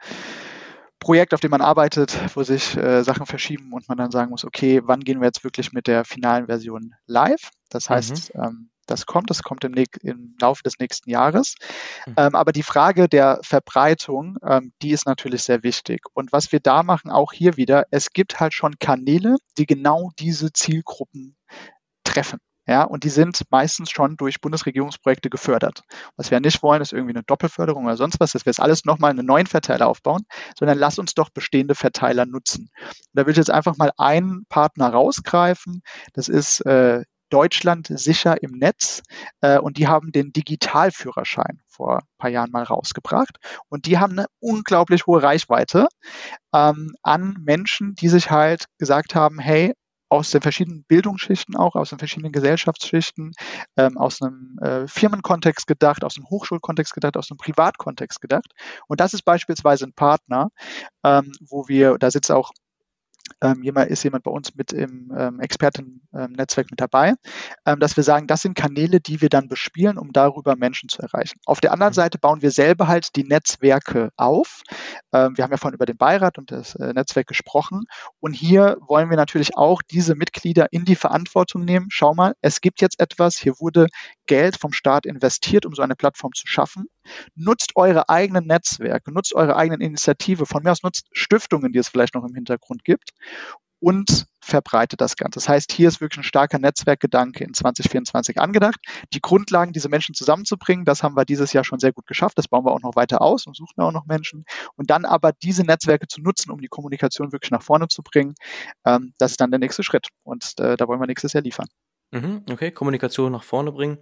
Projekt, 0.99 1.34
auf 1.34 1.39
dem 1.39 1.52
man 1.52 1.62
arbeitet, 1.62 2.17
wo 2.36 2.43
sich 2.43 2.75
äh, 2.75 3.04
Sachen 3.04 3.25
verschieben 3.25 3.71
und 3.73 3.88
man 3.88 3.97
dann 3.97 4.12
sagen 4.12 4.32
muss, 4.32 4.43
okay, 4.43 4.82
wann 4.84 4.99
gehen 4.99 5.21
wir 5.21 5.28
jetzt 5.28 5.43
wirklich 5.43 5.71
mit 5.71 5.88
der 5.88 6.04
finalen 6.04 6.47
Version 6.47 6.93
live? 7.06 7.52
Das 7.69 7.89
heißt, 7.89 8.36
mhm. 8.36 8.43
ähm, 8.43 8.69
das 8.89 9.06
kommt, 9.06 9.30
das 9.30 9.43
kommt 9.43 9.63
im, 9.63 9.73
im 10.02 10.36
Laufe 10.39 10.63
des 10.63 10.80
nächsten 10.80 11.10
Jahres. 11.10 11.56
Mhm. 12.06 12.15
Ähm, 12.17 12.36
aber 12.36 12.52
die 12.52 12.63
Frage 12.63 13.08
der 13.08 13.39
Verbreitung, 13.43 14.38
ähm, 14.43 14.73
die 14.82 14.91
ist 14.91 15.06
natürlich 15.06 15.43
sehr 15.43 15.63
wichtig. 15.63 16.02
Und 16.13 16.32
was 16.32 16.52
wir 16.52 16.60
da 16.60 16.84
machen, 16.84 17.12
auch 17.12 17.32
hier 17.34 17.58
wieder, 17.58 17.86
es 17.91 18.12
gibt 18.12 18.39
halt 18.39 18.54
schon 18.54 18.80
Kanäle, 18.80 19.38
die 19.58 19.65
genau 19.65 20.12
diese 20.19 20.52
Zielgruppen 20.52 21.36
treffen. 22.04 22.39
Ja, 22.69 22.84
und 22.84 23.04
die 23.04 23.10
sind 23.10 23.41
meistens 23.49 23.89
schon 23.89 24.15
durch 24.15 24.41
Bundesregierungsprojekte 24.41 25.32
gefördert. 25.32 25.82
Was 26.17 26.30
wir 26.30 26.39
nicht 26.39 26.62
wollen, 26.62 26.84
ist 26.84 26.93
irgendwie 26.93 27.15
eine 27.15 27.23
Doppelförderung 27.23 27.86
oder 27.86 27.97
sonst 27.97 28.19
was, 28.19 28.34
dass 28.34 28.45
wir 28.45 28.52
jetzt 28.52 28.60
alles 28.60 28.86
nochmal 28.86 29.10
einen 29.10 29.25
neuen 29.25 29.47
Verteiler 29.47 29.88
aufbauen, 29.88 30.21
sondern 30.56 30.78
lass 30.78 30.99
uns 30.99 31.15
doch 31.15 31.32
bestehende 31.32 31.73
Verteiler 31.73 32.28
nutzen. 32.28 32.69
Und 32.86 33.08
da 33.13 33.25
will 33.25 33.32
ich 33.32 33.38
jetzt 33.38 33.49
einfach 33.49 33.75
mal 33.78 33.91
einen 33.97 34.45
Partner 34.49 34.89
rausgreifen. 34.89 35.82
Das 36.13 36.28
ist 36.28 36.63
äh, 36.67 37.06
Deutschland 37.29 37.87
sicher 37.87 38.41
im 38.41 38.51
Netz 38.51 39.01
äh, 39.41 39.59
und 39.59 39.77
die 39.77 39.87
haben 39.87 40.11
den 40.11 40.31
Digitalführerschein 40.33 41.61
vor 41.67 41.97
ein 41.99 42.17
paar 42.17 42.29
Jahren 42.29 42.51
mal 42.51 42.63
rausgebracht 42.63 43.37
und 43.69 43.85
die 43.85 43.97
haben 43.97 44.13
eine 44.13 44.27
unglaublich 44.39 45.05
hohe 45.05 45.21
Reichweite 45.21 45.87
ähm, 46.53 46.95
an 47.03 47.35
Menschen, 47.39 47.95
die 47.95 48.09
sich 48.09 48.31
halt 48.31 48.65
gesagt 48.77 49.15
haben, 49.15 49.39
hey, 49.39 49.73
aus 50.09 50.31
den 50.31 50.41
verschiedenen 50.41 50.83
Bildungsschichten 50.83 51.55
auch, 51.55 51.75
aus 51.75 51.89
den 51.89 51.99
verschiedenen 51.99 52.31
Gesellschaftsschichten, 52.31 53.33
ähm, 53.77 53.97
aus 53.97 54.21
einem 54.21 54.57
äh, 54.59 54.87
Firmenkontext 54.87 55.67
gedacht, 55.67 56.03
aus 56.03 56.17
einem 56.17 56.27
Hochschulkontext 56.29 56.93
gedacht, 56.93 57.15
aus 57.15 57.29
einem 57.29 57.37
Privatkontext 57.37 58.19
gedacht. 58.19 58.51
Und 58.87 58.99
das 58.99 59.13
ist 59.13 59.21
beispielsweise 59.21 59.85
ein 59.85 59.93
Partner, 59.93 60.49
ähm, 61.03 61.31
wo 61.41 61.67
wir, 61.67 61.97
da 61.99 62.09
sitzt 62.09 62.31
auch 62.31 62.51
ähm, 63.41 63.63
jemand, 63.63 63.89
ist 63.89 64.03
jemand 64.03 64.23
bei 64.23 64.31
uns 64.31 64.55
mit 64.55 64.71
im 64.73 65.13
ähm, 65.17 65.39
Expertennetzwerk 65.39 66.69
mit 66.69 66.79
dabei, 66.79 67.13
ähm, 67.65 67.79
dass 67.79 67.95
wir 67.95 68.03
sagen, 68.03 68.27
das 68.27 68.41
sind 68.41 68.55
Kanäle, 68.55 68.99
die 68.99 69.21
wir 69.21 69.29
dann 69.29 69.47
bespielen, 69.47 69.97
um 69.97 70.11
darüber 70.11 70.55
Menschen 70.55 70.89
zu 70.89 71.01
erreichen. 71.01 71.39
Auf 71.45 71.61
der 71.61 71.71
anderen 71.71 71.91
mhm. 71.91 71.95
Seite 71.95 72.17
bauen 72.19 72.41
wir 72.41 72.51
selber 72.51 72.87
halt 72.87 73.15
die 73.15 73.23
Netzwerke 73.23 74.11
auf. 74.17 74.61
Ähm, 75.13 75.37
wir 75.37 75.43
haben 75.43 75.51
ja 75.51 75.57
vorhin 75.57 75.75
über 75.75 75.85
den 75.85 75.97
Beirat 75.97 76.37
und 76.37 76.51
das 76.51 76.75
äh, 76.75 76.93
Netzwerk 76.93 77.27
gesprochen. 77.27 77.83
Und 78.19 78.33
hier 78.33 78.77
wollen 78.81 79.09
wir 79.09 79.17
natürlich 79.17 79.55
auch 79.57 79.81
diese 79.81 80.15
Mitglieder 80.15 80.67
in 80.71 80.85
die 80.85 80.95
Verantwortung 80.95 81.65
nehmen. 81.65 81.87
Schau 81.89 82.13
mal, 82.13 82.35
es 82.41 82.61
gibt 82.61 82.81
jetzt 82.81 82.99
etwas, 82.99 83.37
hier 83.37 83.53
wurde 83.59 83.87
Geld 84.25 84.57
vom 84.57 84.73
Staat 84.73 85.05
investiert, 85.05 85.65
um 85.65 85.73
so 85.73 85.81
eine 85.81 85.95
Plattform 85.95 86.33
zu 86.33 86.47
schaffen. 86.47 86.85
Nutzt 87.35 87.71
eure 87.75 88.09
eigenen 88.09 88.45
Netzwerke, 88.47 89.11
nutzt 89.11 89.33
eure 89.35 89.55
eigenen 89.55 89.81
Initiative. 89.81 90.45
Von 90.45 90.63
mir 90.63 90.71
aus 90.71 90.83
nutzt 90.83 91.07
Stiftungen, 91.11 91.73
die 91.73 91.79
es 91.79 91.89
vielleicht 91.89 92.15
noch 92.15 92.23
im 92.23 92.35
Hintergrund 92.35 92.83
gibt 92.83 93.11
und 93.79 94.25
verbreitet 94.41 94.99
das 94.99 95.15
Ganze. 95.15 95.37
Das 95.37 95.47
heißt, 95.47 95.71
hier 95.71 95.87
ist 95.87 96.01
wirklich 96.01 96.19
ein 96.19 96.23
starker 96.23 96.59
Netzwerkgedanke 96.59 97.43
in 97.43 97.53
2024 97.53 98.39
angedacht. 98.39 98.79
Die 99.13 99.21
Grundlagen, 99.21 99.73
diese 99.73 99.89
Menschen 99.89 100.15
zusammenzubringen, 100.15 100.85
das 100.85 101.03
haben 101.03 101.15
wir 101.15 101.25
dieses 101.25 101.53
Jahr 101.53 101.63
schon 101.63 101.79
sehr 101.79 101.93
gut 101.93 102.07
geschafft. 102.07 102.37
Das 102.37 102.47
bauen 102.47 102.65
wir 102.65 102.71
auch 102.71 102.81
noch 102.81 102.95
weiter 102.95 103.21
aus 103.21 103.45
und 103.45 103.55
suchen 103.55 103.79
auch 103.81 103.91
noch 103.91 104.05
Menschen. 104.05 104.45
Und 104.75 104.89
dann 104.89 105.05
aber 105.05 105.31
diese 105.43 105.63
Netzwerke 105.63 106.07
zu 106.07 106.21
nutzen, 106.21 106.51
um 106.51 106.59
die 106.59 106.67
Kommunikation 106.67 107.31
wirklich 107.31 107.51
nach 107.51 107.61
vorne 107.61 107.87
zu 107.87 108.01
bringen, 108.01 108.33
ähm, 108.85 109.13
das 109.17 109.31
ist 109.31 109.41
dann 109.41 109.51
der 109.51 109.59
nächste 109.59 109.83
Schritt. 109.83 110.07
Und 110.23 110.53
äh, 110.59 110.75
da 110.75 110.87
wollen 110.87 110.99
wir 110.99 111.07
nächstes 111.07 111.33
Jahr 111.33 111.43
liefern. 111.43 111.67
Mhm, 112.11 112.43
okay, 112.51 112.71
Kommunikation 112.71 113.31
nach 113.31 113.43
vorne 113.43 113.71
bringen 113.71 113.99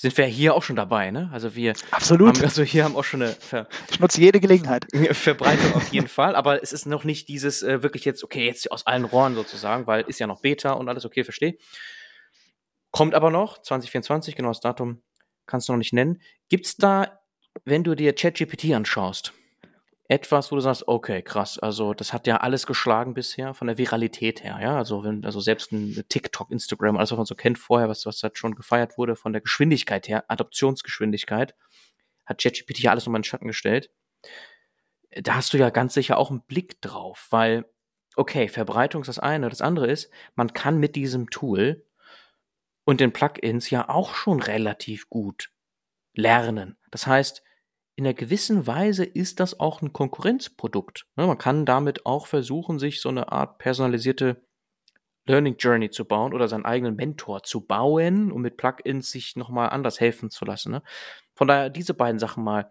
sind 0.00 0.16
wir 0.16 0.24
hier 0.24 0.54
auch 0.54 0.62
schon 0.62 0.76
dabei, 0.76 1.10
ne? 1.10 1.28
Also 1.30 1.54
wir 1.54 1.74
Absolut. 1.90 2.38
Haben, 2.38 2.44
also 2.44 2.62
hier 2.62 2.84
haben 2.84 2.96
auch 2.96 3.04
schon 3.04 3.20
eine 3.20 3.32
Ver 3.32 3.68
Ich 3.90 4.00
nutze 4.00 4.18
jede 4.22 4.40
Gelegenheit. 4.40 4.86
Verbreitung 5.12 5.74
auf 5.74 5.92
jeden 5.92 6.08
Fall, 6.08 6.36
aber 6.36 6.62
es 6.62 6.72
ist 6.72 6.86
noch 6.86 7.04
nicht 7.04 7.28
dieses 7.28 7.62
äh, 7.62 7.82
wirklich 7.82 8.06
jetzt, 8.06 8.24
okay, 8.24 8.46
jetzt 8.46 8.72
aus 8.72 8.86
allen 8.86 9.04
Rohren 9.04 9.34
sozusagen, 9.34 9.86
weil 9.86 10.04
ist 10.04 10.18
ja 10.18 10.26
noch 10.26 10.40
Beta 10.40 10.72
und 10.72 10.88
alles 10.88 11.04
okay, 11.04 11.22
verstehe. 11.22 11.58
Kommt 12.92 13.14
aber 13.14 13.30
noch, 13.30 13.60
2024, 13.60 14.36
genau 14.36 14.48
das 14.48 14.60
Datum 14.60 15.02
kannst 15.44 15.68
du 15.68 15.74
noch 15.74 15.78
nicht 15.78 15.92
nennen. 15.92 16.22
Gibt's 16.48 16.76
da, 16.76 17.20
wenn 17.66 17.84
du 17.84 17.94
dir 17.94 18.14
ChatGPT 18.14 18.72
anschaust, 18.72 19.34
etwas, 20.10 20.50
wo 20.50 20.56
du 20.56 20.60
sagst, 20.60 20.88
okay, 20.88 21.22
krass, 21.22 21.60
also 21.60 21.94
das 21.94 22.12
hat 22.12 22.26
ja 22.26 22.38
alles 22.38 22.66
geschlagen 22.66 23.14
bisher 23.14 23.54
von 23.54 23.68
der 23.68 23.78
Viralität 23.78 24.42
her, 24.42 24.58
ja, 24.60 24.76
also 24.76 25.04
wenn, 25.04 25.24
also 25.24 25.38
selbst 25.38 25.70
ein 25.70 26.04
TikTok, 26.08 26.50
Instagram, 26.50 26.96
alles 26.96 27.12
was 27.12 27.16
man 27.16 27.26
so 27.26 27.36
kennt 27.36 27.58
vorher, 27.58 27.88
was, 27.88 28.04
was 28.06 28.20
halt 28.24 28.36
schon 28.36 28.56
gefeiert 28.56 28.98
wurde 28.98 29.14
von 29.14 29.32
der 29.32 29.40
Geschwindigkeit 29.40 30.08
her, 30.08 30.24
Adoptionsgeschwindigkeit, 30.26 31.54
hat 32.26 32.42
ChatGPT 32.42 32.80
ja 32.80 32.90
alles 32.90 33.06
nochmal 33.06 33.20
in 33.20 33.22
den 33.22 33.28
Schatten 33.28 33.46
gestellt. 33.46 33.90
Da 35.12 35.36
hast 35.36 35.54
du 35.54 35.58
ja 35.58 35.70
ganz 35.70 35.94
sicher 35.94 36.18
auch 36.18 36.30
einen 36.30 36.42
Blick 36.42 36.82
drauf, 36.82 37.28
weil, 37.30 37.66
okay, 38.16 38.48
Verbreitung 38.48 39.02
ist 39.02 39.08
das 39.08 39.20
eine, 39.20 39.48
das 39.48 39.60
andere 39.60 39.86
ist, 39.86 40.10
man 40.34 40.52
kann 40.52 40.78
mit 40.78 40.96
diesem 40.96 41.30
Tool 41.30 41.86
und 42.84 42.98
den 42.98 43.12
Plugins 43.12 43.70
ja 43.70 43.88
auch 43.88 44.16
schon 44.16 44.42
relativ 44.42 45.08
gut 45.08 45.52
lernen. 46.14 46.78
Das 46.90 47.06
heißt, 47.06 47.44
in 47.96 48.06
einer 48.06 48.14
gewissen 48.14 48.66
Weise 48.66 49.04
ist 49.04 49.40
das 49.40 49.60
auch 49.60 49.82
ein 49.82 49.92
Konkurrenzprodukt. 49.92 51.06
Ne, 51.16 51.26
man 51.26 51.38
kann 51.38 51.66
damit 51.66 52.06
auch 52.06 52.26
versuchen, 52.26 52.78
sich 52.78 53.00
so 53.00 53.08
eine 53.08 53.30
Art 53.30 53.58
personalisierte 53.58 54.42
Learning 55.26 55.56
Journey 55.58 55.90
zu 55.90 56.04
bauen 56.04 56.32
oder 56.32 56.48
seinen 56.48 56.64
eigenen 56.64 56.96
Mentor 56.96 57.42
zu 57.42 57.60
bauen, 57.60 58.32
um 58.32 58.42
mit 58.42 58.56
Plugins 58.56 59.10
sich 59.10 59.36
nochmal 59.36 59.70
anders 59.70 60.00
helfen 60.00 60.30
zu 60.30 60.44
lassen. 60.44 60.72
Ne? 60.72 60.82
Von 61.34 61.48
daher 61.48 61.70
diese 61.70 61.94
beiden 61.94 62.18
Sachen 62.18 62.42
mal 62.42 62.70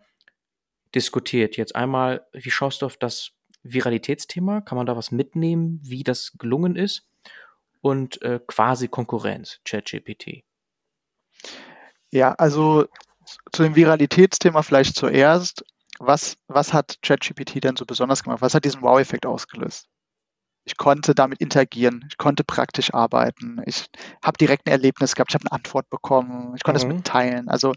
diskutiert. 0.96 1.58
Jetzt 1.58 1.76
einmal, 1.76 2.26
wie 2.34 2.52
schaust 2.52 2.82
du 2.82 2.86
auf 2.86 2.98
das 2.98 3.32
Viralitätsthema? 3.64 4.62
Kann 4.62 4.78
man 4.78 4.86
da 4.86 4.98
was 4.98 5.12
mitnehmen, 5.12 5.80
wie 5.84 6.04
das 6.04 6.34
gelungen 6.38 6.76
ist? 6.76 7.08
Und 7.82 8.22
äh, 8.24 8.40
quasi 8.46 8.88
Konkurrenz, 8.88 9.62
ChatGPT. 9.64 10.44
Ja, 12.12 12.34
also 12.34 12.88
zu 13.52 13.64
dem 13.64 13.76
Viralitätsthema 13.76 14.62
vielleicht 14.62 14.96
zuerst. 14.96 15.64
Was, 16.00 16.38
was 16.48 16.74
hat 16.74 16.98
ChatGPT 17.02 17.64
denn 17.64 17.76
so 17.76 17.86
besonders 17.86 18.24
gemacht? 18.24 18.42
Was 18.42 18.54
hat 18.54 18.64
diesen 18.64 18.82
Wow-Effekt 18.82 19.26
ausgelöst? 19.26 19.88
Ich 20.64 20.78
konnte 20.78 21.16
damit 21.16 21.42
interagieren, 21.42 22.06
ich 22.10 22.18
konnte 22.18 22.44
praktisch 22.44 22.94
arbeiten, 22.94 23.62
ich 23.66 23.86
habe 24.24 24.38
direkt 24.38 24.68
ein 24.68 24.72
Erlebnis 24.72 25.16
gehabt, 25.16 25.32
ich 25.32 25.34
habe 25.34 25.46
eine 25.46 25.54
Antwort 25.54 25.90
bekommen, 25.90 26.54
ich 26.56 26.64
konnte 26.64 26.86
mhm. 26.86 26.92
es 26.92 26.96
mitteilen. 26.96 27.50
Also 27.50 27.74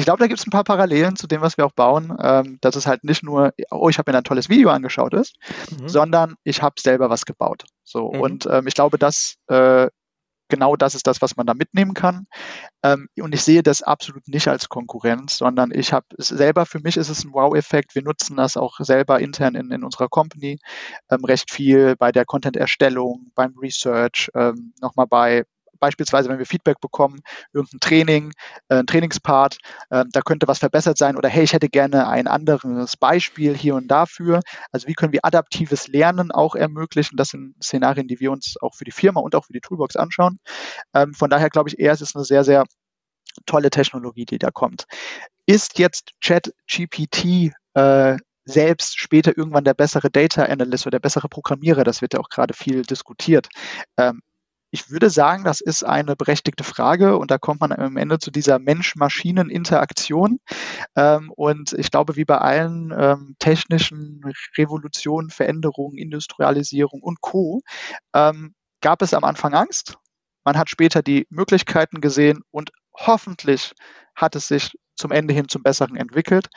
ich 0.00 0.06
glaube, 0.06 0.18
da 0.18 0.26
gibt 0.26 0.40
es 0.40 0.46
ein 0.46 0.50
paar 0.50 0.64
Parallelen 0.64 1.16
zu 1.16 1.26
dem, 1.26 1.42
was 1.42 1.58
wir 1.58 1.66
auch 1.66 1.72
bauen, 1.72 2.16
ähm, 2.22 2.58
dass 2.62 2.74
es 2.74 2.86
halt 2.86 3.04
nicht 3.04 3.22
nur, 3.22 3.52
oh, 3.70 3.90
ich 3.90 3.98
habe 3.98 4.10
mir 4.10 4.16
ein 4.16 4.24
tolles 4.24 4.48
Video 4.48 4.70
angeschaut 4.70 5.12
ist, 5.12 5.36
mhm. 5.78 5.88
sondern 5.88 6.34
ich 6.42 6.62
habe 6.62 6.80
selber 6.80 7.10
was 7.10 7.26
gebaut. 7.26 7.64
So 7.84 8.10
mhm. 8.10 8.20
und 8.20 8.46
ähm, 8.46 8.66
ich 8.66 8.74
glaube, 8.74 8.98
das 8.98 9.36
äh, 9.48 9.88
genau 10.50 10.76
das 10.76 10.94
ist 10.94 11.06
das, 11.06 11.22
was 11.22 11.36
man 11.36 11.46
da 11.46 11.54
mitnehmen 11.54 11.94
kann. 11.94 12.26
Ähm, 12.82 13.08
und 13.18 13.34
ich 13.34 13.42
sehe 13.42 13.62
das 13.62 13.82
absolut 13.82 14.28
nicht 14.28 14.48
als 14.48 14.68
Konkurrenz, 14.68 15.38
sondern 15.38 15.70
ich 15.72 15.92
habe 15.92 16.06
selber, 16.18 16.66
für 16.66 16.80
mich 16.80 16.96
ist 16.96 17.08
es 17.08 17.24
ein 17.24 17.32
Wow-Effekt. 17.32 17.94
Wir 17.94 18.02
nutzen 18.02 18.36
das 18.36 18.56
auch 18.56 18.78
selber 18.80 19.20
intern 19.20 19.54
in, 19.54 19.70
in 19.70 19.84
unserer 19.84 20.08
Company 20.08 20.58
ähm, 21.10 21.24
recht 21.24 21.50
viel 21.50 21.96
bei 21.96 22.12
der 22.12 22.24
Content-Erstellung, 22.24 23.30
beim 23.34 23.56
Research, 23.58 24.30
ähm, 24.34 24.74
nochmal 24.80 25.06
bei 25.06 25.44
beispielsweise, 25.80 26.28
wenn 26.28 26.38
wir 26.38 26.46
Feedback 26.46 26.80
bekommen, 26.80 27.20
irgendein 27.52 27.80
Training, 27.80 28.32
äh, 28.68 28.76
ein 28.76 28.86
Trainingspart, 28.86 29.58
äh, 29.90 30.04
da 30.12 30.20
könnte 30.20 30.46
was 30.48 30.58
verbessert 30.58 30.98
sein 30.98 31.16
oder 31.16 31.28
hey, 31.28 31.44
ich 31.44 31.52
hätte 31.52 31.68
gerne 31.68 32.08
ein 32.08 32.28
anderes 32.28 32.96
Beispiel 32.96 33.56
hier 33.56 33.74
und 33.74 33.88
dafür. 33.88 34.40
Also 34.72 34.86
wie 34.86 34.94
können 34.94 35.12
wir 35.12 35.24
adaptives 35.24 35.88
Lernen 35.88 36.30
auch 36.30 36.54
ermöglichen? 36.54 37.16
Das 37.16 37.28
sind 37.28 37.54
Szenarien, 37.62 38.08
die 38.08 38.20
wir 38.20 38.30
uns 38.30 38.56
auch 38.60 38.74
für 38.74 38.84
die 38.84 38.92
Firma 38.92 39.20
und 39.20 39.34
auch 39.34 39.46
für 39.46 39.52
die 39.52 39.60
Toolbox 39.60 39.96
anschauen. 39.96 40.38
Ähm, 40.94 41.14
von 41.14 41.30
daher 41.30 41.50
glaube 41.50 41.68
ich 41.68 41.78
eher, 41.78 41.92
es 41.92 42.00
ist 42.00 42.14
eine 42.14 42.24
sehr, 42.24 42.44
sehr 42.44 42.64
tolle 43.46 43.70
Technologie, 43.70 44.24
die 44.24 44.38
da 44.38 44.50
kommt. 44.50 44.84
Ist 45.46 45.78
jetzt 45.78 46.12
ChatGPT 46.20 47.52
äh, 47.74 48.16
selbst 48.44 48.98
später 48.98 49.36
irgendwann 49.36 49.64
der 49.64 49.74
bessere 49.74 50.10
Data 50.10 50.44
Analyst 50.44 50.86
oder 50.86 50.92
der 50.92 51.00
bessere 51.00 51.28
Programmierer, 51.28 51.84
das 51.84 52.02
wird 52.02 52.14
ja 52.14 52.20
auch 52.20 52.28
gerade 52.28 52.54
viel 52.54 52.82
diskutiert. 52.82 53.48
Ähm, 53.96 54.22
ich 54.70 54.90
würde 54.90 55.10
sagen, 55.10 55.44
das 55.44 55.60
ist 55.60 55.82
eine 55.82 56.16
berechtigte 56.16 56.64
Frage 56.64 57.18
und 57.18 57.30
da 57.30 57.38
kommt 57.38 57.60
man 57.60 57.72
am 57.72 57.96
Ende 57.96 58.18
zu 58.18 58.30
dieser 58.30 58.58
Mensch-Maschinen-Interaktion. 58.58 60.38
Ähm, 60.96 61.32
und 61.34 61.72
ich 61.72 61.90
glaube, 61.90 62.16
wie 62.16 62.24
bei 62.24 62.38
allen 62.38 62.94
ähm, 62.96 63.36
technischen 63.38 64.22
Revolutionen, 64.56 65.30
Veränderungen, 65.30 65.98
Industrialisierung 65.98 67.02
und 67.02 67.20
Co. 67.20 67.62
Ähm, 68.14 68.54
gab 68.80 69.02
es 69.02 69.12
am 69.12 69.24
Anfang 69.24 69.54
Angst. 69.54 69.98
Man 70.44 70.56
hat 70.56 70.70
später 70.70 71.02
die 71.02 71.26
Möglichkeiten 71.30 72.00
gesehen 72.00 72.42
und 72.50 72.70
hoffentlich 72.94 73.74
hat 74.14 74.36
es 74.36 74.48
sich 74.48 74.72
zum 75.00 75.10
Ende 75.10 75.34
hin 75.34 75.48
zum 75.48 75.62
Besseren 75.62 75.96
entwickelt. 75.96 76.48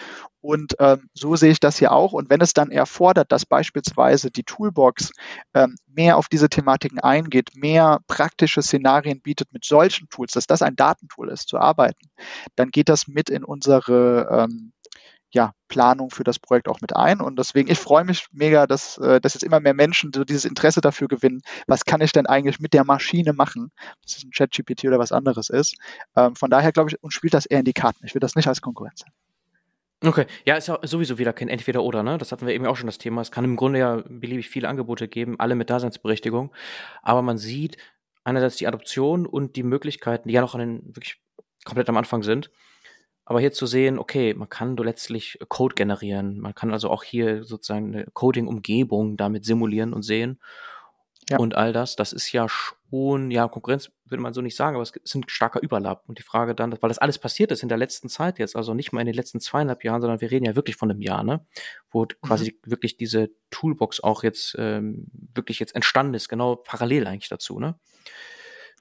Und 0.41 0.75
ähm, 0.79 1.09
so 1.13 1.35
sehe 1.35 1.51
ich 1.51 1.59
das 1.59 1.77
hier 1.77 1.91
auch. 1.91 2.11
Und 2.11 2.29
wenn 2.29 2.41
es 2.41 2.53
dann 2.53 2.69
erfordert, 2.69 3.31
dass 3.31 3.45
beispielsweise 3.45 4.29
die 4.29 4.43
Toolbox 4.43 5.11
ähm, 5.53 5.75
mehr 5.87 6.17
auf 6.17 6.27
diese 6.27 6.49
Thematiken 6.49 6.99
eingeht, 6.99 7.51
mehr 7.55 7.99
praktische 8.07 8.61
Szenarien 8.61 9.21
bietet 9.21 9.53
mit 9.53 9.63
solchen 9.63 10.09
Tools, 10.09 10.33
dass 10.33 10.45
das 10.45 10.61
ein 10.61 10.75
Datentool 10.75 11.29
ist, 11.29 11.47
zu 11.47 11.57
arbeiten, 11.57 12.09
dann 12.55 12.69
geht 12.69 12.89
das 12.89 13.07
mit 13.07 13.29
in 13.29 13.43
unsere 13.43 14.27
ähm, 14.29 14.73
ja, 15.33 15.53
Planung 15.67 16.11
für 16.11 16.23
das 16.23 16.39
Projekt 16.39 16.67
auch 16.67 16.79
mit 16.81 16.95
ein. 16.95 17.19
Und 17.19 17.37
deswegen, 17.37 17.69
ich 17.69 17.79
freue 17.79 18.03
mich 18.03 18.27
mega, 18.31 18.67
dass, 18.67 18.97
äh, 18.99 19.19
dass 19.19 19.33
jetzt 19.33 19.43
immer 19.43 19.59
mehr 19.59 19.73
Menschen 19.73 20.11
so 20.13 20.23
dieses 20.23 20.45
Interesse 20.45 20.79
dafür 20.79 21.07
gewinnen, 21.07 21.41
was 21.67 21.85
kann 21.85 22.01
ich 22.01 22.11
denn 22.11 22.27
eigentlich 22.27 22.59
mit 22.59 22.73
der 22.73 22.83
Maschine 22.83 23.33
machen, 23.33 23.71
dass 24.03 24.17
es 24.17 24.23
ein 24.23 24.31
ChatGPT 24.31 24.85
oder 24.85 24.99
was 24.99 25.11
anderes 25.11 25.49
ist. 25.49 25.75
Ähm, 26.15 26.35
von 26.35 26.49
daher 26.49 26.71
glaube 26.71 26.91
ich, 26.91 27.03
und 27.03 27.11
spielt 27.11 27.33
das 27.33 27.47
eher 27.47 27.59
in 27.59 27.65
die 27.65 27.73
Karten. 27.73 28.05
Ich 28.05 28.13
will 28.13 28.19
das 28.19 28.35
nicht 28.35 28.47
als 28.47 28.61
Konkurrenz 28.61 29.01
sehen. 29.01 29.11
Okay, 30.05 30.25
ja, 30.45 30.55
ist 30.55 30.67
ja 30.67 30.77
sowieso 30.83 31.17
wieder 31.17 31.31
kein 31.31 31.47
Entweder-Oder, 31.47 32.03
ne? 32.03 32.17
Das 32.17 32.31
hatten 32.31 32.45
wir 32.45 32.53
eben 32.53 32.67
auch 32.67 32.75
schon 32.75 32.87
das 32.87 32.97
Thema. 32.97 33.21
Es 33.21 33.31
kann 33.31 33.45
im 33.45 33.55
Grunde 33.55 33.79
ja 33.79 34.03
beliebig 34.05 34.49
viele 34.49 34.67
Angebote 34.67 35.07
geben, 35.07 35.39
alle 35.39 35.55
mit 35.55 35.69
Daseinsberechtigung. 35.69 36.53
Aber 37.01 37.21
man 37.21 37.37
sieht 37.37 37.77
einerseits 38.25 38.57
die 38.57 38.67
Adoption 38.67 39.25
und 39.25 39.55
die 39.55 39.63
Möglichkeiten, 39.63 40.27
die 40.27 40.33
ja 40.33 40.41
noch 40.41 40.55
an 40.55 40.59
den 40.59 40.85
wirklich 40.87 41.21
komplett 41.63 41.87
am 41.87 41.97
Anfang 41.97 42.21
sind. 42.21 42.51
Aber 43.25 43.39
hier 43.39 43.53
zu 43.53 43.65
sehen, 43.65 43.99
okay, 43.99 44.33
man 44.33 44.49
kann 44.49 44.75
letztlich 44.75 45.39
Code 45.47 45.75
generieren. 45.75 46.39
Man 46.39 46.53
kann 46.53 46.73
also 46.73 46.89
auch 46.89 47.03
hier 47.03 47.43
sozusagen 47.43 47.93
eine 47.93 48.05
Coding-Umgebung 48.13 49.15
damit 49.15 49.45
simulieren 49.45 49.93
und 49.93 50.03
sehen. 50.03 50.39
Ja. 51.29 51.37
Und 51.37 51.55
all 51.55 51.71
das, 51.71 51.95
das 51.95 52.11
ist 52.11 52.31
ja 52.33 52.47
schon, 52.49 53.31
ja, 53.31 53.47
Konkurrenz 53.47 53.91
würde 54.05 54.21
man 54.21 54.33
so 54.33 54.41
nicht 54.41 54.55
sagen, 54.55 54.75
aber 54.75 54.83
es 54.83 54.91
ist 54.91 55.15
ein 55.15 55.23
starker 55.27 55.61
Überlapp. 55.61 56.03
Und 56.07 56.19
die 56.19 56.23
Frage 56.23 56.53
dann, 56.53 56.71
weil 56.81 56.89
das 56.89 56.97
alles 56.97 57.17
passiert 57.17 57.51
ist 57.51 57.63
in 57.63 57.69
der 57.69 57.77
letzten 57.77 58.09
Zeit 58.09 58.39
jetzt, 58.39 58.55
also 58.55 58.73
nicht 58.73 58.91
mal 58.91 58.99
in 58.99 59.07
den 59.07 59.15
letzten 59.15 59.39
zweieinhalb 59.39 59.83
Jahren, 59.83 60.01
sondern 60.01 60.21
wir 60.21 60.31
reden 60.31 60.45
ja 60.45 60.55
wirklich 60.55 60.75
von 60.75 60.91
einem 60.91 61.01
Jahr, 61.01 61.23
ne? 61.23 61.45
Wo 61.91 62.03
mhm. 62.03 62.07
quasi 62.21 62.59
wirklich 62.65 62.97
diese 62.97 63.31
Toolbox 63.51 64.01
auch 64.01 64.23
jetzt 64.23 64.55
ähm, 64.59 65.07
wirklich 65.33 65.59
jetzt 65.59 65.75
entstanden 65.75 66.13
ist, 66.13 66.27
genau 66.27 66.55
parallel 66.57 67.07
eigentlich 67.07 67.29
dazu, 67.29 67.59
ne? 67.59 67.79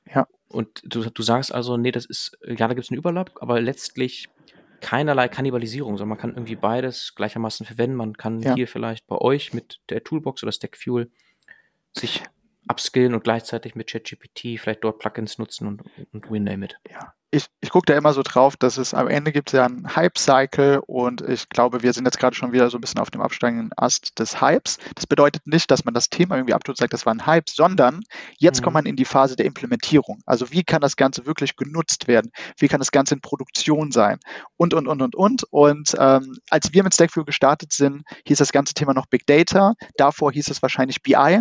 Ja. 0.06 0.26
Und 0.48 0.82
du, 0.84 1.08
du 1.08 1.22
sagst 1.22 1.54
also, 1.54 1.76
nee, 1.76 1.92
das 1.92 2.04
ist, 2.04 2.38
ja, 2.46 2.54
da 2.54 2.68
gibt 2.68 2.84
es 2.84 2.90
einen 2.90 2.98
Überlapp, 2.98 3.32
aber 3.40 3.60
letztlich 3.60 4.28
keinerlei 4.80 5.28
Kannibalisierung, 5.28 5.96
sondern 5.96 6.10
man 6.10 6.18
kann 6.18 6.30
irgendwie 6.34 6.56
beides 6.56 7.14
gleichermaßen 7.14 7.64
verwenden. 7.64 7.96
Man 7.96 8.16
kann 8.16 8.40
ja. 8.40 8.54
hier 8.54 8.68
vielleicht 8.68 9.06
bei 9.06 9.16
euch 9.16 9.54
mit 9.54 9.80
der 9.88 10.02
Toolbox 10.04 10.42
oder 10.42 10.52
Stack 10.52 10.76
Fuel 10.76 11.10
sich 11.96 12.22
upskillen 12.68 13.14
und 13.14 13.24
gleichzeitig 13.24 13.74
mit 13.74 13.88
ChatGPT 13.88 14.60
vielleicht 14.60 14.84
dort 14.84 14.98
Plugins 14.98 15.38
nutzen 15.38 15.66
und, 15.66 15.82
und 16.12 16.30
Winame 16.30 16.66
it. 16.66 16.76
Ja, 16.90 17.14
ich, 17.34 17.46
ich 17.62 17.70
gucke 17.70 17.90
da 17.90 17.96
immer 17.96 18.12
so 18.12 18.22
drauf, 18.22 18.58
dass 18.58 18.76
es 18.76 18.92
am 18.92 19.08
Ende 19.08 19.32
gibt 19.32 19.48
es 19.48 19.52
ja 19.54 19.64
einen 19.64 19.96
Hype-Cycle 19.96 20.82
und 20.86 21.22
ich 21.22 21.48
glaube, 21.48 21.82
wir 21.82 21.94
sind 21.94 22.04
jetzt 22.04 22.18
gerade 22.18 22.36
schon 22.36 22.52
wieder 22.52 22.68
so 22.68 22.76
ein 22.76 22.82
bisschen 22.82 23.00
auf 23.00 23.10
dem 23.10 23.22
absteigenden 23.22 23.70
Ast 23.74 24.18
des 24.18 24.42
Hypes. 24.42 24.76
Das 24.94 25.06
bedeutet 25.06 25.46
nicht, 25.46 25.70
dass 25.70 25.86
man 25.86 25.94
das 25.94 26.10
Thema 26.10 26.36
irgendwie 26.36 26.52
abtut 26.52 26.74
und 26.74 26.76
sagt, 26.76 26.92
das 26.92 27.06
war 27.06 27.14
ein 27.14 27.24
Hype, 27.24 27.48
sondern 27.48 28.02
jetzt 28.36 28.60
mhm. 28.60 28.64
kommt 28.64 28.74
man 28.74 28.84
in 28.84 28.96
die 28.96 29.06
Phase 29.06 29.34
der 29.34 29.46
Implementierung. 29.46 30.20
Also 30.26 30.52
wie 30.52 30.62
kann 30.62 30.82
das 30.82 30.96
Ganze 30.96 31.24
wirklich 31.24 31.56
genutzt 31.56 32.06
werden? 32.06 32.30
Wie 32.58 32.68
kann 32.68 32.80
das 32.80 32.92
Ganze 32.92 33.14
in 33.14 33.22
Produktion 33.22 33.92
sein? 33.92 34.18
Und, 34.58 34.74
und, 34.74 34.86
und, 34.86 35.00
und, 35.00 35.14
und. 35.14 35.44
Und 35.50 35.96
ähm, 35.98 36.36
als 36.50 36.74
wir 36.74 36.84
mit 36.84 36.92
Stackview 36.92 37.24
gestartet 37.24 37.72
sind, 37.72 38.02
hieß 38.26 38.36
das 38.36 38.52
ganze 38.52 38.74
Thema 38.74 38.92
noch 38.92 39.06
Big 39.06 39.24
Data. 39.26 39.72
Davor 39.96 40.32
hieß 40.32 40.50
es 40.50 40.60
wahrscheinlich 40.60 41.02
BI 41.02 41.40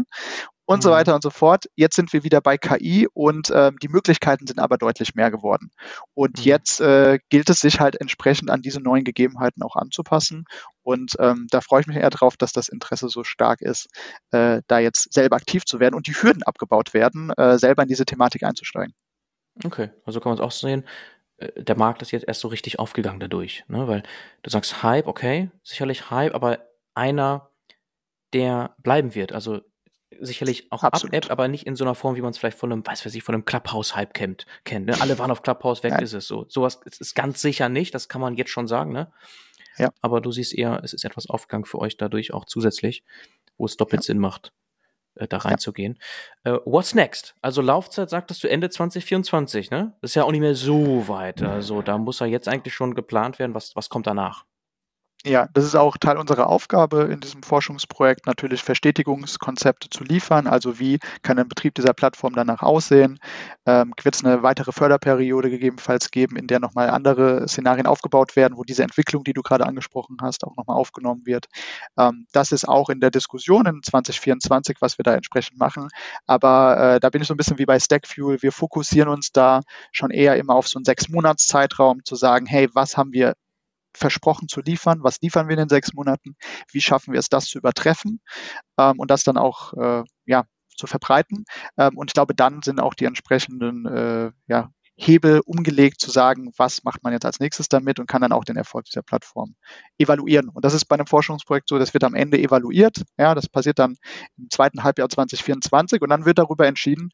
und 0.72 0.80
mhm. 0.80 0.84
so 0.84 0.92
weiter 0.92 1.16
und 1.16 1.24
so 1.24 1.30
fort. 1.30 1.66
Jetzt 1.76 1.96
sind 1.96 2.14
wir 2.14 2.24
wieder 2.24 2.42
bei 2.42 2.58
KI 2.58 3.08
und 3.14 3.52
ähm, 3.54 3.78
die 3.82 3.88
Möglichkeiten 3.88 4.48
sind 4.48 4.60
aber 4.60 4.78
deutlich 4.78 5.16
mehr 5.16 5.32
geworden. 5.32 5.72
Und 6.14 6.40
mhm. 6.40 6.44
jetzt 6.44 6.82
äh, 6.82 7.20
gilt 7.30 7.50
es 7.50 7.60
sich 7.60 7.80
halt 7.80 8.00
entsprechend 8.00 8.50
an 8.50 8.62
diese 8.62 8.80
neuen 8.80 9.04
Gegebenheiten 9.04 9.64
auch 9.64 9.76
anzupassen. 9.76 10.46
Und 10.84 11.14
ähm, 11.20 11.48
da 11.52 11.62
freue 11.62 11.82
ich 11.82 11.88
mich 11.88 11.98
eher 11.98 12.10
drauf, 12.10 12.38
dass 12.38 12.54
das 12.54 12.70
Interesse 12.70 13.10
so 13.10 13.24
stark 13.24 13.62
ist, 13.62 13.88
äh, 14.32 14.62
da 14.68 14.80
jetzt 14.80 15.14
selber 15.14 15.36
aktiv 15.36 15.66
zu 15.66 15.80
werden 15.80 15.96
und 15.96 16.08
die 16.08 16.14
Hürden 16.14 16.44
abgebaut 16.44 16.94
werden, 16.94 17.32
äh, 17.32 17.58
selber 17.58 17.84
in 17.84 17.90
diese 17.90 18.06
Thematik 18.06 18.44
einzusteigen. 18.44 18.94
Okay, 19.64 19.90
also 20.06 20.20
kann 20.20 20.32
man 20.32 20.38
es 20.38 20.44
auch 20.44 20.52
sehen 20.52 20.86
äh, 21.38 21.64
der 21.64 21.76
Markt 21.76 22.02
ist 22.02 22.12
jetzt 22.12 22.28
erst 22.28 22.40
so 22.40 22.48
richtig 22.48 22.80
aufgegangen 22.80 23.20
dadurch, 23.20 23.66
ne? 23.68 23.88
weil 23.88 24.04
du 24.44 24.50
sagst 24.50 24.84
Hype, 24.84 25.08
okay, 25.08 25.52
sicherlich 25.64 26.10
Hype, 26.10 26.34
aber 26.34 26.60
einer, 26.94 27.50
der 28.34 28.76
bleiben 28.78 29.16
wird. 29.16 29.34
Also 29.34 29.62
sicherlich 30.20 30.72
auch 30.72 30.84
abebbt, 30.84 31.32
aber 31.32 31.48
nicht 31.48 31.66
in 31.66 31.76
so 31.76 31.84
einer 31.84 31.96
Form, 31.96 32.16
wie 32.16 32.22
man 32.22 32.32
es 32.32 32.38
vielleicht 32.38 32.58
von 32.58 32.72
einem, 32.72 32.86
weiß 32.86 33.06
was 33.06 33.16
ich, 33.16 33.24
von 33.24 33.36
einem 33.36 33.46
Clubhouse-Hype 33.46 34.14
kennt. 34.14 34.46
kennt 34.66 34.88
ne? 34.88 35.00
Alle 35.00 35.18
waren 35.20 35.32
auf 35.32 35.42
Clubhouse, 35.42 35.84
weg 35.84 35.94
ja. 35.94 36.00
ist 36.00 36.14
es 36.14 36.28
so. 36.28 36.46
Sowas 36.50 36.80
ist 36.86 37.16
ganz 37.16 37.42
sicher 37.42 37.70
nicht, 37.70 37.96
das 37.96 38.10
kann 38.10 38.22
man 38.22 38.36
jetzt 38.36 38.52
schon 38.52 38.68
sagen, 38.68 38.92
ne? 38.92 39.12
Ja. 39.78 39.90
Aber 40.02 40.22
du 40.22 40.32
siehst 40.32 40.54
eher, 40.54 40.82
es 40.84 40.94
ist 40.94 41.06
etwas 41.06 41.30
Aufgang 41.30 41.66
für 41.66 41.80
euch 41.80 41.98
dadurch 41.98 42.34
auch 42.34 42.46
zusätzlich, 42.46 43.04
wo 43.58 43.66
es 43.66 43.78
doppelt 43.78 44.04
ja. 44.04 44.08
Sinn 44.08 44.20
macht, 44.20 44.52
äh, 45.16 45.28
da 45.28 45.38
reinzugehen. 45.38 45.98
Ja. 46.46 46.56
Äh, 46.56 46.60
what's 46.66 46.94
next? 46.94 47.36
Also 47.42 47.62
Laufzeit 47.62 48.10
sagtest 48.10 48.44
du 48.44 48.50
Ende 48.50 48.70
2024, 48.70 49.72
ne? 49.72 49.96
Das 50.02 50.12
ist 50.12 50.16
ja 50.16 50.24
auch 50.24 50.32
nicht 50.32 50.42
mehr 50.42 50.56
so 50.56 51.08
weit. 51.08 51.42
Also 51.42 51.82
da 51.82 51.98
muss 51.98 52.20
ja 52.20 52.26
jetzt 52.26 52.48
eigentlich 52.48 52.74
schon 52.74 52.96
geplant 52.96 53.40
werden, 53.40 53.54
was, 53.54 53.76
was 53.76 53.90
kommt 53.90 54.08
danach? 54.08 54.46
Ja, 55.24 55.48
das 55.54 55.66
ist 55.66 55.76
auch 55.76 55.98
Teil 55.98 56.18
unserer 56.18 56.48
Aufgabe 56.48 57.04
in 57.04 57.20
diesem 57.20 57.44
Forschungsprojekt, 57.44 58.26
natürlich 58.26 58.64
Verstetigungskonzepte 58.64 59.88
zu 59.92 60.04
liefern. 60.04 60.48
Also 60.48 60.80
wie 60.80 60.98
kann 61.22 61.38
ein 61.38 61.48
Betrieb 61.48 61.76
dieser 61.76 61.94
Plattform 61.94 62.34
danach 62.34 62.64
aussehen? 62.64 63.20
Ähm, 63.68 63.94
wird 64.02 64.16
es 64.16 64.26
eine 64.26 64.42
weitere 64.42 64.72
Förderperiode 64.72 65.52
gegebenenfalls 65.52 66.10
geben, 66.10 66.38
in 66.38 66.48
der 66.48 66.60
nochmal 66.60 66.90
andere 66.90 67.48
Szenarien 67.48 67.86
aufgebaut 67.86 68.36
werden, 68.36 68.58
wo 68.58 68.64
diese 68.64 68.82
Entwicklung, 68.82 69.24
die 69.24 69.34
du 69.34 69.44
gerade 69.44 69.68
angesprochen 69.68 70.18
hast, 70.22 70.44
auch 70.44 70.56
nochmal 70.56 70.78
aufgenommen 70.78 71.22
wird? 71.26 71.46
Ähm, 72.00 72.26
das 72.32 72.52
ist 72.52 72.68
auch 72.68 72.90
in 72.90 73.00
der 73.00 73.12
Diskussion 73.12 73.68
in 73.68 73.84
2024, 73.84 74.78
was 74.80 74.98
wir 74.98 75.04
da 75.04 75.14
entsprechend 75.14 75.60
machen. 75.60 75.90
Aber 76.26 76.96
äh, 76.96 77.00
da 77.00 77.12
bin 77.12 77.22
ich 77.22 77.28
so 77.28 77.36
ein 77.36 77.38
bisschen 77.38 77.60
wie 77.60 77.68
bei 77.68 77.80
Stackfuel. 77.80 78.42
Wir 78.42 78.52
fokussieren 78.52 79.10
uns 79.10 79.32
da 79.32 79.62
schon 79.92 80.10
eher 80.10 80.38
immer 80.38 80.56
auf 80.56 80.68
so 80.68 80.80
einen 80.80 80.86
sechs 80.86 81.10
Monats 81.10 81.46
Zeitraum 81.46 82.04
zu 82.04 82.16
sagen, 82.16 82.48
hey, 82.48 82.70
was 82.74 82.98
haben 82.98 83.14
wir 83.14 83.36
versprochen 83.96 84.48
zu 84.48 84.62
liefern, 84.62 85.00
was 85.04 85.22
liefern 85.22 85.48
wir 85.48 85.54
in 85.54 85.64
den 85.64 85.70
sechs 85.70 85.94
Monaten, 85.94 86.36
wie 86.72 86.82
schaffen 86.82 87.14
wir 87.14 87.20
es, 87.20 87.30
das 87.30 87.46
zu 87.46 87.58
übertreffen 87.58 88.22
ähm, 88.78 89.00
und 89.00 89.12
das 89.12 89.24
dann 89.24 89.38
auch 89.38 89.74
äh, 89.74 90.04
ja, 90.26 90.46
zu 90.76 90.88
verbreiten. 90.88 91.46
Ähm, 91.78 91.98
und 91.98 92.10
ich 92.10 92.14
glaube, 92.14 92.36
dann 92.36 92.62
sind 92.62 92.80
auch 92.80 92.94
die 92.94 93.06
entsprechenden 93.06 93.86
äh, 93.86 94.32
ja, 94.48 94.70
Hebel 94.96 95.42
umgelegt, 95.46 96.00
zu 96.00 96.12
sagen, 96.12 96.52
was 96.58 96.84
macht 96.84 97.04
man 97.04 97.14
jetzt 97.14 97.26
als 97.26 97.40
nächstes 97.40 97.70
damit 97.70 98.00
und 98.00 98.08
kann 98.08 98.22
dann 98.22 98.32
auch 98.32 98.44
den 98.44 98.56
Erfolg 98.56 98.86
dieser 98.86 99.02
Plattform 99.02 99.56
evaluieren. 99.98 100.50
Und 100.50 100.64
das 100.64 100.74
ist 100.74 100.86
bei 100.86 100.96
einem 100.96 101.08
Forschungsprojekt 101.08 101.70
so, 101.70 101.80
das 101.80 101.94
wird 101.94 102.04
am 102.04 102.14
Ende 102.14 102.38
evaluiert. 102.38 103.02
Ja, 103.18 103.34
das 103.34 103.50
passiert 103.50 103.80
dann 103.80 103.96
im 104.38 104.50
zweiten 104.52 104.84
Halbjahr 104.84 105.10
2024 105.10 106.02
und 106.02 106.10
dann 106.10 106.26
wird 106.26 106.38
darüber 106.38 106.68
entschieden, 106.68 107.10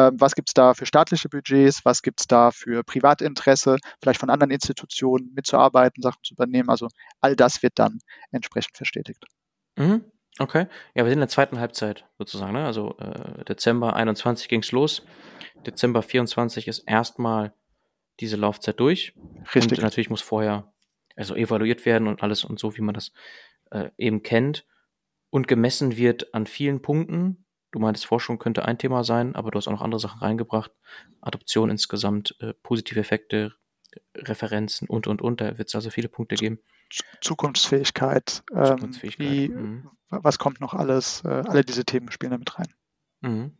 was 0.00 0.34
gibt 0.34 0.50
es 0.50 0.54
da 0.54 0.74
für 0.74 0.86
staatliche 0.86 1.28
Budgets, 1.28 1.84
was 1.84 2.02
gibt 2.02 2.20
es 2.20 2.26
da 2.26 2.50
für 2.50 2.84
Privatinteresse, 2.84 3.78
vielleicht 4.02 4.20
von 4.20 4.30
anderen 4.30 4.50
Institutionen 4.50 5.32
mitzuarbeiten, 5.34 6.02
Sachen 6.02 6.22
zu 6.22 6.34
übernehmen. 6.34 6.68
Also 6.68 6.88
all 7.20 7.34
das 7.34 7.62
wird 7.62 7.78
dann 7.78 7.98
entsprechend 8.30 8.76
verstetigt. 8.76 9.24
Mhm. 9.76 10.04
Okay. 10.38 10.66
Ja, 10.94 11.04
wir 11.04 11.06
sind 11.06 11.14
in 11.14 11.20
der 11.20 11.28
zweiten 11.28 11.58
Halbzeit 11.58 12.04
sozusagen. 12.18 12.52
Ne? 12.52 12.64
Also 12.64 12.96
äh, 12.98 13.44
Dezember 13.44 13.96
21 13.96 14.48
ging's 14.48 14.70
los. 14.70 15.02
Dezember 15.66 16.02
24 16.02 16.68
ist 16.68 16.80
erstmal 16.80 17.54
diese 18.20 18.36
Laufzeit 18.36 18.78
durch. 18.78 19.14
Richtig. 19.54 19.78
Und 19.78 19.84
natürlich 19.84 20.10
muss 20.10 20.20
vorher 20.20 20.72
also 21.16 21.34
evaluiert 21.34 21.86
werden 21.86 22.06
und 22.06 22.22
alles 22.22 22.44
und 22.44 22.58
so, 22.58 22.76
wie 22.76 22.82
man 22.82 22.94
das 22.94 23.12
äh, 23.70 23.88
eben 23.96 24.22
kennt. 24.22 24.66
Und 25.30 25.48
gemessen 25.48 25.96
wird 25.96 26.34
an 26.34 26.46
vielen 26.46 26.82
Punkten. 26.82 27.45
Du 27.76 27.80
meintest, 27.80 28.06
Forschung 28.06 28.38
könnte 28.38 28.64
ein 28.64 28.78
Thema 28.78 29.04
sein, 29.04 29.36
aber 29.36 29.50
du 29.50 29.58
hast 29.58 29.68
auch 29.68 29.72
noch 29.72 29.82
andere 29.82 30.00
Sachen 30.00 30.20
reingebracht. 30.20 30.72
Adoption 31.20 31.68
insgesamt, 31.68 32.34
äh, 32.40 32.54
positive 32.62 32.98
Effekte, 32.98 33.52
Referenzen 34.16 34.88
und, 34.88 35.06
und, 35.06 35.20
und. 35.20 35.42
Da 35.42 35.58
wird 35.58 35.68
es 35.68 35.74
also 35.74 35.90
viele 35.90 36.08
Punkte 36.08 36.36
geben. 36.36 36.58
Zukunftsfähigkeit, 37.20 38.44
ähm, 38.54 38.64
Zukunftsfähigkeit. 38.64 39.30
Wie, 39.30 39.48
mhm. 39.50 39.90
was 40.08 40.38
kommt 40.38 40.62
noch 40.62 40.72
alles, 40.72 41.22
äh, 41.26 41.28
alle 41.28 41.64
diese 41.64 41.84
Themen 41.84 42.10
spielen 42.10 42.30
damit 42.30 42.58
rein. 42.58 42.72
Mhm. 43.20 43.58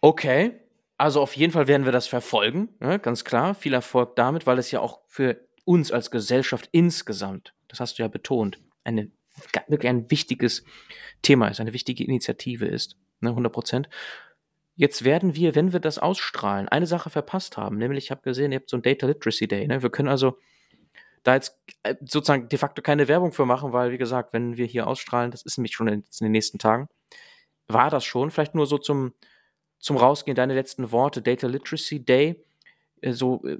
Okay, 0.00 0.58
also 0.96 1.20
auf 1.20 1.36
jeden 1.36 1.52
Fall 1.52 1.68
werden 1.68 1.84
wir 1.84 1.92
das 1.92 2.06
verfolgen, 2.06 2.70
ne? 2.80 2.98
ganz 2.98 3.26
klar. 3.26 3.54
Viel 3.54 3.74
Erfolg 3.74 4.16
damit, 4.16 4.46
weil 4.46 4.58
es 4.58 4.70
ja 4.70 4.80
auch 4.80 5.02
für 5.06 5.38
uns 5.66 5.92
als 5.92 6.10
Gesellschaft 6.10 6.70
insgesamt, 6.72 7.54
das 7.68 7.78
hast 7.78 7.98
du 7.98 8.04
ja 8.04 8.08
betont, 8.08 8.58
eine, 8.84 9.10
wirklich 9.68 9.90
ein 9.90 10.10
wichtiges 10.10 10.64
Thema 11.20 11.48
ist, 11.48 11.60
eine 11.60 11.74
wichtige 11.74 12.04
Initiative 12.04 12.64
ist, 12.64 12.96
ne? 13.20 13.30
100 13.30 13.52
Prozent. 13.52 13.88
Jetzt 14.76 15.04
werden 15.04 15.34
wir, 15.34 15.54
wenn 15.54 15.72
wir 15.72 15.80
das 15.80 15.98
ausstrahlen, 15.98 16.68
eine 16.68 16.86
Sache 16.86 17.10
verpasst 17.10 17.56
haben, 17.56 17.76
nämlich 17.76 18.04
ich 18.04 18.10
habe 18.10 18.22
gesehen, 18.22 18.52
ihr 18.52 18.60
habt 18.60 18.70
so 18.70 18.76
ein 18.76 18.82
Data 18.82 19.06
Literacy 19.06 19.46
Day. 19.46 19.66
Ne? 19.66 19.82
Wir 19.82 19.90
können 19.90 20.08
also 20.08 20.38
da 21.22 21.34
jetzt 21.34 21.58
äh, 21.82 21.96
sozusagen 22.00 22.48
de 22.48 22.58
facto 22.58 22.82
keine 22.82 23.08
Werbung 23.08 23.32
für 23.32 23.44
machen, 23.44 23.72
weil, 23.72 23.92
wie 23.92 23.98
gesagt, 23.98 24.32
wenn 24.32 24.56
wir 24.56 24.66
hier 24.66 24.86
ausstrahlen, 24.86 25.30
das 25.30 25.42
ist 25.42 25.58
nämlich 25.58 25.74
schon 25.74 25.88
in, 25.88 26.04
den 26.20 26.32
nächsten 26.32 26.58
Tagen, 26.58 26.88
war 27.68 27.90
das 27.90 28.04
schon. 28.04 28.30
Vielleicht 28.30 28.54
nur 28.54 28.66
so 28.66 28.78
zum, 28.78 29.12
zum 29.78 29.96
Rausgehen 29.96 30.34
deine 30.34 30.54
letzten 30.54 30.92
Worte. 30.92 31.22
Data 31.22 31.46
Literacy 31.46 32.04
Day. 32.04 32.42
Äh, 33.02 33.12
so, 33.12 33.44
äh, 33.44 33.58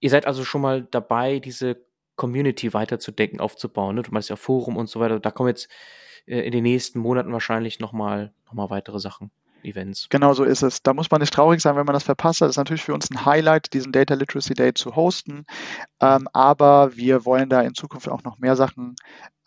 ihr 0.00 0.10
seid 0.10 0.26
also 0.26 0.44
schon 0.44 0.60
mal 0.60 0.86
dabei, 0.90 1.40
diese 1.40 1.84
Community 2.16 2.72
weiterzudenken, 2.74 3.40
aufzubauen. 3.40 3.96
Ne? 3.96 4.02
Du 4.02 4.12
meinst 4.12 4.30
ja 4.30 4.36
Forum 4.36 4.76
und 4.76 4.88
so 4.88 5.00
weiter. 5.00 5.20
Da 5.20 5.30
kommen 5.30 5.48
jetzt 5.48 5.68
in 6.28 6.52
den 6.52 6.62
nächsten 6.62 6.98
Monaten 6.98 7.32
wahrscheinlich 7.32 7.80
nochmal 7.80 8.32
noch 8.46 8.54
mal 8.54 8.70
weitere 8.70 9.00
Sachen. 9.00 9.30
Events. 9.64 10.08
Genau 10.08 10.34
so 10.34 10.44
ist 10.44 10.62
es. 10.62 10.82
Da 10.82 10.94
muss 10.94 11.10
man 11.10 11.20
nicht 11.20 11.32
traurig 11.32 11.60
sein, 11.60 11.76
wenn 11.76 11.86
man 11.86 11.92
das 11.92 12.04
verpasst 12.04 12.40
hat. 12.40 12.46
Das 12.46 12.54
ist 12.54 12.58
natürlich 12.58 12.84
für 12.84 12.94
uns 12.94 13.10
ein 13.10 13.24
Highlight, 13.24 13.72
diesen 13.72 13.92
Data 13.92 14.14
Literacy 14.14 14.54
Day 14.54 14.72
zu 14.74 14.96
hosten. 14.96 15.46
Ähm, 16.00 16.28
aber 16.32 16.96
wir 16.96 17.24
wollen 17.24 17.48
da 17.48 17.62
in 17.62 17.74
Zukunft 17.74 18.08
auch 18.08 18.22
noch 18.22 18.38
mehr 18.38 18.56
Sachen 18.56 18.96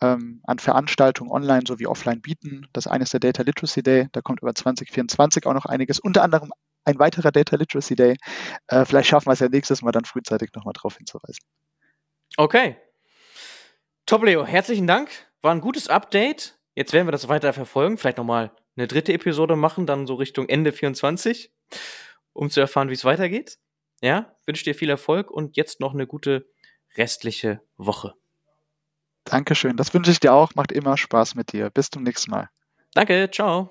ähm, 0.00 0.40
an 0.44 0.58
Veranstaltungen 0.58 1.30
online 1.30 1.62
sowie 1.66 1.86
offline 1.86 2.20
bieten. 2.20 2.66
Das 2.72 2.86
eine 2.86 3.04
ist 3.04 3.12
der 3.12 3.20
Data 3.20 3.42
Literacy 3.42 3.82
Day. 3.82 4.08
Da 4.12 4.20
kommt 4.20 4.42
über 4.42 4.54
2024 4.54 5.46
auch 5.46 5.54
noch 5.54 5.66
einiges. 5.66 5.98
Unter 5.98 6.22
anderem 6.22 6.52
ein 6.84 6.98
weiterer 6.98 7.32
Data 7.32 7.56
Literacy 7.56 7.94
Day. 7.94 8.16
Äh, 8.66 8.84
vielleicht 8.84 9.08
schaffen 9.08 9.28
wir 9.28 9.32
es 9.32 9.40
ja 9.40 9.48
nächstes 9.48 9.82
Mal 9.82 9.92
dann 9.92 10.04
frühzeitig 10.04 10.50
nochmal 10.54 10.74
darauf 10.74 10.96
hinzuweisen. 10.96 11.44
Okay. 12.36 12.76
Top, 14.06 14.24
Leo. 14.24 14.44
Herzlichen 14.44 14.86
Dank. 14.86 15.10
War 15.42 15.52
ein 15.52 15.60
gutes 15.60 15.88
Update. 15.88 16.58
Jetzt 16.74 16.92
werden 16.92 17.06
wir 17.06 17.12
das 17.12 17.28
weiter 17.28 17.52
verfolgen. 17.52 17.98
Vielleicht 17.98 18.18
nochmal 18.18 18.52
eine 18.76 18.86
dritte 18.86 19.12
Episode 19.12 19.56
machen, 19.56 19.86
dann 19.86 20.06
so 20.06 20.14
Richtung 20.14 20.48
Ende 20.48 20.72
24, 20.72 21.52
um 22.32 22.50
zu 22.50 22.60
erfahren, 22.60 22.88
wie 22.88 22.94
es 22.94 23.04
weitergeht. 23.04 23.58
Ja, 24.00 24.34
wünsche 24.46 24.64
dir 24.64 24.74
viel 24.74 24.90
Erfolg 24.90 25.30
und 25.30 25.56
jetzt 25.56 25.80
noch 25.80 25.94
eine 25.94 26.06
gute 26.06 26.46
restliche 26.96 27.60
Woche. 27.76 28.14
Dankeschön, 29.24 29.76
das 29.76 29.94
wünsche 29.94 30.10
ich 30.10 30.20
dir 30.20 30.32
auch. 30.32 30.54
Macht 30.54 30.72
immer 30.72 30.96
Spaß 30.96 31.36
mit 31.36 31.52
dir. 31.52 31.70
Bis 31.70 31.90
zum 31.90 32.02
nächsten 32.02 32.30
Mal. 32.30 32.50
Danke, 32.94 33.30
ciao. 33.30 33.70